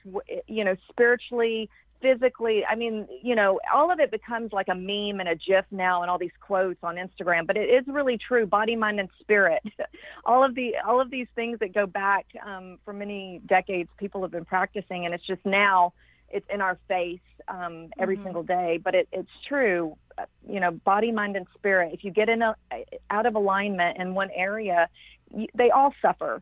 you 0.48 0.64
know, 0.64 0.76
spiritually, 0.90 1.70
physically. 2.02 2.64
I 2.66 2.76
mean, 2.76 3.08
you 3.22 3.36
know, 3.36 3.60
all 3.74 3.92
of 3.92 4.00
it 4.00 4.12
becomes 4.12 4.52
like 4.52 4.68
a 4.70 4.76
meme 4.76 5.20
and 5.20 5.30
a 5.30 5.36
GIF 5.36 5.66
now, 5.72 6.02
and 6.02 6.12
all 6.12 6.18
these 6.18 6.32
quotes 6.40 6.80
on 6.84 6.96
Instagram. 6.96 7.48
But 7.48 7.58
it 7.58 7.70
is 7.70 7.86
really 7.88 8.18
true, 8.18 8.46
body, 8.46 8.76
mind, 8.76 9.00
and 9.00 9.10
spirit. 9.20 9.62
all 10.26 10.44
of 10.44 10.56
the 10.56 10.74
all 10.86 11.00
of 11.00 11.10
these 11.10 11.28
things 11.36 11.60
that 11.60 11.74
go 11.74 11.86
back 11.86 12.26
um, 12.46 12.78
for 12.84 12.94
many 12.94 13.42
decades, 13.46 13.90
people 13.98 14.22
have 14.22 14.32
been 14.32 14.46
practicing, 14.46 15.06
and 15.06 15.14
it's 15.14 15.26
just 15.26 15.46
now 15.46 15.94
it's 16.34 16.46
in 16.54 16.62
our 16.62 16.78
face 16.88 17.20
um, 17.48 17.90
every 18.00 18.16
mm-hmm. 18.16 18.26
single 18.26 18.44
day. 18.44 18.80
But 18.84 18.96
it, 18.96 19.08
it's 19.12 19.30
true, 19.48 19.96
you 20.48 20.60
know, 20.60 20.72
body, 20.72 21.12
mind, 21.12 21.36
and 21.36 21.46
spirit. 21.56 21.94
If 21.94 22.04
you 22.04 22.12
get 22.12 22.30
in 22.30 22.42
a, 22.42 22.56
out 23.10 23.26
of 23.26 23.36
alignment 23.36 23.98
in 23.98 24.14
one 24.14 24.30
area, 24.36 24.90
you, 25.36 25.48
they 25.56 25.70
all 25.70 25.94
suffer. 26.02 26.42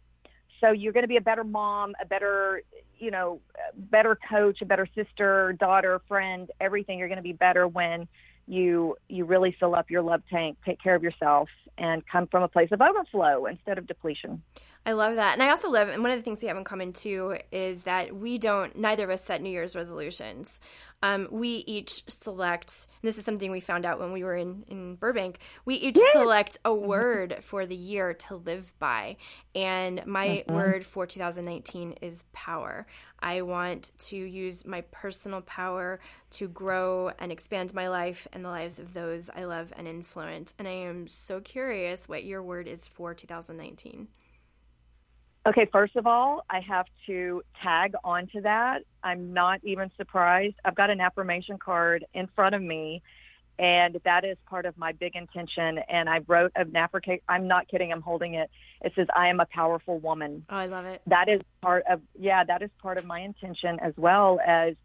So 0.62 0.72
you're 0.72 0.94
going 0.94 1.04
to 1.04 1.10
be 1.10 1.18
a 1.18 1.22
better 1.22 1.44
mom, 1.44 1.94
a 2.02 2.06
better, 2.06 2.64
you 2.98 3.12
know, 3.12 3.40
better 3.76 4.18
coach, 4.30 4.62
a 4.62 4.66
better 4.66 4.88
sister, 4.94 5.54
daughter, 5.54 6.02
friend, 6.08 6.52
everything. 6.60 7.00
You're 7.00 7.08
going 7.08 7.18
to 7.18 7.24
be 7.24 7.34
better 7.34 7.68
when 7.68 8.08
you 8.46 8.98
you 9.08 9.26
really 9.26 9.56
fill 9.60 9.76
up 9.76 9.90
your 9.92 10.02
love 10.02 10.24
tank, 10.30 10.58
take 10.66 10.82
care 10.82 10.96
of 10.96 11.04
yourself, 11.04 11.50
and 11.78 12.06
come 12.08 12.28
from 12.28 12.44
a 12.44 12.48
place 12.48 12.70
of 12.72 12.82
overflow 12.82 13.46
instead 13.46 13.78
of 13.78 13.88
depletion. 13.88 14.42
I 14.86 14.94
love 14.94 15.16
that. 15.16 15.34
And 15.34 15.44
I 15.44 15.50
also 15.50 15.70
love, 15.70 15.90
and 15.90 16.02
one 16.02 16.12
of 16.12 16.18
the 16.18 16.24
things 16.24 16.42
we 16.42 16.48
have 16.48 16.58
in 16.58 16.64
common 16.64 16.94
too 16.94 17.38
is 17.52 17.84
that 17.84 18.16
we 18.16 18.38
don't, 18.38 18.76
neither 18.78 19.04
of 19.04 19.10
us 19.10 19.24
set 19.24 19.42
New 19.42 19.50
Year's 19.50 19.76
resolutions. 19.76 20.60
Um, 21.02 21.28
we 21.32 21.50
each 21.68 22.04
select, 22.10 22.88
this 23.02 23.18
is 23.18 23.24
something 23.24 23.52
we 23.52 23.62
found 23.62 23.86
out 23.86 24.00
when 24.00 24.12
we 24.12 24.24
were 24.24 24.36
in, 24.36 24.66
in 24.68 24.96
Burbank, 24.96 25.40
we 25.64 25.76
each 25.76 25.98
yeah. 25.98 26.22
select 26.22 26.58
a 26.66 26.74
word 26.74 27.38
for 27.42 27.66
the 27.66 27.76
year 27.76 28.14
to 28.14 28.36
live 28.36 28.74
by. 28.80 29.18
And 29.56 30.06
my 30.06 30.28
mm-hmm. 30.28 30.54
word 30.54 30.86
for 30.86 31.06
2019 31.06 31.94
is 32.02 32.24
power. 32.34 32.86
I 33.20 33.44
want 33.44 33.92
to 34.00 34.18
use 34.18 34.66
my 34.66 34.82
personal 34.92 35.42
power 35.42 36.00
to 36.32 36.48
grow 36.48 37.12
and 37.20 37.32
expand 37.32 37.74
my 37.74 37.90
life 37.90 38.28
and 38.34 38.44
the 38.44 38.50
lives 38.50 38.80
of 38.80 38.94
those 38.94 39.30
I 39.34 39.44
love 39.46 39.74
and 39.78 39.88
influence. 39.88 40.54
And 40.58 40.68
I 40.68 40.72
am 40.72 41.08
so 41.08 41.40
curious 41.40 42.08
what 42.08 42.24
your 42.24 42.42
word 42.42 42.68
is 42.68 42.88
for 42.88 43.14
2019. 43.14 44.08
Okay, 45.50 45.68
first 45.72 45.96
of 45.96 46.06
all, 46.06 46.46
I 46.48 46.60
have 46.60 46.86
to 47.08 47.42
tag 47.64 47.94
onto 48.04 48.40
that. 48.42 48.84
I'm 49.04 49.34
not 49.34 49.60
even 49.64 49.90
surprised. 49.98 50.54
I've 50.64 50.76
got 50.76 50.92
an 50.92 51.02
affirmation 51.02 51.58
card 51.58 52.06
in 52.14 52.28
front 52.36 52.54
of 52.54 52.62
me, 52.62 53.02
and 53.58 54.00
that 54.06 54.24
is 54.24 54.38
part 54.48 54.68
of 54.68 54.78
my 54.78 54.92
big 54.92 55.16
intention. 55.16 55.80
And 55.90 56.08
I 56.08 56.20
wrote 56.28 56.52
an 56.56 56.76
affirmation. 56.76 57.24
I'm 57.28 57.48
not 57.48 57.68
kidding. 57.68 57.92
I'm 57.92 58.02
holding 58.02 58.36
it. 58.36 58.52
It 58.82 58.94
says, 58.96 59.08
"I 59.16 59.30
am 59.30 59.40
a 59.40 59.48
powerful 59.48 59.98
woman." 59.98 60.46
Oh, 60.52 60.56
I 60.56 60.68
love 60.68 60.86
it. 60.86 61.02
That 61.08 61.28
is 61.28 61.42
part 61.64 61.84
of 61.90 62.00
yeah. 62.14 62.44
That 62.44 62.62
is 62.62 62.70
part 62.80 63.00
of 63.00 63.06
my 63.06 63.22
intention 63.22 63.80
as 63.80 63.96
well 63.98 64.40
as 64.46 64.76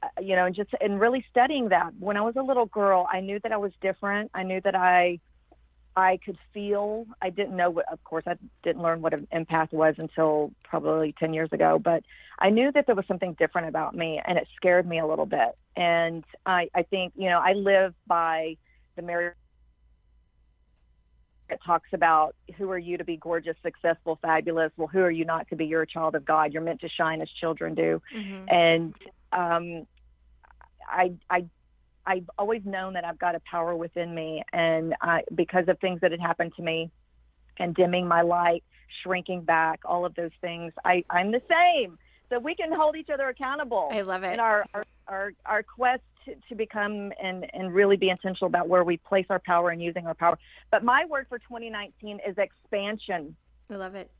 uh, 0.00 0.06
you 0.22 0.36
know, 0.36 0.44
and 0.44 0.54
just 0.54 0.70
and 0.80 1.00
really 1.00 1.24
studying 1.28 1.70
that. 1.70 1.90
When 1.98 2.16
I 2.16 2.20
was 2.20 2.36
a 2.36 2.42
little 2.42 2.66
girl, 2.66 3.04
I 3.12 3.18
knew 3.18 3.40
that 3.42 3.50
I 3.50 3.56
was 3.56 3.72
different. 3.80 4.30
I 4.32 4.44
knew 4.44 4.60
that 4.60 4.76
I 4.76 5.18
I 5.96 6.18
could 6.24 6.38
feel. 6.52 7.06
I 7.22 7.30
didn't 7.30 7.56
know 7.56 7.70
what, 7.70 7.90
of 7.92 8.02
course, 8.04 8.24
I 8.26 8.36
didn't 8.62 8.82
learn 8.82 9.00
what 9.00 9.14
an 9.14 9.28
empath 9.32 9.72
was 9.72 9.94
until 9.98 10.52
probably 10.64 11.14
10 11.18 11.32
years 11.32 11.50
ago, 11.52 11.78
but 11.78 12.02
I 12.38 12.50
knew 12.50 12.72
that 12.72 12.86
there 12.86 12.96
was 12.96 13.06
something 13.06 13.34
different 13.38 13.68
about 13.68 13.94
me 13.94 14.20
and 14.24 14.36
it 14.36 14.48
scared 14.56 14.88
me 14.88 14.98
a 14.98 15.06
little 15.06 15.26
bit. 15.26 15.56
And 15.76 16.24
I, 16.44 16.68
I 16.74 16.82
think, 16.82 17.12
you 17.16 17.28
know, 17.28 17.38
I 17.38 17.52
live 17.52 17.94
by 18.06 18.56
the 18.96 19.02
Mary 19.02 19.32
it 21.50 21.60
talks 21.64 21.88
about 21.92 22.34
who 22.56 22.70
are 22.70 22.78
you 22.78 22.96
to 22.96 23.04
be 23.04 23.16
gorgeous, 23.16 23.56
successful, 23.62 24.18
fabulous. 24.22 24.72
Well, 24.76 24.88
who 24.88 25.00
are 25.00 25.10
you 25.10 25.24
not 25.24 25.48
to 25.48 25.56
be? 25.56 25.66
You're 25.66 25.82
a 25.82 25.86
child 25.86 26.14
of 26.14 26.24
God. 26.24 26.52
You're 26.52 26.62
meant 26.62 26.80
to 26.80 26.88
shine 26.88 27.20
as 27.20 27.28
children 27.40 27.74
do. 27.74 28.00
Mm-hmm. 28.16 28.44
And 28.48 28.94
um, 29.32 29.86
I, 30.88 31.12
I 31.28 31.44
I've 32.06 32.28
always 32.38 32.62
known 32.64 32.94
that 32.94 33.04
I've 33.04 33.18
got 33.18 33.34
a 33.34 33.40
power 33.50 33.74
within 33.74 34.14
me, 34.14 34.42
and 34.52 34.94
I, 35.00 35.22
because 35.34 35.64
of 35.68 35.78
things 35.80 36.00
that 36.00 36.10
had 36.10 36.20
happened 36.20 36.52
to 36.56 36.62
me, 36.62 36.90
and 37.58 37.74
dimming 37.74 38.06
my 38.06 38.22
light, 38.22 38.64
shrinking 39.02 39.42
back, 39.42 39.80
all 39.84 40.04
of 40.04 40.14
those 40.14 40.32
things, 40.40 40.72
I, 40.84 41.04
I'm 41.10 41.32
the 41.32 41.42
same. 41.50 41.98
So 42.30 42.38
we 42.38 42.54
can 42.54 42.72
hold 42.72 42.96
each 42.96 43.10
other 43.10 43.28
accountable. 43.28 43.90
I 43.92 44.00
love 44.00 44.24
it. 44.24 44.32
In 44.34 44.40
our 44.40 44.64
our 44.72 44.84
our, 45.06 45.32
our 45.44 45.62
quest 45.62 46.02
to, 46.24 46.34
to 46.48 46.54
become 46.54 47.12
and 47.22 47.46
and 47.52 47.72
really 47.72 47.96
be 47.96 48.08
intentional 48.08 48.46
about 48.46 48.68
where 48.68 48.82
we 48.82 48.96
place 48.96 49.26
our 49.30 49.40
power 49.44 49.70
and 49.70 49.82
using 49.82 50.06
our 50.06 50.14
power. 50.14 50.38
But 50.70 50.82
my 50.82 51.04
word 51.04 51.26
for 51.28 51.38
2019 51.38 52.20
is 52.26 52.36
expansion. 52.38 53.36
I 53.70 53.76
love 53.76 53.94
it. 53.94 54.10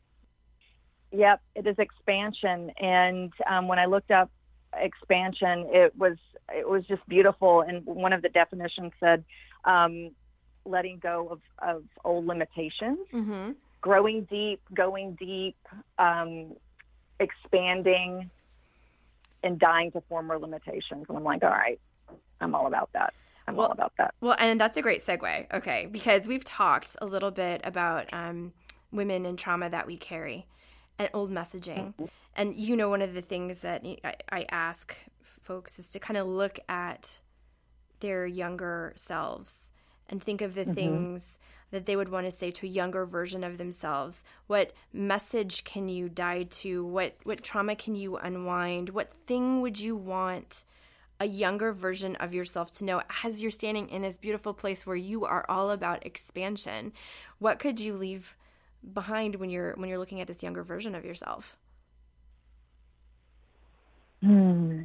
Yep, 1.13 1.41
it 1.55 1.67
is 1.67 1.77
expansion. 1.79 2.71
And 2.79 3.33
um, 3.49 3.69
when 3.69 3.79
I 3.79 3.87
looked 3.87 4.11
up 4.11 4.31
expansion, 4.79 5.67
it 5.71 5.97
was 5.97 6.17
it 6.55 6.69
was 6.69 6.85
just 6.87 7.07
beautiful. 7.09 7.63
And 7.63 7.85
one 7.87 8.13
of 8.13 8.23
the 8.23 8.29
definitions 8.29 8.93
said, 9.01 9.25
um, 9.65 10.11
letting 10.67 10.99
go 10.99 11.29
of, 11.31 11.41
of 11.59 11.83
old 12.05 12.27
limitations, 12.27 12.99
Mm-hmm. 13.13 13.53
growing 13.81 14.25
deep, 14.25 14.61
going 14.75 15.13
deep, 15.15 15.57
um, 15.99 16.53
expanding, 17.21 18.31
and 19.43 19.59
dying 19.59 19.91
to 19.93 20.01
former 20.03 20.39
limitations. 20.39 21.07
And 21.09 21.17
I'm 21.19 21.25
like, 21.25 21.43
all 21.43 21.51
right, 21.51 21.81
I'm 22.41 22.55
all 22.55 22.67
about 22.67 22.91
that. 22.95 23.13
I'm 23.47 23.57
Well- 23.57 23.67
all 23.67 23.73
about 23.73 23.93
that. 23.99 24.15
Well, 24.21 24.37
and 24.39 24.61
that's 24.61 24.77
a 24.79 24.83
great 24.83 25.01
segue. 25.01 25.53
Okay, 25.53 25.87
because 25.91 26.27
we've 26.27 26.45
talked 26.45 26.97
a 27.01 27.07
little 27.07 27.31
bit 27.31 27.61
about 27.65 28.13
um, 28.13 28.53
women 28.91 29.27
and 29.27 29.39
trauma 29.39 29.69
that 29.71 29.87
we 29.87 29.97
carry 29.97 30.47
and 30.99 31.11
old 31.13 31.31
messaging. 31.31 31.95
Mm-hmm. 31.95 32.05
And 32.37 32.57
you 32.57 32.77
know, 32.77 32.89
one 32.89 33.03
of 33.03 33.15
the 33.15 33.23
things 33.23 33.61
that 33.61 33.85
I, 34.05 34.15
I 34.31 34.47
ask 34.51 34.97
folks 35.23 35.79
is 35.79 35.91
to 35.91 35.99
kind 35.99 36.17
of 36.17 36.27
look 36.27 36.59
at 36.69 37.21
their 38.01 38.27
younger 38.27 38.93
selves 38.97 39.71
and 40.09 40.23
think 40.23 40.41
of 40.41 40.55
the 40.55 40.63
mm-hmm. 40.63 40.73
things 40.73 41.39
that 41.71 41.87
they 41.87 41.97
would 41.97 42.09
want 42.09 42.27
to 42.27 42.31
say 42.31 42.51
to 42.51 42.67
a 42.67 42.69
younger 42.69 43.05
version 43.05 43.43
of 43.43 43.59
themselves. 43.59 44.23
What 44.47 44.73
message 44.93 45.65
can 45.65 45.89
you 45.89 46.09
die 46.09 46.45
to? 46.45 46.85
What 46.85 47.17
what 47.25 47.43
trauma 47.43 47.75
can 47.75 47.95
you 47.95 48.17
unwind? 48.17 48.91
What 48.91 49.13
thing 49.27 49.61
would 49.61 49.81
you 49.81 49.97
want 49.97 50.65
a 51.21 51.27
younger 51.27 51.73
version 51.73 52.17
of 52.17 52.35
yourself 52.35 52.71
to 52.73 52.85
know 52.85 53.03
as 53.23 53.41
you're 53.41 53.51
standing 53.51 53.89
in 53.89 54.03
this 54.03 54.17
beautiful 54.17 54.53
place 54.53 54.85
where 54.85 54.97
you 54.97 55.25
are 55.25 55.45
all 55.49 55.71
about 55.71 56.07
expansion? 56.07 56.93
What 57.39 57.59
could 57.59 57.81
you 57.81 57.95
leave 57.95 58.37
behind 58.93 59.37
when 59.37 59.51
you're 59.51 59.75
when 59.75 59.89
you're 59.89 59.99
looking 59.99 60.21
at 60.21 60.29
this 60.29 60.43
younger 60.43 60.63
version 60.63 60.95
of 60.95 61.05
yourself? 61.05 61.57
Hmm. 64.23 64.83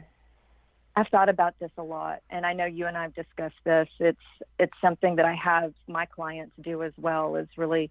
I've 0.95 1.07
thought 1.07 1.29
about 1.29 1.57
this 1.59 1.71
a 1.77 1.83
lot, 1.83 2.19
and 2.29 2.45
I 2.45 2.51
know 2.51 2.65
you 2.65 2.85
and 2.85 2.97
I've 2.97 3.15
discussed 3.15 3.55
this. 3.63 3.87
It's 3.99 4.17
it's 4.57 4.73
something 4.81 5.15
that 5.15 5.25
I 5.25 5.33
have 5.35 5.73
my 5.87 6.05
clients 6.05 6.53
do 6.61 6.83
as 6.83 6.91
well. 6.97 7.35
Is 7.35 7.47
really 7.55 7.89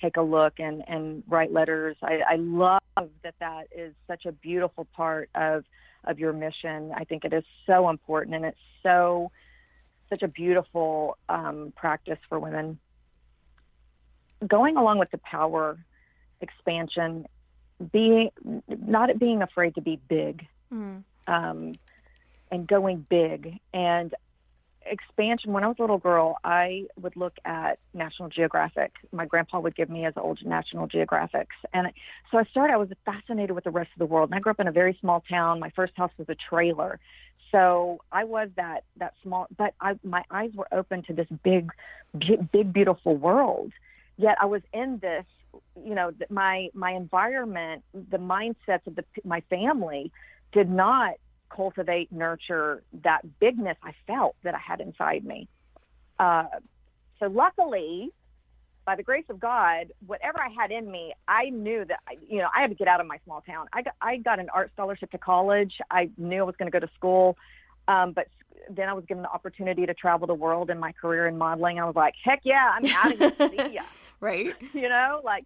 take 0.00 0.16
a 0.16 0.22
look 0.22 0.54
and 0.58 0.82
and 0.88 1.22
write 1.28 1.52
letters. 1.52 1.96
I, 2.02 2.20
I 2.28 2.36
love 2.36 2.82
that 3.22 3.34
that 3.40 3.68
is 3.76 3.94
such 4.06 4.24
a 4.26 4.32
beautiful 4.32 4.86
part 4.96 5.30
of 5.34 5.64
of 6.04 6.18
your 6.18 6.32
mission. 6.32 6.92
I 6.96 7.04
think 7.04 7.24
it 7.24 7.32
is 7.32 7.44
so 7.66 7.90
important, 7.90 8.34
and 8.34 8.44
it's 8.44 8.58
so 8.82 9.30
such 10.10 10.22
a 10.22 10.28
beautiful 10.28 11.16
um, 11.28 11.72
practice 11.76 12.18
for 12.28 12.38
women. 12.38 12.78
Going 14.46 14.76
along 14.76 14.98
with 14.98 15.10
the 15.10 15.18
power 15.18 15.78
expansion, 16.40 17.26
being 17.92 18.30
not 18.68 19.18
being 19.18 19.42
afraid 19.42 19.74
to 19.74 19.80
be 19.80 20.00
big 20.08 20.46
Mm. 20.72 21.02
um, 21.26 21.72
and 22.50 22.66
going 22.66 23.06
big 23.08 23.58
and 23.72 24.14
expansion. 24.84 25.52
When 25.52 25.64
I 25.64 25.68
was 25.68 25.76
a 25.78 25.82
little 25.82 25.98
girl, 25.98 26.38
I 26.44 26.86
would 27.00 27.16
look 27.16 27.34
at 27.44 27.78
National 27.94 28.28
Geographic. 28.28 28.92
My 29.12 29.26
grandpa 29.26 29.60
would 29.60 29.74
give 29.74 29.88
me 29.90 30.02
his 30.02 30.14
old 30.16 30.44
National 30.44 30.88
Geographics, 30.88 31.56
and 31.72 31.90
so 32.30 32.38
I 32.38 32.44
started. 32.44 32.74
I 32.74 32.76
was 32.76 32.88
fascinated 33.04 33.52
with 33.52 33.64
the 33.64 33.70
rest 33.70 33.90
of 33.94 33.98
the 33.98 34.06
world. 34.06 34.30
And 34.30 34.36
I 34.36 34.40
grew 34.40 34.50
up 34.50 34.60
in 34.60 34.68
a 34.68 34.72
very 34.72 34.96
small 35.00 35.22
town. 35.28 35.60
My 35.60 35.70
first 35.70 35.94
house 35.96 36.12
was 36.18 36.28
a 36.28 36.34
trailer, 36.34 36.98
so 37.50 38.00
I 38.12 38.24
was 38.24 38.50
that 38.56 38.84
that 38.96 39.14
small. 39.22 39.46
But 39.56 39.74
I, 39.80 39.98
my 40.04 40.24
eyes 40.30 40.50
were 40.54 40.68
open 40.72 41.02
to 41.04 41.12
this 41.12 41.28
big, 41.42 41.70
big, 42.16 42.50
big, 42.50 42.72
beautiful 42.72 43.16
world. 43.16 43.72
Yet 44.18 44.36
I 44.40 44.46
was 44.46 44.62
in 44.72 44.98
this. 45.00 45.24
You 45.82 45.94
know, 45.94 46.10
my 46.28 46.68
my 46.74 46.92
environment, 46.92 47.82
the 47.94 48.18
mindsets 48.18 48.86
of 48.86 48.96
the 48.96 49.04
my 49.24 49.40
family 49.48 50.12
did 50.52 50.68
not 50.68 51.14
cultivate, 51.54 52.12
nurture 52.12 52.82
that 53.04 53.22
bigness 53.40 53.76
I 53.82 53.92
felt 54.06 54.36
that 54.42 54.54
I 54.54 54.58
had 54.58 54.80
inside 54.80 55.24
me. 55.24 55.48
Uh, 56.18 56.44
so 57.18 57.26
luckily, 57.26 58.10
by 58.84 58.96
the 58.96 59.02
grace 59.02 59.24
of 59.28 59.38
God, 59.40 59.92
whatever 60.06 60.38
I 60.38 60.48
had 60.48 60.70
in 60.70 60.90
me, 60.90 61.12
I 61.26 61.50
knew 61.50 61.84
that 61.86 62.00
you 62.28 62.38
know 62.38 62.48
I 62.54 62.60
had 62.60 62.70
to 62.70 62.76
get 62.76 62.88
out 62.88 63.00
of 63.00 63.06
my 63.06 63.18
small 63.24 63.40
town. 63.42 63.66
I 63.72 63.82
got 63.82 63.94
I 64.00 64.16
got 64.16 64.40
an 64.40 64.48
art 64.52 64.70
scholarship 64.74 65.10
to 65.12 65.18
college. 65.18 65.74
I 65.90 66.10
knew 66.16 66.40
I 66.40 66.44
was 66.44 66.56
going 66.56 66.70
to 66.70 66.78
go 66.78 66.84
to 66.84 66.92
school, 66.94 67.36
um, 67.88 68.12
but 68.12 68.28
then 68.70 68.88
I 68.88 68.92
was 68.92 69.04
given 69.06 69.22
the 69.22 69.30
opportunity 69.30 69.86
to 69.86 69.94
travel 69.94 70.26
the 70.26 70.34
world 70.34 70.70
in 70.70 70.78
my 70.78 70.92
career 70.92 71.26
in 71.26 71.38
modeling. 71.38 71.80
I 71.80 71.84
was 71.84 71.96
like, 71.96 72.14
heck 72.22 72.40
yeah, 72.44 72.72
I'm 72.74 72.86
out 72.86 73.12
of 73.12 73.18
here. 73.18 73.50
See 73.50 73.74
ya 73.74 73.82
Right? 74.20 74.54
you 74.74 74.88
know, 74.88 75.20
like 75.24 75.44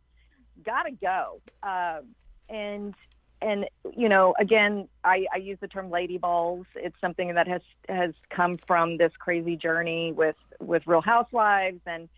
gotta 0.65 0.91
go. 0.91 1.41
Um, 1.63 2.09
and 2.49 2.95
and 3.41 3.67
you 3.97 4.09
know, 4.09 4.35
again, 4.39 4.89
I, 5.05 5.27
I 5.33 5.39
use 5.39 5.59
the 5.61 5.69
term 5.69 5.91
lady 5.91 6.19
balls. 6.19 6.67
It's 6.75 6.97
something 7.01 7.35
that 7.35 7.49
has 7.49 7.63
has 7.89 8.13
come 8.31 8.59
from 8.67 8.99
this 8.99 9.13
crazy 9.19 9.57
journey 9.57 10.13
with 10.13 10.37
with 10.61 10.87
Real 10.87 11.01
Housewives, 11.01 11.81
and 11.87 12.09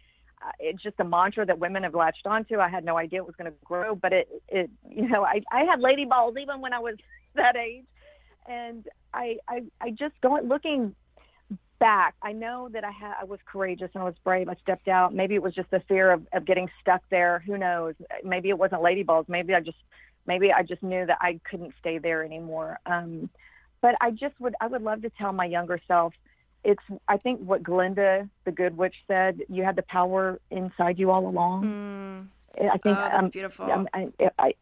uh, 0.43 0.51
it's 0.61 0.83
just 0.83 0.97
a 1.01 1.05
mantra 1.05 1.47
that 1.47 1.59
women 1.59 1.83
have 1.83 1.95
latched 1.95 2.27
onto. 2.27 2.59
I 2.59 2.69
had 2.69 2.85
no 2.85 2.99
idea 2.99 3.21
it 3.21 3.27
was 3.27 3.37
going 3.37 3.51
to 3.51 3.57
grow, 3.65 3.95
but 3.95 4.13
it 4.13 4.29
it 4.49 4.71
you 4.89 5.09
know, 5.09 5.25
I 5.25 5.41
I 5.51 5.65
had 5.65 5.81
lady 5.81 6.05
balls 6.05 6.37
even 6.41 6.61
when 6.61 6.73
I 6.73 6.79
was 6.79 6.97
that 7.35 7.57
age, 7.57 7.85
and 8.47 8.87
I 9.13 9.39
I 9.49 9.63
I 9.81 9.91
just 9.91 10.21
going 10.21 10.49
looking 10.49 10.95
back, 11.79 12.15
I 12.23 12.33
know 12.33 12.69
that 12.73 12.85
I 12.85 12.91
had 12.91 13.15
I 13.21 13.25
was 13.25 13.41
courageous 13.45 13.91
and 13.95 14.03
I 14.03 14.07
was 14.07 14.15
brave. 14.25 14.49
I 14.49 14.55
stepped 14.63 14.89
out. 14.89 15.15
Maybe 15.15 15.35
it 15.35 15.43
was 15.43 15.55
just 15.55 15.71
the 15.71 15.81
fear 15.81 16.13
of, 16.13 16.27
of 16.33 16.45
getting 16.45 16.71
stuck 16.81 17.03
there. 17.11 17.43
Who 17.47 17.59
knows? 17.59 17.95
Maybe 18.23 18.49
it 18.49 18.59
wasn't 18.59 18.83
ladyballs. 18.83 19.29
Maybe 19.29 19.55
I 19.55 19.61
just 19.61 19.79
maybe 20.27 20.53
I 20.53 20.63
just 20.63 20.83
knew 20.83 21.07
that 21.07 21.19
I 21.21 21.41
couldn't 21.49 21.75
stay 21.81 21.99
there 21.99 22.25
anymore. 22.25 22.79
Um, 22.87 23.29
but 23.81 23.95
I 24.01 24.11
just 24.11 24.39
would 24.41 24.55
I 24.61 24.67
would 24.67 24.83
love 24.83 25.03
to 25.03 25.11
tell 25.11 25.33
my 25.33 25.45
younger 25.45 25.81
self. 25.87 26.15
It's 26.65 26.83
I 27.09 27.19
think 27.19 27.41
what 27.41 27.63
Glinda 27.63 28.29
the 28.45 28.53
Good 28.53 28.77
Witch 28.77 28.97
said. 29.07 29.41
You 29.49 29.63
had 29.63 29.77
the 29.77 29.83
power 29.83 30.41
inside 30.51 30.99
you 30.99 31.11
all 31.11 31.27
along. 31.27 31.65
Mm. 31.65 32.27
I 32.71 32.79
think 32.79 32.97
oh, 32.97 33.01
that's 33.01 33.19
um, 33.19 33.27
beautiful. 33.27 33.71
um, 33.71 33.89
I, 33.93 34.09
I, 34.39 34.55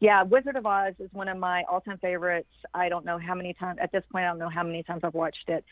yeah, 0.00 0.22
Wizard 0.22 0.56
of 0.56 0.66
Oz 0.66 0.94
is 0.98 1.10
one 1.12 1.28
of 1.28 1.38
my 1.38 1.64
all-time 1.70 1.98
favorites. 1.98 2.50
I 2.74 2.88
don't 2.88 3.04
know 3.04 3.18
how 3.18 3.34
many 3.34 3.54
times 3.54 3.78
at 3.80 3.92
this 3.92 4.04
point. 4.12 4.24
I 4.24 4.28
don't 4.28 4.38
know 4.38 4.48
how 4.50 4.62
many 4.62 4.82
times 4.82 5.00
I've 5.04 5.14
watched 5.14 5.48
it, 5.48 5.64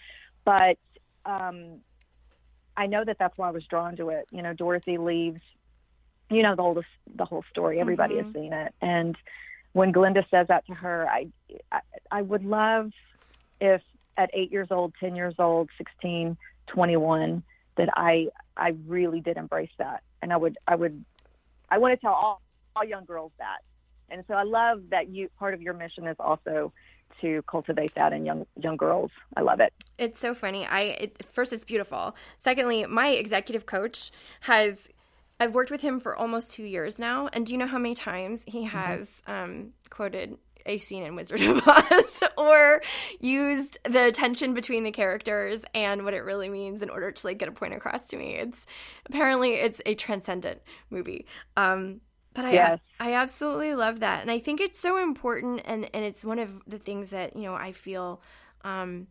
but 0.44 0.78
um, 1.26 1.80
I 2.76 2.86
know 2.86 3.04
that 3.04 3.16
that's 3.18 3.36
why 3.36 3.48
I 3.48 3.52
was 3.52 3.64
drawn 3.68 3.96
to 3.96 4.08
it. 4.10 4.26
You 4.30 4.42
know, 4.42 4.54
Dorothy 4.54 4.98
leaves. 4.98 5.40
You 6.30 6.42
know 6.42 6.56
the 6.56 6.62
whole 6.62 6.82
the 7.16 7.24
whole 7.26 7.44
story. 7.50 7.80
Everybody 7.80 8.16
has 8.16 8.26
Mhm. 8.26 8.32
seen 8.32 8.52
it, 8.54 8.74
and 8.80 9.14
when 9.74 9.92
Glinda 9.92 10.24
says 10.30 10.46
that 10.48 10.64
to 10.66 10.74
her, 10.74 11.06
I, 11.08 11.26
I 11.70 11.80
I 12.10 12.22
would 12.22 12.44
love 12.44 12.90
if 13.60 13.82
at 14.16 14.30
eight 14.32 14.50
years 14.50 14.68
old, 14.70 14.94
ten 14.98 15.16
years 15.16 15.34
old, 15.38 15.68
16, 15.76 16.36
21, 16.68 17.42
that 17.76 17.90
I 17.94 18.28
I 18.56 18.74
really 18.86 19.20
did 19.20 19.36
embrace 19.36 19.70
that, 19.78 20.02
and 20.22 20.32
I 20.32 20.36
would 20.38 20.56
I 20.66 20.76
would 20.76 21.04
I 21.68 21.78
want 21.78 21.92
to 21.92 22.00
tell 22.00 22.14
all, 22.14 22.40
all 22.74 22.84
young 22.84 23.04
girls 23.04 23.32
that. 23.38 23.58
And 24.14 24.24
so 24.28 24.34
I 24.34 24.44
love 24.44 24.82
that 24.90 25.08
you 25.08 25.28
part 25.38 25.54
of 25.54 25.60
your 25.60 25.74
mission 25.74 26.06
is 26.06 26.16
also 26.18 26.72
to 27.20 27.42
cultivate 27.48 27.94
that 27.94 28.12
in 28.12 28.24
young 28.24 28.46
young 28.56 28.76
girls. 28.76 29.10
I 29.36 29.42
love 29.42 29.60
it. 29.60 29.72
It's 29.98 30.20
so 30.20 30.34
funny. 30.34 30.66
I 30.66 30.80
it, 30.80 31.26
first, 31.32 31.52
it's 31.52 31.64
beautiful. 31.64 32.16
Secondly, 32.36 32.86
my 32.86 33.08
executive 33.08 33.66
coach 33.66 34.10
has. 34.42 34.88
I've 35.40 35.52
worked 35.52 35.72
with 35.72 35.80
him 35.80 35.98
for 35.98 36.14
almost 36.14 36.52
two 36.52 36.62
years 36.62 36.96
now, 36.96 37.28
and 37.32 37.44
do 37.44 37.52
you 37.52 37.58
know 37.58 37.66
how 37.66 37.78
many 37.78 37.96
times 37.96 38.44
he 38.46 38.62
has 38.64 39.20
um, 39.26 39.72
quoted 39.90 40.38
a 40.64 40.78
scene 40.78 41.02
in 41.02 41.16
Wizard 41.16 41.42
of 41.42 41.60
Oz 41.66 42.22
or 42.38 42.80
used 43.18 43.78
the 43.82 44.12
tension 44.12 44.54
between 44.54 44.84
the 44.84 44.92
characters 44.92 45.64
and 45.74 46.04
what 46.04 46.14
it 46.14 46.20
really 46.20 46.48
means 46.48 46.82
in 46.82 46.88
order 46.88 47.10
to 47.10 47.26
like 47.26 47.38
get 47.38 47.48
a 47.48 47.52
point 47.52 47.74
across 47.74 48.04
to 48.04 48.16
me? 48.16 48.36
It's 48.36 48.64
apparently 49.06 49.54
it's 49.54 49.80
a 49.84 49.96
transcendent 49.96 50.62
movie. 50.88 51.26
Um, 51.56 52.00
but 52.34 52.44
I 52.44 52.66
Yes. 52.66 52.80
I 53.00 53.14
absolutely 53.14 53.74
love 53.74 54.00
that, 54.00 54.22
and 54.22 54.30
I 54.30 54.38
think 54.38 54.60
it's 54.60 54.78
so 54.78 55.02
important, 55.02 55.62
and 55.64 55.88
and 55.94 56.04
it's 56.04 56.24
one 56.24 56.38
of 56.38 56.62
the 56.66 56.78
things 56.78 57.10
that 57.10 57.36
you 57.36 57.42
know 57.42 57.54
I 57.54 57.72
feel. 57.72 58.22
Um, 58.62 59.08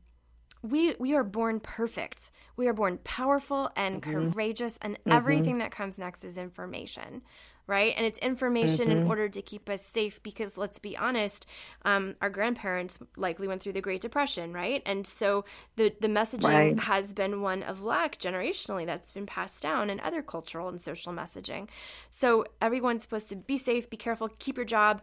we 0.62 0.96
we 1.00 1.14
are 1.16 1.24
born 1.24 1.60
perfect. 1.60 2.32
We 2.58 2.68
are 2.68 2.74
born 2.74 3.00
powerful 3.04 3.72
and 3.76 4.02
courageous, 4.02 4.78
and 4.82 4.98
everything 5.12 5.60
that 5.60 5.72
comes 5.72 6.00
next 6.00 6.24
is 6.24 6.38
information. 6.38 7.22
Right? 7.68 7.94
And 7.96 8.06
it's 8.06 8.20
information 8.20 8.90
mm-hmm. 8.90 9.02
in 9.02 9.08
order 9.08 9.30
to 9.30 9.42
keep 9.42 9.70
us 9.70 9.86
safe 9.86 10.22
because 10.22 10.58
let's 10.58 10.80
be 10.80 10.98
honest, 10.98 11.46
um, 11.86 12.16
our 12.22 12.30
grandparents 12.30 13.00
likely 13.16 13.48
went 13.48 13.62
through 13.62 13.74
the 13.74 13.82
Great 13.82 14.02
Depression, 14.02 14.54
right? 14.54 14.82
And 14.86 15.08
so 15.08 15.46
the, 15.76 15.94
the 16.02 16.08
messaging 16.08 16.48
right. 16.48 16.80
has 16.82 17.14
been 17.14 17.42
one 17.42 17.64
of 17.64 17.82
lack 17.82 18.18
generationally 18.18 18.86
that's 18.86 19.12
been 19.12 19.26
passed 19.26 19.62
down 19.62 19.90
and 19.90 20.02
other 20.02 20.22
cultural 20.22 20.68
and 20.68 20.82
social 20.82 21.14
messaging. 21.14 21.70
So 22.10 22.46
everyone's 22.62 23.04
supposed 23.04 23.30
to 23.30 23.36
be 23.36 23.58
safe, 23.58 23.90
be 23.90 23.98
careful, 23.98 24.30
keep 24.40 24.58
your 24.58 24.66
job, 24.66 25.02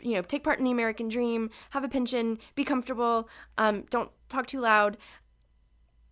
you 0.00 0.14
know, 0.14 0.22
take 0.22 0.44
part 0.44 0.58
in 0.58 0.64
the 0.64 0.70
American 0.70 1.08
dream, 1.08 1.50
have 1.70 1.82
a 1.82 1.88
pension, 1.88 2.38
be 2.54 2.64
comfortable, 2.64 3.28
um, 3.56 3.84
don't 3.90 4.10
talk 4.28 4.46
too 4.46 4.60
loud 4.60 4.96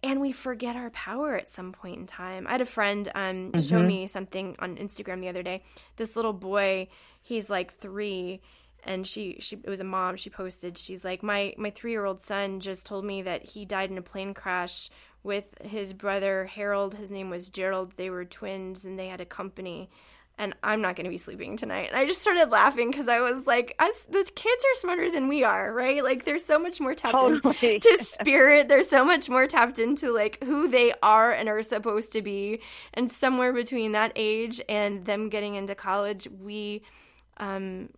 and 0.07 0.20
we 0.20 0.32
forget 0.32 0.76
our 0.76 0.90
power 0.90 1.36
at 1.36 1.48
some 1.48 1.72
point 1.72 1.96
in 1.96 2.07
time. 2.07 2.46
I 2.46 2.52
had 2.52 2.61
a 2.61 2.66
friend 2.66 3.11
um, 3.14 3.52
mm-hmm. 3.52 3.61
show 3.61 3.82
me 3.82 4.07
something 4.07 4.54
on 4.61 4.76
Instagram 4.76 5.20
the 5.20 5.28
other 5.28 5.42
day. 5.42 5.62
This 5.96 6.14
little 6.14 6.32
boy, 6.32 6.88
he's 7.22 7.50
like 7.50 7.72
three, 7.72 8.40
and 8.84 9.07
she 9.07 9.36
she 9.40 9.57
it 9.57 9.68
was 9.68 9.80
a 9.80 9.84
mom. 9.84 10.16
She 10.16 10.30
posted, 10.30 10.78
she's 10.78 11.04
like, 11.04 11.22
my 11.22 11.54
my 11.59 11.70
three 11.70 11.90
year 11.90 12.04
old 12.04 12.20
son 12.20 12.61
just 12.61 12.86
told 12.86 13.04
me 13.04 13.22
that 13.22 13.44
he 13.44 13.64
died 13.64 13.90
in 13.90 13.98
a 13.98 14.02
plane 14.02 14.32
crash 14.32 14.90
with 15.22 15.59
his 15.61 15.92
brother 15.92 16.46
Harold. 16.46 16.94
His 16.94 17.11
name 17.11 17.28
was 17.28 17.50
Gerald. 17.50 17.94
They 17.96 18.11
were 18.11 18.24
twins, 18.24 18.84
and 18.84 18.98
they 18.98 19.09
had 19.09 19.20
a 19.20 19.26
company 19.26 19.90
and 20.39 20.55
I'm 20.62 20.82
not 20.82 20.97
going 20.97 21.05
to 21.05 21.11
be 21.11 21.16
sleeping 21.16 21.57
tonight. 21.57 21.89
And 21.89 21.97
I 21.99 22.05
just 22.05 22.20
started 22.20 22.51
laughing 22.51 22.91
because 22.91 23.09
I 23.09 23.20
was 23.20 23.47
like, 23.47 23.74
us, 23.78 24.03
the 24.03 24.28
kids 24.34 24.64
are 24.64 24.80
smarter 24.80 25.11
than 25.11 25.28
we 25.28 25.45
are, 25.45 25.72
right? 25.72 26.05
Like, 26.05 26.24
they're 26.24 26.39
so 26.39 26.59
much 26.59 26.78
more 26.78 26.95
tapped 26.95 27.18
totally. 27.18 27.76
into 27.76 27.99
spirit. 28.05 28.68
They're 28.68 28.82
so 28.82 29.05
much 29.05 29.30
more 29.30 29.47
tapped 29.47 29.78
into 29.78 30.12
like 30.12 30.43
who 30.45 30.68
they 30.68 30.93
are 31.03 31.32
and 31.32 31.49
are 31.49 31.62
supposed 31.62 32.12
to 32.12 32.22
be. 32.22 32.61
And 32.93 33.11
somewhere 33.11 33.53
between 33.53 33.93
that 33.93 34.12
age 34.14 34.61
and 34.68 35.07
them 35.07 35.30
getting 35.30 35.55
into 35.55 35.74
college, 35.74 36.28
we, 36.30 36.82
um, 37.39 37.89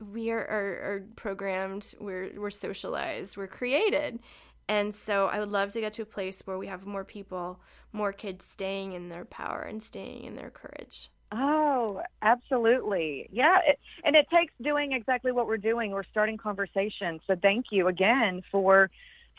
we 0.00 0.30
are, 0.30 0.38
are, 0.38 0.94
are 0.94 1.06
programmed. 1.16 1.94
We're 2.00 2.30
we're 2.38 2.50
socialized. 2.50 3.36
We're 3.36 3.46
created. 3.46 4.20
And 4.68 4.94
so 4.94 5.26
I 5.26 5.38
would 5.38 5.50
love 5.50 5.72
to 5.72 5.80
get 5.80 5.92
to 5.94 6.02
a 6.02 6.06
place 6.06 6.42
where 6.44 6.58
we 6.58 6.66
have 6.66 6.86
more 6.86 7.04
people, 7.04 7.60
more 7.92 8.12
kids 8.12 8.44
staying 8.44 8.92
in 8.92 9.08
their 9.08 9.24
power 9.24 9.60
and 9.60 9.82
staying 9.82 10.24
in 10.24 10.34
their 10.34 10.50
courage. 10.50 11.10
Oh, 11.32 12.02
absolutely. 12.22 13.28
Yeah. 13.32 13.58
It, 13.66 13.78
and 14.04 14.14
it 14.14 14.26
takes 14.30 14.52
doing 14.62 14.92
exactly 14.92 15.32
what 15.32 15.46
we're 15.46 15.56
doing. 15.56 15.90
We're 15.90 16.04
starting 16.04 16.36
conversations. 16.36 17.20
So 17.26 17.34
thank 17.40 17.66
you 17.70 17.88
again 17.88 18.42
for 18.50 18.90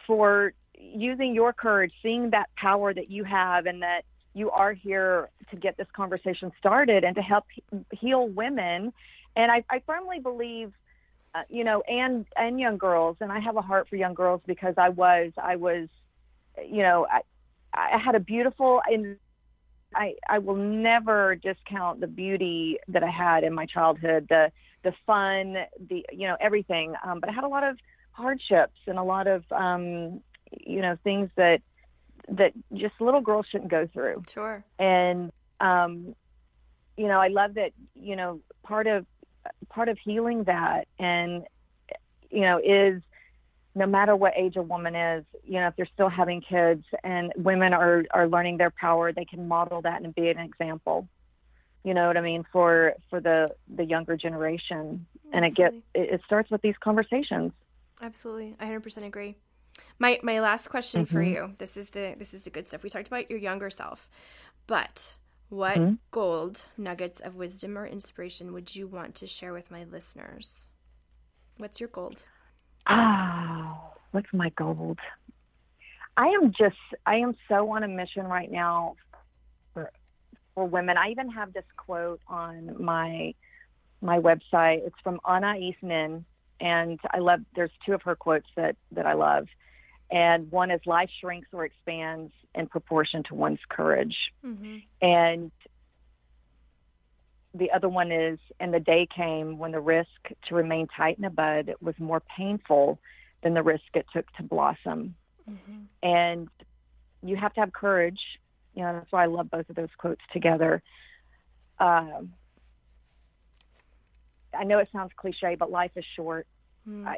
for 0.05 0.53
using 0.77 1.33
your 1.33 1.53
courage, 1.53 1.91
seeing 2.03 2.29
that 2.31 2.49
power 2.55 2.93
that 2.93 3.09
you 3.09 3.23
have 3.23 3.65
and 3.65 3.81
that 3.81 4.01
you 4.33 4.51
are 4.51 4.73
here 4.73 5.29
to 5.49 5.55
get 5.55 5.75
this 5.77 5.87
conversation 5.95 6.51
started 6.59 7.03
and 7.03 7.15
to 7.15 7.21
help 7.21 7.45
heal 7.91 8.27
women. 8.27 8.93
And 9.35 9.51
I, 9.51 9.63
I 9.69 9.81
firmly 9.85 10.19
believe, 10.19 10.71
uh, 11.33 11.43
you 11.49 11.63
know, 11.63 11.81
and 11.87 12.25
and 12.35 12.59
young 12.59 12.77
girls. 12.77 13.17
And 13.21 13.31
I 13.31 13.39
have 13.39 13.55
a 13.55 13.61
heart 13.61 13.87
for 13.89 13.95
young 13.95 14.13
girls 14.13 14.41
because 14.45 14.75
I 14.77 14.89
was 14.89 15.31
I 15.41 15.55
was, 15.55 15.87
you 16.63 16.83
know, 16.83 17.07
I, 17.11 17.21
I 17.73 17.97
had 17.97 18.15
a 18.15 18.19
beautiful 18.19 18.81
and 18.85 19.17
I, 19.95 20.15
I 20.27 20.39
will 20.39 20.55
never 20.55 21.35
discount 21.35 21.99
the 21.99 22.07
beauty 22.07 22.77
that 22.87 23.03
I 23.03 23.09
had 23.09 23.43
in 23.43 23.53
my 23.53 23.65
childhood, 23.65 24.27
the 24.29 24.51
the 24.83 24.93
fun, 25.05 25.57
the 25.89 26.05
you 26.11 26.27
know 26.27 26.37
everything. 26.39 26.93
Um, 27.03 27.19
but 27.19 27.29
I 27.29 27.33
had 27.33 27.43
a 27.43 27.47
lot 27.47 27.63
of 27.63 27.77
hardships 28.11 28.79
and 28.85 28.97
a 28.97 29.03
lot 29.03 29.27
of 29.27 29.43
um, 29.51 30.21
you 30.51 30.81
know 30.81 30.97
things 31.03 31.29
that 31.35 31.61
that 32.29 32.53
just 32.73 32.95
little 32.99 33.21
girls 33.21 33.45
shouldn't 33.49 33.71
go 33.71 33.87
through. 33.91 34.23
Sure. 34.29 34.63
And 34.77 35.31
um, 35.59 36.15
you 36.97 37.07
know, 37.07 37.19
I 37.19 37.29
love 37.29 37.55
that. 37.55 37.71
You 37.95 38.15
know, 38.15 38.41
part 38.63 38.87
of 38.87 39.05
part 39.69 39.89
of 39.89 39.97
healing 40.03 40.43
that 40.43 40.87
and 40.99 41.43
you 42.29 42.41
know 42.41 42.59
is 42.63 43.01
no 43.77 43.85
matter 43.85 44.15
what 44.15 44.33
age 44.35 44.55
a 44.55 44.61
woman 44.63 44.95
is, 44.95 45.23
you 45.45 45.59
know, 45.59 45.67
if 45.67 45.75
they're 45.75 45.89
still 45.93 46.09
having 46.09 46.41
kids 46.41 46.83
and 47.03 47.31
women 47.37 47.73
are, 47.73 48.05
are 48.11 48.27
learning 48.27 48.57
their 48.57 48.71
power, 48.71 49.13
they 49.13 49.23
can 49.23 49.47
model 49.47 49.83
that 49.83 50.01
and 50.01 50.15
be 50.15 50.29
an 50.29 50.39
example. 50.39 51.07
You 51.83 51.93
know 51.93 52.07
what 52.07 52.17
I 52.17 52.21
mean 52.21 52.43
for 52.51 52.95
for 53.09 53.21
the 53.21 53.47
the 53.73 53.85
younger 53.85 54.17
generation, 54.17 55.05
Absolutely. 55.31 55.31
and 55.33 55.45
it 55.45 55.55
get 55.55 55.73
it, 55.93 56.13
it, 56.15 56.21
starts 56.25 56.49
with 56.49 56.61
these 56.61 56.75
conversations. 56.83 57.53
Absolutely, 58.01 58.55
I 58.59 58.65
100% 58.65 59.05
agree. 59.05 59.35
My 59.97 60.19
my 60.21 60.41
last 60.41 60.69
question 60.69 61.05
mm-hmm. 61.05 61.13
for 61.13 61.21
you. 61.21 61.53
This 61.59 61.77
is 61.77 61.91
the 61.91 62.15
this 62.17 62.33
is 62.33 62.41
the 62.41 62.49
good 62.49 62.67
stuff. 62.67 62.83
We 62.83 62.89
talked 62.89 63.07
about 63.07 63.29
your 63.29 63.39
younger 63.39 63.69
self, 63.69 64.09
but 64.65 65.17
what 65.49 65.77
mm-hmm. 65.77 65.93
gold 66.11 66.67
nuggets 66.77 67.21
of 67.21 67.35
wisdom 67.35 67.77
or 67.77 67.87
inspiration 67.87 68.51
would 68.51 68.75
you 68.75 68.87
want 68.87 69.15
to 69.15 69.27
share 69.27 69.53
with 69.53 69.71
my 69.71 69.85
listeners? 69.85 70.67
What's 71.57 71.79
your 71.79 71.89
gold? 71.89 72.25
Oh, 72.89 73.91
what's 74.11 74.33
my 74.33 74.49
gold? 74.49 74.99
I 76.15 76.27
am 76.27 76.51
just, 76.57 76.77
I 77.05 77.17
am 77.17 77.35
so 77.47 77.69
on 77.71 77.83
a 77.83 77.87
mission 77.87 78.25
right 78.25 78.51
now 78.51 78.95
for, 79.73 79.91
for 80.55 80.65
women. 80.65 80.97
I 80.97 81.09
even 81.09 81.29
have 81.31 81.53
this 81.53 81.65
quote 81.77 82.21
on 82.27 82.81
my 82.81 83.33
my 84.01 84.19
website. 84.19 84.85
It's 84.85 84.95
from 85.03 85.19
Anais 85.25 85.75
Nin, 85.81 86.25
and 86.59 86.99
I 87.11 87.19
love. 87.19 87.41
There's 87.55 87.71
two 87.85 87.93
of 87.93 88.01
her 88.03 88.15
quotes 88.15 88.47
that 88.55 88.75
that 88.91 89.05
I 89.05 89.13
love, 89.13 89.47
and 90.11 90.51
one 90.51 90.71
is 90.71 90.81
life 90.85 91.09
shrinks 91.19 91.47
or 91.51 91.65
expands 91.65 92.31
in 92.55 92.67
proportion 92.67 93.23
to 93.23 93.35
one's 93.35 93.59
courage, 93.69 94.15
mm-hmm. 94.45 94.77
and 95.01 95.51
the 97.53 97.71
other 97.71 97.89
one 97.89 98.11
is, 98.11 98.39
and 98.59 98.73
the 98.73 98.79
day 98.79 99.07
came 99.15 99.57
when 99.57 99.71
the 99.71 99.79
risk 99.79 100.09
to 100.47 100.55
remain 100.55 100.87
tight 100.95 101.17
in 101.17 101.25
a 101.25 101.29
bud 101.29 101.73
was 101.81 101.95
more 101.99 102.21
painful 102.35 102.99
than 103.43 103.53
the 103.53 103.63
risk 103.63 103.83
it 103.93 104.05
took 104.13 104.31
to 104.33 104.43
blossom. 104.43 105.15
Mm-hmm. 105.49 105.81
And 106.03 106.49
you 107.23 107.35
have 107.35 107.53
to 107.53 107.61
have 107.61 107.73
courage. 107.73 108.19
You 108.73 108.83
know, 108.83 108.93
that's 108.93 109.11
why 109.11 109.23
I 109.23 109.27
love 109.27 109.49
both 109.49 109.69
of 109.69 109.75
those 109.75 109.89
quotes 109.97 110.21
together. 110.33 110.81
Um, 111.79 112.33
I 114.57 114.63
know 114.63 114.79
it 114.79 114.89
sounds 114.91 115.11
cliche, 115.15 115.55
but 115.57 115.71
life 115.71 115.91
is 115.95 116.05
short. 116.15 116.47
Mm. 116.87 117.07
I, 117.07 117.17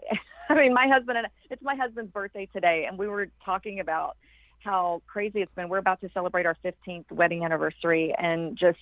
I 0.50 0.56
mean, 0.56 0.74
my 0.74 0.88
husband 0.88 1.18
and 1.18 1.28
it's 1.50 1.62
my 1.62 1.76
husband's 1.76 2.12
birthday 2.12 2.48
today, 2.52 2.86
and 2.88 2.98
we 2.98 3.08
were 3.08 3.30
talking 3.46 3.80
about 3.80 4.18
how 4.64 5.02
crazy 5.08 5.42
it's 5.42 5.54
been. 5.56 5.70
We're 5.70 5.78
about 5.78 6.02
to 6.02 6.10
celebrate 6.14 6.46
our 6.46 6.58
15th 6.64 7.12
wedding 7.12 7.44
anniversary, 7.44 8.14
and 8.18 8.58
just 8.58 8.80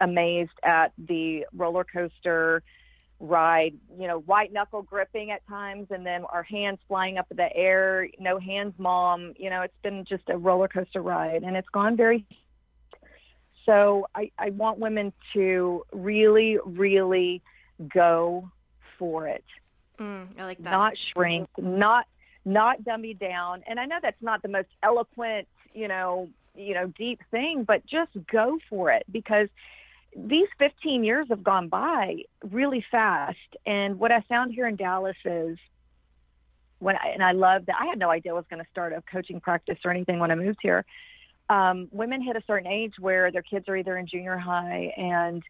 amazed 0.00 0.58
at 0.62 0.92
the 0.98 1.46
roller 1.54 1.84
coaster 1.84 2.62
ride, 3.20 3.74
you 3.98 4.06
know, 4.06 4.20
white 4.20 4.52
knuckle 4.52 4.82
gripping 4.82 5.30
at 5.30 5.46
times 5.46 5.86
and 5.90 6.04
then 6.04 6.24
our 6.30 6.42
hands 6.42 6.78
flying 6.88 7.16
up 7.16 7.26
in 7.30 7.36
the 7.36 7.56
air, 7.56 8.08
no 8.18 8.38
hands 8.38 8.74
mom, 8.76 9.34
you 9.36 9.48
know, 9.50 9.62
it's 9.62 9.74
been 9.82 10.04
just 10.04 10.24
a 10.28 10.36
roller 10.36 10.68
coaster 10.68 11.00
ride 11.00 11.42
and 11.42 11.56
it's 11.56 11.68
gone 11.68 11.96
very 11.96 12.26
so 13.66 14.06
I, 14.14 14.30
I 14.38 14.50
want 14.50 14.78
women 14.78 15.12
to 15.32 15.84
really, 15.92 16.58
really 16.64 17.42
go 17.92 18.50
for 18.98 19.26
it. 19.26 19.44
Mm, 19.98 20.28
I 20.38 20.44
like 20.44 20.58
that. 20.58 20.70
Not 20.70 20.94
shrink, 21.12 21.48
not 21.58 22.06
not 22.44 22.84
dummy 22.84 23.14
down. 23.14 23.62
And 23.66 23.80
I 23.80 23.86
know 23.86 23.98
that's 24.02 24.20
not 24.20 24.42
the 24.42 24.48
most 24.48 24.68
eloquent, 24.82 25.48
you 25.72 25.88
know, 25.88 26.28
you 26.54 26.74
know, 26.74 26.88
deep 26.88 27.20
thing, 27.30 27.64
but 27.64 27.86
just 27.86 28.10
go 28.30 28.58
for 28.68 28.90
it 28.90 29.04
because 29.10 29.48
these 30.16 30.48
15 30.58 31.04
years 31.04 31.26
have 31.28 31.42
gone 31.42 31.68
by 31.68 32.18
really 32.50 32.84
fast. 32.90 33.38
And 33.66 33.98
what 33.98 34.12
I 34.12 34.20
found 34.28 34.54
here 34.54 34.66
in 34.66 34.76
Dallas 34.76 35.16
is 35.24 35.58
when 36.78 36.96
I, 36.96 37.08
and 37.12 37.22
I 37.22 37.32
love 37.32 37.66
that 37.66 37.76
I 37.80 37.86
had 37.86 37.98
no 37.98 38.10
idea 38.10 38.32
I 38.32 38.34
was 38.34 38.44
going 38.48 38.62
to 38.62 38.70
start 38.70 38.92
a 38.92 39.02
coaching 39.10 39.40
practice 39.40 39.78
or 39.84 39.90
anything 39.90 40.18
when 40.18 40.30
I 40.30 40.34
moved 40.34 40.58
here. 40.62 40.84
Um, 41.50 41.88
women 41.90 42.22
hit 42.22 42.36
a 42.36 42.42
certain 42.46 42.66
age 42.70 42.94
where 42.98 43.30
their 43.30 43.42
kids 43.42 43.68
are 43.68 43.76
either 43.76 43.96
in 43.98 44.06
junior 44.06 44.38
high 44.38 44.94
and 44.96 45.42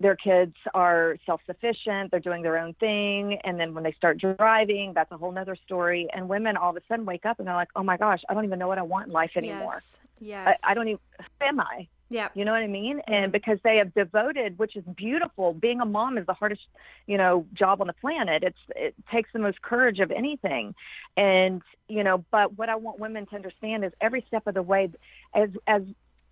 their 0.00 0.16
kids 0.16 0.54
are 0.74 1.16
self-sufficient 1.24 2.10
they're 2.10 2.18
doing 2.18 2.42
their 2.42 2.58
own 2.58 2.74
thing 2.74 3.38
and 3.44 3.60
then 3.60 3.74
when 3.74 3.84
they 3.84 3.92
start 3.92 4.18
driving 4.18 4.92
that's 4.92 5.10
a 5.12 5.16
whole 5.16 5.30
nother 5.30 5.56
story 5.64 6.08
and 6.12 6.28
women 6.28 6.56
all 6.56 6.70
of 6.70 6.76
a 6.76 6.80
sudden 6.88 7.04
wake 7.04 7.24
up 7.24 7.38
and 7.38 7.46
they're 7.46 7.54
like 7.54 7.68
oh 7.76 7.82
my 7.82 7.96
gosh 7.96 8.20
i 8.28 8.34
don't 8.34 8.44
even 8.44 8.58
know 8.58 8.66
what 8.66 8.76
i 8.76 8.82
want 8.82 9.06
in 9.06 9.12
life 9.12 9.30
anymore 9.36 9.82
yes, 10.18 10.44
yes. 10.46 10.58
I, 10.64 10.72
I 10.72 10.74
don't 10.74 10.88
even 10.88 11.00
who 11.40 11.46
am 11.46 11.60
i 11.60 11.86
yeah. 12.14 12.28
You 12.34 12.44
know 12.44 12.52
what 12.52 12.62
I 12.62 12.68
mean? 12.68 13.00
And 13.08 13.32
because 13.32 13.58
they 13.64 13.78
have 13.78 13.92
devoted, 13.92 14.56
which 14.56 14.76
is 14.76 14.84
beautiful. 14.96 15.52
Being 15.52 15.80
a 15.80 15.84
mom 15.84 16.16
is 16.16 16.26
the 16.26 16.32
hardest, 16.32 16.62
you 17.08 17.18
know, 17.18 17.44
job 17.52 17.80
on 17.80 17.88
the 17.88 17.92
planet. 17.92 18.44
It's 18.44 18.58
it 18.76 18.94
takes 19.10 19.30
the 19.32 19.40
most 19.40 19.60
courage 19.60 19.98
of 19.98 20.12
anything. 20.12 20.76
And, 21.16 21.60
you 21.88 22.04
know, 22.04 22.24
but 22.30 22.56
what 22.56 22.68
I 22.68 22.76
want 22.76 23.00
women 23.00 23.26
to 23.26 23.34
understand 23.34 23.84
is 23.84 23.90
every 24.00 24.24
step 24.28 24.46
of 24.46 24.54
the 24.54 24.62
way 24.62 24.90
as 25.34 25.50
as 25.66 25.82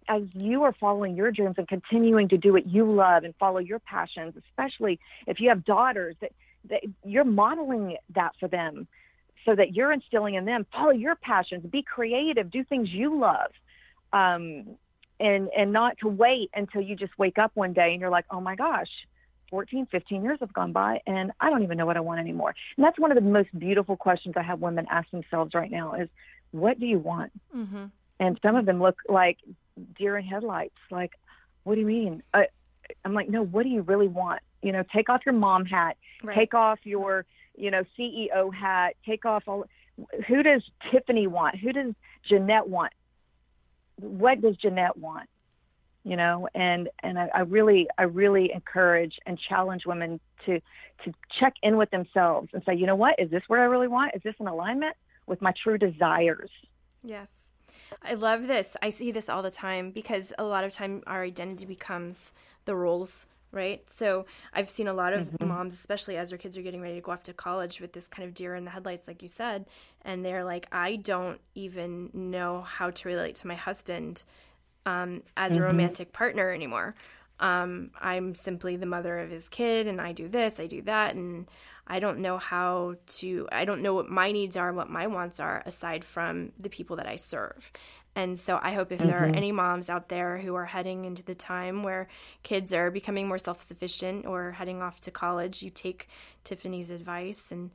as 0.09 0.23
you 0.35 0.63
are 0.63 0.75
following 0.79 1.17
your 1.17 1.33
dreams 1.33 1.57
and 1.59 1.67
continuing 1.67 2.29
to 2.29 2.39
do 2.39 2.53
what 2.53 2.69
you 2.69 2.89
love 2.93 3.25
and 3.25 3.35
follow 3.41 3.59
your 3.59 3.81
passions, 3.81 4.35
especially 4.37 5.01
if 5.27 5.41
you 5.41 5.49
have 5.49 5.65
daughters 5.65 6.15
that, 6.21 6.31
that 6.71 6.83
you're 7.05 7.25
modeling 7.25 7.97
that 8.15 8.35
for 8.39 8.47
them 8.47 8.87
so 9.45 9.57
that 9.57 9.75
you're 9.75 9.93
instilling 9.93 10.35
in 10.35 10.45
them 10.45 10.65
follow 10.73 10.93
your 10.93 11.17
passions, 11.17 11.67
be 11.67 11.83
creative, 11.83 12.53
do 12.53 12.63
things 12.63 12.89
you 12.89 13.19
love. 13.19 13.51
Um, 14.13 14.77
and 15.23 15.49
and 15.57 15.73
not 15.73 15.97
to 15.99 16.09
wait 16.09 16.51
until 16.55 16.83
you 16.83 16.97
just 16.97 17.17
wake 17.19 17.39
up 17.39 17.53
one 17.55 17.73
day 17.73 17.93
and 17.93 18.01
you're 18.01 18.11
like, 18.11 18.27
oh 18.31 18.41
my 18.41 18.57
gosh, 18.57 18.89
14, 19.51 19.87
15 19.87 20.23
years 20.23 20.39
have 20.41 20.53
gone 20.53 20.73
by 20.73 21.01
and 21.07 21.31
I 21.41 21.49
don't 21.49 21.63
even 21.63 21.79
know 21.79 21.87
what 21.87 21.97
I 21.97 22.01
want 22.01 22.21
anymore. 22.21 22.55
And 22.77 22.85
that's 22.85 22.99
one 22.99 23.13
of 23.13 23.15
the 23.15 23.23
most 23.23 23.57
beautiful 23.57 23.97
questions 23.97 24.35
I 24.37 24.43
have 24.43 24.61
women 24.61 24.87
ask 24.91 25.09
themselves 25.11 25.55
right 25.55 25.71
now 25.71 25.95
is, 25.95 26.09
what 26.51 26.81
do 26.81 26.87
you 26.87 26.99
want? 26.99 27.33
Mm-hmm. 27.57 27.85
And 28.19 28.39
some 28.43 28.57
of 28.57 28.67
them 28.67 28.83
look 28.83 28.99
like 29.09 29.39
deer 29.97 30.19
in 30.19 30.25
headlights. 30.25 30.77
Like, 30.91 31.13
what 31.63 31.77
do 31.77 31.81
you 31.81 31.87
mean? 31.87 32.23
I, 32.35 32.47
I'm 33.05 33.15
like, 33.15 33.29
no, 33.29 33.43
what 33.43 33.63
do 33.63 33.69
you 33.69 33.83
really 33.83 34.09
want? 34.09 34.41
You 34.63 34.73
know, 34.73 34.85
take 34.95 35.09
off 35.09 35.23
your 35.25 35.35
mom 35.35 35.65
hat, 35.65 35.97
right. 36.23 36.37
take 36.37 36.55
off 36.55 36.81
your, 36.85 37.25
you 37.57 37.71
know, 37.71 37.85
CEO 37.99 38.53
hat, 38.53 38.97
take 39.07 39.25
off 39.25 39.45
all. 39.47 39.67
Who 40.27 40.43
does 40.43 40.63
Tiffany 40.91 41.27
want? 41.27 41.57
Who 41.57 41.73
does 41.73 41.95
Jeanette 42.29 42.69
want? 42.69 42.93
What 44.03 44.41
does 44.41 44.57
Jeanette 44.57 44.97
want? 44.97 45.29
You 46.05 46.17
know, 46.17 46.49
and 46.55 46.89
and 47.03 47.19
I, 47.19 47.29
I 47.35 47.41
really 47.41 47.89
I 47.97 48.03
really 48.05 48.51
encourage 48.53 49.15
and 49.25 49.39
challenge 49.49 49.87
women 49.87 50.19
to 50.47 50.61
to 51.05 51.13
check 51.41 51.55
in 51.63 51.77
with 51.77 51.91
themselves 51.91 52.49
and 52.53 52.63
say, 52.67 52.75
you 52.75 52.87
know 52.87 52.97
what, 52.97 53.15
is 53.19 53.31
this 53.31 53.43
what 53.49 53.61
I 53.61 53.65
really 53.65 53.89
want? 53.89 54.13
Is 54.15 54.23
this 54.23 54.35
in 54.41 54.47
alignment 54.47 54.97
with 55.27 55.41
my 55.41 55.53
true 55.63 55.79
desires? 55.79 56.51
Yes. 57.03 57.33
I 58.03 58.15
love 58.15 58.47
this. 58.47 58.77
I 58.83 58.91
see 58.91 59.13
this 59.13 59.29
all 59.29 59.43
the 59.43 59.51
time 59.51 59.91
because 59.91 60.33
a 60.39 60.45
lot 60.45 60.65
of 60.65 60.73
time 60.73 61.03
our 61.07 61.23
identity 61.23 61.65
becomes 61.65 62.33
the 62.65 62.77
roles, 62.77 63.27
right? 63.53 63.89
So 63.89 64.27
I've 64.53 64.71
seen 64.71 64.89
a 64.89 64.95
lot 64.95 65.13
of 65.13 65.27
mm-hmm. 65.27 65.49
moms, 65.49 65.75
especially 65.75 66.17
as 66.17 66.31
their 66.31 66.39
kids 66.39 66.57
are 66.57 66.63
getting 66.63 66.81
ready 66.81 66.97
to 66.97 67.01
go 67.01 67.13
off 67.13 67.23
to 67.25 67.35
college, 67.35 67.81
with 67.81 67.93
this 67.93 68.09
kind 68.09 68.27
of 68.27 68.35
deer 68.35 68.55
in 68.55 68.65
the 68.65 68.71
headlights, 68.71 69.07
like 69.07 69.23
you 69.23 69.29
said, 69.29 69.67
and 70.03 70.25
they're 70.25 70.45
like, 70.45 70.67
I 70.73 70.97
don't 70.97 71.41
even 71.55 72.11
know 72.13 72.63
how 72.63 72.91
to 72.91 73.09
relate 73.09 73.37
to 73.37 73.47
my 73.47 73.55
husband 73.55 74.25
um, 74.87 75.23
as 75.37 75.53
mm-hmm. 75.53 75.63
a 75.63 75.67
romantic 75.67 76.13
partner 76.13 76.51
anymore. 76.51 76.95
Um, 77.41 77.91
I'm 78.01 78.35
simply 78.35 78.77
the 78.77 78.87
mother 78.87 79.19
of 79.19 79.31
his 79.31 79.49
kid, 79.49 79.87
and 79.87 80.01
I 80.01 80.13
do 80.13 80.29
this, 80.29 80.61
I 80.61 80.67
do 80.67 80.83
that, 80.83 81.15
and 81.15 81.47
I 81.87 81.99
don't 81.99 82.21
know 82.21 82.39
how 82.39 82.95
to, 83.19 83.49
I 83.51 83.65
don't 83.65 83.83
know 83.83 83.95
what 83.95 84.09
my 84.09 84.31
needs 84.31 84.57
are, 84.57 84.73
what 84.73 84.89
my 84.89 85.09
wants 85.09 85.41
are, 85.41 85.63
aside 85.67 86.05
from 86.05 86.53
the 86.59 86.71
people 86.71 86.97
that 86.97 87.09
I 87.09 87.17
serve. 87.17 87.73
And 88.15 88.39
so 88.39 88.59
I 88.63 88.73
hope 88.73 88.93
if 88.93 89.01
mm-hmm. 89.01 89.09
there 89.09 89.23
are 89.25 89.27
mm-hmm. 89.27 89.37
any 89.37 89.53
moms 89.53 89.89
out 89.89 90.09
there 90.09 90.39
who 90.39 90.55
are 90.55 90.67
heading 90.67 91.05
into 91.05 91.23
the 91.23 91.35
time 91.35 91.83
where 91.83 92.09
kids 92.43 92.75
are 92.75 92.91
becoming 92.91 93.27
more 93.27 93.39
self 93.39 93.63
sufficient 93.63 94.27
or 94.27 94.53
heading 94.53 94.83
off 94.83 95.01
to 95.03 95.11
college, 95.11 95.63
you 95.63 95.71
take 95.71 96.09
Tiffany's 96.45 96.91
advice 96.91 97.51
and 97.51 97.71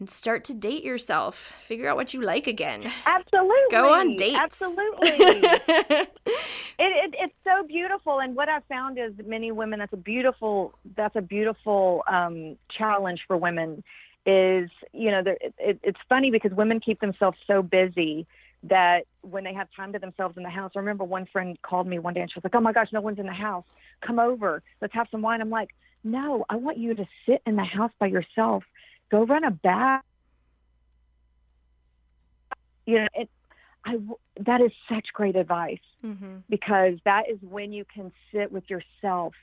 and 0.00 0.08
start 0.08 0.44
to 0.44 0.54
date 0.54 0.84
yourself. 0.84 1.36
Figure 1.58 1.88
out 1.88 1.96
what 1.96 2.14
you 2.14 2.22
like 2.22 2.46
again. 2.46 2.90
Absolutely. 3.04 3.70
Go 3.70 3.92
on 3.94 4.16
dates. 4.16 4.38
Absolutely. 4.38 5.08
it, 5.10 6.08
it, 6.78 7.14
it's 7.18 7.34
so 7.44 7.66
beautiful, 7.66 8.20
and 8.20 8.36
what 8.36 8.48
I've 8.48 8.64
found 8.66 8.98
is 8.98 9.12
many 9.26 9.50
women. 9.50 9.78
That's 9.78 9.92
a 9.92 9.96
beautiful. 9.96 10.74
That's 10.96 11.16
a 11.16 11.22
beautiful 11.22 12.04
um, 12.06 12.56
challenge 12.70 13.22
for 13.26 13.36
women. 13.36 13.82
Is 14.26 14.70
you 14.92 15.10
know, 15.10 15.22
it, 15.26 15.80
it's 15.82 15.98
funny 16.08 16.30
because 16.30 16.52
women 16.52 16.80
keep 16.80 17.00
themselves 17.00 17.38
so 17.46 17.62
busy 17.62 18.26
that 18.64 19.02
when 19.22 19.44
they 19.44 19.54
have 19.54 19.68
time 19.74 19.92
to 19.92 19.98
themselves 19.98 20.36
in 20.36 20.42
the 20.42 20.50
house. 20.50 20.72
I 20.74 20.80
remember 20.80 21.04
one 21.04 21.26
friend 21.32 21.56
called 21.62 21.86
me 21.86 21.98
one 21.98 22.14
day 22.14 22.20
and 22.20 22.30
she 22.30 22.36
was 22.36 22.44
like, 22.44 22.54
"Oh 22.54 22.60
my 22.60 22.72
gosh, 22.72 22.88
no 22.92 23.00
one's 23.00 23.18
in 23.18 23.26
the 23.26 23.32
house. 23.32 23.64
Come 24.00 24.18
over. 24.18 24.62
Let's 24.80 24.94
have 24.94 25.08
some 25.10 25.22
wine." 25.22 25.40
I'm 25.40 25.50
like, 25.50 25.70
"No, 26.02 26.44
I 26.48 26.56
want 26.56 26.78
you 26.78 26.94
to 26.94 27.06
sit 27.26 27.42
in 27.46 27.56
the 27.56 27.64
house 27.64 27.92
by 27.98 28.06
yourself. 28.06 28.64
Go 29.10 29.24
run 29.24 29.44
a 29.44 29.50
bath." 29.50 30.04
You 32.86 33.00
know, 33.00 33.08
it. 33.14 33.30
I 33.84 33.98
that 34.40 34.60
is 34.60 34.72
such 34.88 35.06
great 35.14 35.36
advice 35.36 35.78
mm-hmm. 36.04 36.38
because 36.48 36.94
that 37.04 37.30
is 37.30 37.38
when 37.42 37.72
you 37.72 37.84
can 37.84 38.12
sit 38.32 38.50
with 38.50 38.64
yourself 38.68 39.34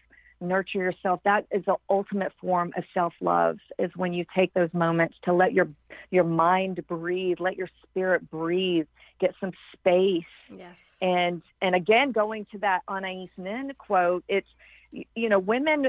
nurture 0.41 0.79
yourself. 0.79 1.21
That 1.23 1.45
is 1.51 1.63
the 1.65 1.75
ultimate 1.89 2.31
form 2.41 2.73
of 2.77 2.83
self-love 2.93 3.57
is 3.79 3.91
when 3.95 4.13
you 4.13 4.25
take 4.35 4.53
those 4.53 4.73
moments 4.73 5.15
to 5.23 5.33
let 5.33 5.53
your 5.53 5.67
your 6.11 6.23
mind 6.23 6.85
breathe 6.87 7.37
let 7.39 7.55
your 7.55 7.69
spirit 7.83 8.29
breathe 8.29 8.87
get 9.19 9.33
some 9.39 9.51
space. 9.73 10.23
Yes. 10.49 10.95
And 11.01 11.41
and 11.61 11.75
again 11.75 12.11
going 12.11 12.45
to 12.51 12.59
that 12.59 12.81
Anais 12.87 13.29
Nin 13.37 13.71
quote 13.77 14.23
it's 14.27 14.47
you 14.91 15.29
know 15.29 15.39
women 15.39 15.87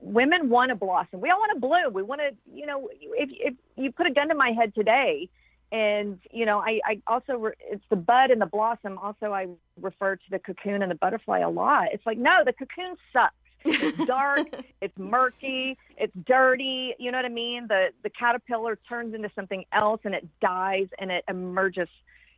women 0.00 0.48
want 0.48 0.70
to 0.70 0.74
blossom. 0.74 1.20
We 1.20 1.30
all 1.30 1.38
want 1.38 1.52
to 1.54 1.60
bloom. 1.60 1.92
We 1.92 2.02
want 2.02 2.20
to 2.20 2.30
you 2.54 2.66
know 2.66 2.88
if 2.92 3.30
if 3.32 3.54
you 3.76 3.92
put 3.92 4.06
a 4.06 4.12
gun 4.12 4.28
to 4.28 4.34
my 4.34 4.52
head 4.52 4.74
today 4.74 5.28
and 5.70 6.18
you 6.30 6.46
know 6.46 6.60
i 6.60 6.80
i 6.86 7.02
also 7.06 7.34
re- 7.34 7.52
it's 7.60 7.84
the 7.90 7.96
bud 7.96 8.30
and 8.30 8.40
the 8.40 8.46
blossom. 8.46 8.98
Also 8.98 9.32
i 9.32 9.46
refer 9.80 10.16
to 10.16 10.30
the 10.30 10.38
cocoon 10.38 10.82
and 10.82 10.90
the 10.90 10.94
butterfly 10.96 11.40
a 11.40 11.50
lot. 11.50 11.88
It's 11.92 12.04
like 12.06 12.18
no 12.18 12.30
the 12.44 12.52
cocoon 12.52 12.96
sucks 13.12 13.34
it's 13.64 14.06
dark, 14.06 14.46
it's 14.80 14.96
murky, 14.98 15.76
it's 15.96 16.12
dirty. 16.26 16.94
You 16.98 17.10
know 17.10 17.18
what 17.18 17.24
I 17.24 17.30
mean? 17.30 17.66
The 17.68 17.88
the 18.02 18.10
caterpillar 18.10 18.78
turns 18.88 19.14
into 19.14 19.30
something 19.34 19.64
else 19.72 20.00
and 20.04 20.14
it 20.14 20.26
dies 20.40 20.88
and 20.98 21.10
it 21.10 21.24
emerges. 21.28 21.88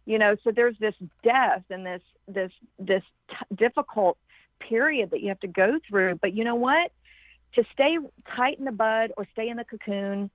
You 0.07 0.19
know, 0.19 0.37
so 0.43 0.51
there's 0.51 0.77
this 0.81 0.95
death 1.23 1.63
and 1.71 1.85
this 1.85 2.03
this 2.27 2.53
this 2.79 3.03
t- 3.29 3.55
difficult 3.57 4.19
period 4.61 5.11
that 5.11 5.21
you 5.21 5.29
have 5.29 5.41
to 5.41 5.49
go 5.49 5.79
through. 5.89 6.17
But 6.17 6.35
you 6.35 6.45
know 6.45 6.55
what? 6.55 6.93
To 7.55 7.65
stay 7.73 7.97
tight 8.37 8.59
in 8.59 8.65
the 8.65 8.73
bud 8.73 9.13
or 9.17 9.27
stay 9.33 9.49
in 9.49 9.57
the 9.57 9.65
cocoon 9.65 10.31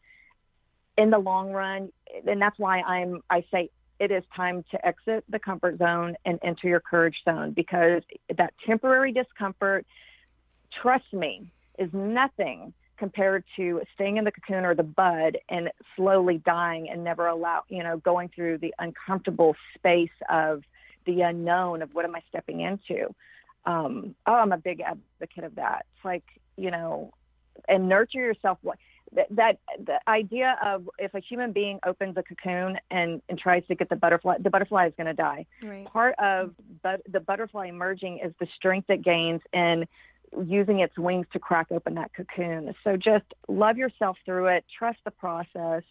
in 0.98 1.10
the 1.10 1.18
long 1.18 1.52
run, 1.52 1.92
and 2.28 2.42
that's 2.42 2.58
why 2.60 2.82
I'm 2.82 3.22
I 3.30 3.44
say 3.52 3.70
it 4.00 4.12
is 4.12 4.24
time 4.36 4.64
to 4.72 4.86
exit 4.86 5.24
the 5.30 5.40
comfort 5.40 5.78
zone 5.78 6.16
and 6.26 6.40
enter 6.44 6.68
your 6.68 6.80
courage 6.80 7.16
zone 7.24 7.52
because 7.52 8.02
that 8.38 8.54
temporary 8.66 9.12
discomfort 9.12 9.86
trust 10.82 11.12
me, 11.14 11.52
is 11.78 11.90
nothing 11.94 12.74
compared 12.98 13.44
to 13.58 13.82
staying 13.94 14.18
in 14.18 14.24
the 14.24 14.32
cocoon 14.32 14.66
or 14.66 14.74
the 14.74 14.84
bud 14.84 15.38
and 15.50 15.70
slowly 15.96 16.42
dying 16.46 16.90
and 16.90 17.04
never 17.04 17.28
allow, 17.28 17.64
you 17.68 17.84
know, 17.84 17.98
going 17.98 18.30
through 18.34 18.58
the 18.58 18.74
uncomfortable 18.80 19.56
space 19.76 20.10
of 20.30 20.64
the 21.06 21.22
unknown 21.22 21.82
of 21.82 21.94
what 21.94 22.06
am 22.06 22.16
I 22.16 22.22
stepping 22.30 22.62
into. 22.62 23.14
Um, 23.66 24.16
oh, 24.26 24.34
I'm 24.34 24.52
a 24.52 24.58
big 24.58 24.82
advocate 24.82 25.44
of 25.44 25.56
that. 25.56 25.86
It's 25.96 26.06
like, 26.06 26.24
you 26.56 26.72
know, 26.72 27.14
and 27.68 27.90
nurture 27.90 28.20
yourself. 28.20 28.60
What 28.62 28.78
that, 29.14 29.28
that 29.32 29.60
the 29.86 30.00
idea 30.08 30.58
of 30.64 30.90
if 30.98 31.14
a 31.14 31.20
human 31.20 31.52
being 31.52 31.80
opens 31.86 32.18
a 32.18 32.24
cocoon 32.24 32.78
and, 32.92 33.22
and 33.30 33.38
tries 33.38 33.66
to 33.68 33.76
get 33.76 33.90
the 33.90 33.96
butterfly, 33.96 34.38
the 34.40 34.50
butterfly 34.50 34.88
is 34.88 34.94
going 34.98 35.08
to 35.08 35.14
die. 35.14 35.46
Right. 35.64 35.86
Part 35.86 36.16
of 36.20 36.54
but 36.84 37.02
the 37.12 37.20
butterfly 37.20 37.68
emerging 37.68 38.20
is 38.24 38.34
the 38.40 38.48
strength 38.56 38.90
it 38.90 39.04
gains 39.04 39.42
in 39.54 39.86
using 40.44 40.80
its 40.80 40.98
wings 40.98 41.28
to 41.34 41.40
crack 41.40 41.68
open 41.72 41.96
that 41.96 42.12
cocoon. 42.14 42.74
So 42.84 42.98
just 42.98 43.26
love 43.48 43.78
yourself 43.78 44.18
through 44.26 44.48
it, 44.48 44.66
trust 44.78 45.00
the 45.06 45.12
process, 45.12 45.84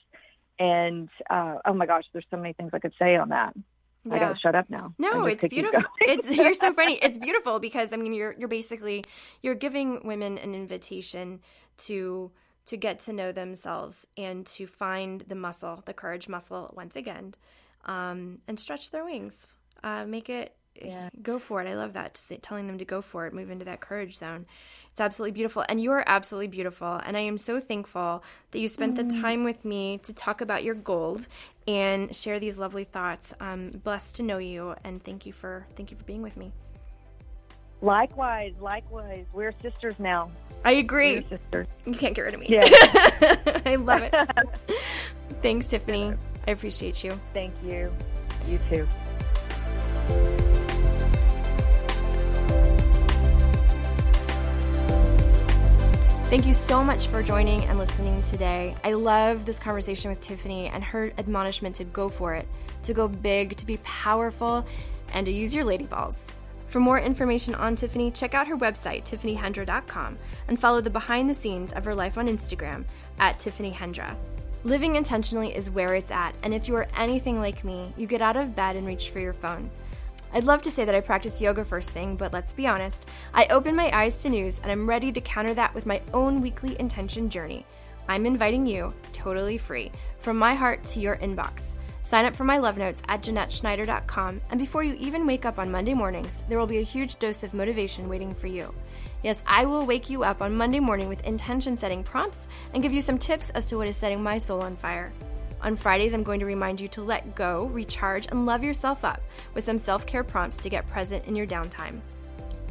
and 0.58 1.08
uh, 1.30 1.56
oh 1.64 1.74
my 1.74 1.86
gosh, 1.86 2.04
there's 2.12 2.26
so 2.30 2.36
many 2.36 2.52
things 2.52 2.70
I 2.72 2.78
could 2.78 2.94
say 2.98 3.16
on 3.16 3.30
that. 3.30 3.54
Yeah. 4.04 4.14
I 4.14 4.18
gotta 4.18 4.38
shut 4.38 4.54
up 4.54 4.68
now. 4.68 4.94
No, 4.98 5.24
it's 5.24 5.46
beautiful. 5.46 5.82
it's 6.00 6.30
you're 6.30 6.54
so 6.54 6.74
funny. 6.74 6.98
It's 7.00 7.18
beautiful 7.28 7.58
because 7.58 7.92
I 7.92 7.96
mean 7.96 8.12
you're 8.12 8.34
you're 8.38 8.48
basically 8.48 9.04
you're 9.42 9.54
giving 9.54 10.06
women 10.06 10.36
an 10.38 10.54
invitation 10.54 11.40
to 11.78 12.30
to 12.66 12.76
get 12.76 12.98
to 13.00 13.12
know 13.12 13.32
themselves 13.32 14.06
and 14.16 14.46
to 14.46 14.66
find 14.66 15.22
the 15.22 15.34
muscle, 15.34 15.82
the 15.84 15.94
courage 15.94 16.28
muscle 16.28 16.72
once 16.76 16.96
again, 16.96 17.34
um, 17.84 18.38
and 18.46 18.58
stretch 18.60 18.90
their 18.90 19.04
wings. 19.04 19.46
Uh, 19.82 20.04
make 20.06 20.28
it 20.30 20.54
yeah. 20.82 21.10
go 21.22 21.38
for 21.38 21.62
it. 21.62 21.68
I 21.68 21.74
love 21.74 21.92
that. 21.94 22.14
Just 22.14 22.32
telling 22.42 22.66
them 22.66 22.78
to 22.78 22.84
go 22.84 23.02
for 23.02 23.26
it, 23.26 23.34
move 23.34 23.50
into 23.50 23.64
that 23.66 23.80
courage 23.80 24.16
zone. 24.16 24.46
It's 24.90 25.00
absolutely 25.00 25.32
beautiful. 25.32 25.64
And 25.68 25.80
you 25.80 25.90
are 25.90 26.04
absolutely 26.06 26.48
beautiful. 26.48 27.00
And 27.04 27.16
I 27.16 27.20
am 27.20 27.36
so 27.36 27.58
thankful 27.58 28.22
that 28.52 28.60
you 28.60 28.68
spent 28.68 28.96
mm. 28.96 29.08
the 29.08 29.20
time 29.20 29.42
with 29.42 29.64
me 29.64 29.98
to 30.04 30.12
talk 30.12 30.40
about 30.40 30.62
your 30.62 30.76
gold 30.76 31.26
and 31.66 32.14
share 32.14 32.38
these 32.38 32.58
lovely 32.58 32.84
thoughts. 32.84 33.34
I'm 33.40 33.70
blessed 33.70 34.16
to 34.16 34.22
know 34.22 34.38
you 34.38 34.76
and 34.84 35.02
thank 35.02 35.26
you 35.26 35.32
for 35.32 35.66
thank 35.74 35.90
you 35.90 35.96
for 35.96 36.04
being 36.04 36.22
with 36.22 36.36
me. 36.36 36.52
Likewise, 37.82 38.54
likewise. 38.60 39.26
We're 39.32 39.52
sisters 39.60 39.98
now. 39.98 40.30
I 40.64 40.72
agree. 40.72 41.20
We're 41.20 41.38
sisters. 41.38 41.66
You 41.84 41.94
can't 41.94 42.14
get 42.14 42.22
rid 42.22 42.34
of 42.34 42.40
me. 42.40 42.46
Yeah. 42.48 42.62
I 43.66 43.76
love 43.76 44.02
it. 44.02 44.14
Thanks, 45.42 45.66
Tiffany. 45.66 46.14
I 46.46 46.52
appreciate 46.52 47.04
you. 47.04 47.18
Thank 47.32 47.52
you. 47.62 47.92
You 48.48 48.58
too. 48.70 50.43
Thank 56.30 56.46
you 56.46 56.54
so 56.54 56.82
much 56.82 57.06
for 57.08 57.22
joining 57.22 57.64
and 57.66 57.78
listening 57.78 58.20
today. 58.22 58.74
I 58.82 58.94
love 58.94 59.44
this 59.44 59.60
conversation 59.60 60.10
with 60.10 60.20
Tiffany 60.20 60.66
and 60.66 60.82
her 60.82 61.12
admonishment 61.18 61.76
to 61.76 61.84
go 61.84 62.08
for 62.08 62.34
it, 62.34 62.48
to 62.84 62.94
go 62.94 63.06
big, 63.06 63.56
to 63.58 63.66
be 63.66 63.76
powerful, 63.84 64.66
and 65.12 65.26
to 65.26 65.32
use 65.32 65.54
your 65.54 65.64
lady 65.64 65.84
balls. 65.84 66.18
For 66.66 66.80
more 66.80 66.98
information 66.98 67.54
on 67.54 67.76
Tiffany, 67.76 68.10
check 68.10 68.34
out 68.34 68.48
her 68.48 68.56
website, 68.56 69.04
tiffanyhendra.com, 69.04 70.18
and 70.48 70.58
follow 70.58 70.80
the 70.80 70.90
behind 70.90 71.30
the 71.30 71.34
scenes 71.34 71.72
of 71.74 71.84
her 71.84 71.94
life 71.94 72.18
on 72.18 72.26
Instagram 72.26 72.84
at 73.20 73.38
tiffanyhendra. 73.38 74.16
Living 74.64 74.96
intentionally 74.96 75.54
is 75.54 75.70
where 75.70 75.94
it's 75.94 76.10
at, 76.10 76.34
and 76.42 76.52
if 76.52 76.66
you 76.66 76.74
are 76.74 76.88
anything 76.96 77.38
like 77.38 77.62
me, 77.62 77.92
you 77.96 78.08
get 78.08 78.22
out 78.22 78.36
of 78.36 78.56
bed 78.56 78.74
and 78.74 78.86
reach 78.88 79.10
for 79.10 79.20
your 79.20 79.34
phone. 79.34 79.70
I'd 80.34 80.42
love 80.42 80.62
to 80.62 80.70
say 80.70 80.84
that 80.84 80.96
I 80.96 81.00
practice 81.00 81.40
yoga 81.40 81.64
first 81.64 81.90
thing, 81.90 82.16
but 82.16 82.32
let's 82.32 82.52
be 82.52 82.66
honest, 82.66 83.08
I 83.32 83.46
open 83.46 83.76
my 83.76 83.96
eyes 83.96 84.20
to 84.22 84.28
news 84.28 84.58
and 84.58 84.72
I'm 84.72 84.88
ready 84.88 85.12
to 85.12 85.20
counter 85.20 85.54
that 85.54 85.72
with 85.72 85.86
my 85.86 86.02
own 86.12 86.42
weekly 86.42 86.78
intention 86.80 87.30
journey. 87.30 87.64
I'm 88.08 88.26
inviting 88.26 88.66
you, 88.66 88.92
totally 89.12 89.58
free, 89.58 89.92
from 90.18 90.36
my 90.36 90.52
heart 90.52 90.82
to 90.86 90.98
your 90.98 91.18
inbox. 91.18 91.76
Sign 92.02 92.24
up 92.24 92.34
for 92.34 92.42
my 92.42 92.58
love 92.58 92.76
notes 92.76 93.00
at 93.06 93.22
JeanetteSchneider.com, 93.22 94.40
and 94.50 94.58
before 94.58 94.82
you 94.82 94.94
even 94.94 95.24
wake 95.24 95.44
up 95.44 95.60
on 95.60 95.70
Monday 95.70 95.94
mornings, 95.94 96.42
there 96.48 96.58
will 96.58 96.66
be 96.66 96.78
a 96.78 96.82
huge 96.82 97.16
dose 97.20 97.44
of 97.44 97.54
motivation 97.54 98.08
waiting 98.08 98.34
for 98.34 98.48
you. 98.48 98.74
Yes, 99.22 99.40
I 99.46 99.64
will 99.64 99.86
wake 99.86 100.10
you 100.10 100.24
up 100.24 100.42
on 100.42 100.56
Monday 100.56 100.80
morning 100.80 101.08
with 101.08 101.24
intention 101.24 101.76
setting 101.76 102.02
prompts 102.02 102.48
and 102.72 102.82
give 102.82 102.92
you 102.92 103.02
some 103.02 103.18
tips 103.18 103.50
as 103.50 103.66
to 103.66 103.76
what 103.76 103.86
is 103.86 103.96
setting 103.96 104.20
my 104.20 104.38
soul 104.38 104.62
on 104.62 104.76
fire. 104.76 105.12
On 105.64 105.76
Fridays, 105.76 106.12
I'm 106.12 106.22
going 106.22 106.40
to 106.40 106.46
remind 106.46 106.78
you 106.78 106.88
to 106.88 107.02
let 107.02 107.34
go, 107.34 107.64
recharge, 107.72 108.26
and 108.26 108.44
love 108.44 108.62
yourself 108.62 109.02
up 109.02 109.22
with 109.54 109.64
some 109.64 109.78
self 109.78 110.06
care 110.06 110.22
prompts 110.22 110.58
to 110.58 110.68
get 110.68 110.86
present 110.88 111.26
in 111.26 111.34
your 111.34 111.46
downtime. 111.46 112.00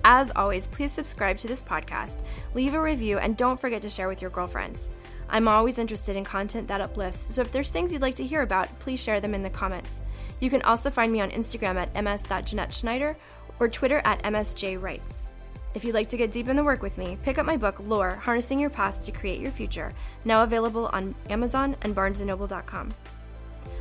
As 0.05 0.31
always, 0.35 0.67
please 0.67 0.91
subscribe 0.91 1.39
to 1.39 1.47
this 1.47 1.63
podcast, 1.63 2.19
leave 2.53 2.75
a 2.75 2.81
review, 2.81 3.17
and 3.17 3.35
don't 3.35 3.59
forget 3.59 3.81
to 3.81 3.89
share 3.89 4.07
with 4.07 4.21
your 4.21 4.29
girlfriends. 4.29 4.91
I'm 5.27 5.47
always 5.47 5.79
interested 5.79 6.15
in 6.15 6.23
content 6.23 6.67
that 6.67 6.81
uplifts, 6.81 7.33
so 7.33 7.41
if 7.41 7.51
there's 7.51 7.71
things 7.71 7.91
you'd 7.91 8.03
like 8.03 8.15
to 8.15 8.25
hear 8.25 8.43
about, 8.43 8.67
please 8.79 8.99
share 8.99 9.19
them 9.19 9.33
in 9.33 9.41
the 9.41 9.49
comments. 9.49 10.03
You 10.39 10.51
can 10.51 10.61
also 10.61 10.91
find 10.91 11.11
me 11.11 11.21
on 11.21 11.31
Instagram 11.31 11.77
at 11.77 12.03
ms.jeanetteschneider 12.03 13.15
or 13.59 13.69
Twitter 13.69 14.03
at 14.05 14.21
msjwrites. 14.21 15.22
If 15.75 15.83
you'd 15.83 15.95
like 15.95 16.09
to 16.09 16.17
get 16.17 16.31
deep 16.31 16.49
in 16.49 16.55
the 16.55 16.63
work 16.63 16.83
with 16.83 16.99
me, 16.99 17.17
pick 17.23 17.39
up 17.39 17.45
my 17.45 17.57
book, 17.57 17.79
Lore 17.79 18.11
Harnessing 18.11 18.59
Your 18.59 18.69
Past 18.69 19.05
to 19.05 19.11
Create 19.11 19.39
Your 19.39 19.51
Future, 19.51 19.93
now 20.23 20.43
available 20.43 20.89
on 20.93 21.15
Amazon 21.29 21.75
and 21.81 21.95
BarnesandNoble.com. 21.95 22.93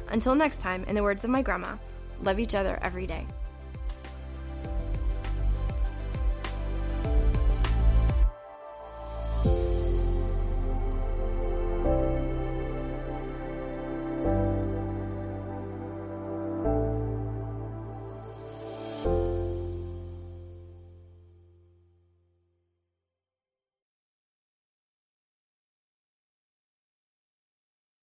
Until 0.09 0.35
next 0.35 0.63
time, 0.63 0.85
in 0.85 0.95
the 0.95 1.03
words 1.03 1.25
of 1.25 1.31
my 1.31 1.43
grandma, 1.43 1.77
love 2.23 2.39
each 2.39 2.55
other 2.55 2.79
every 2.83 3.07
day. 3.07 3.27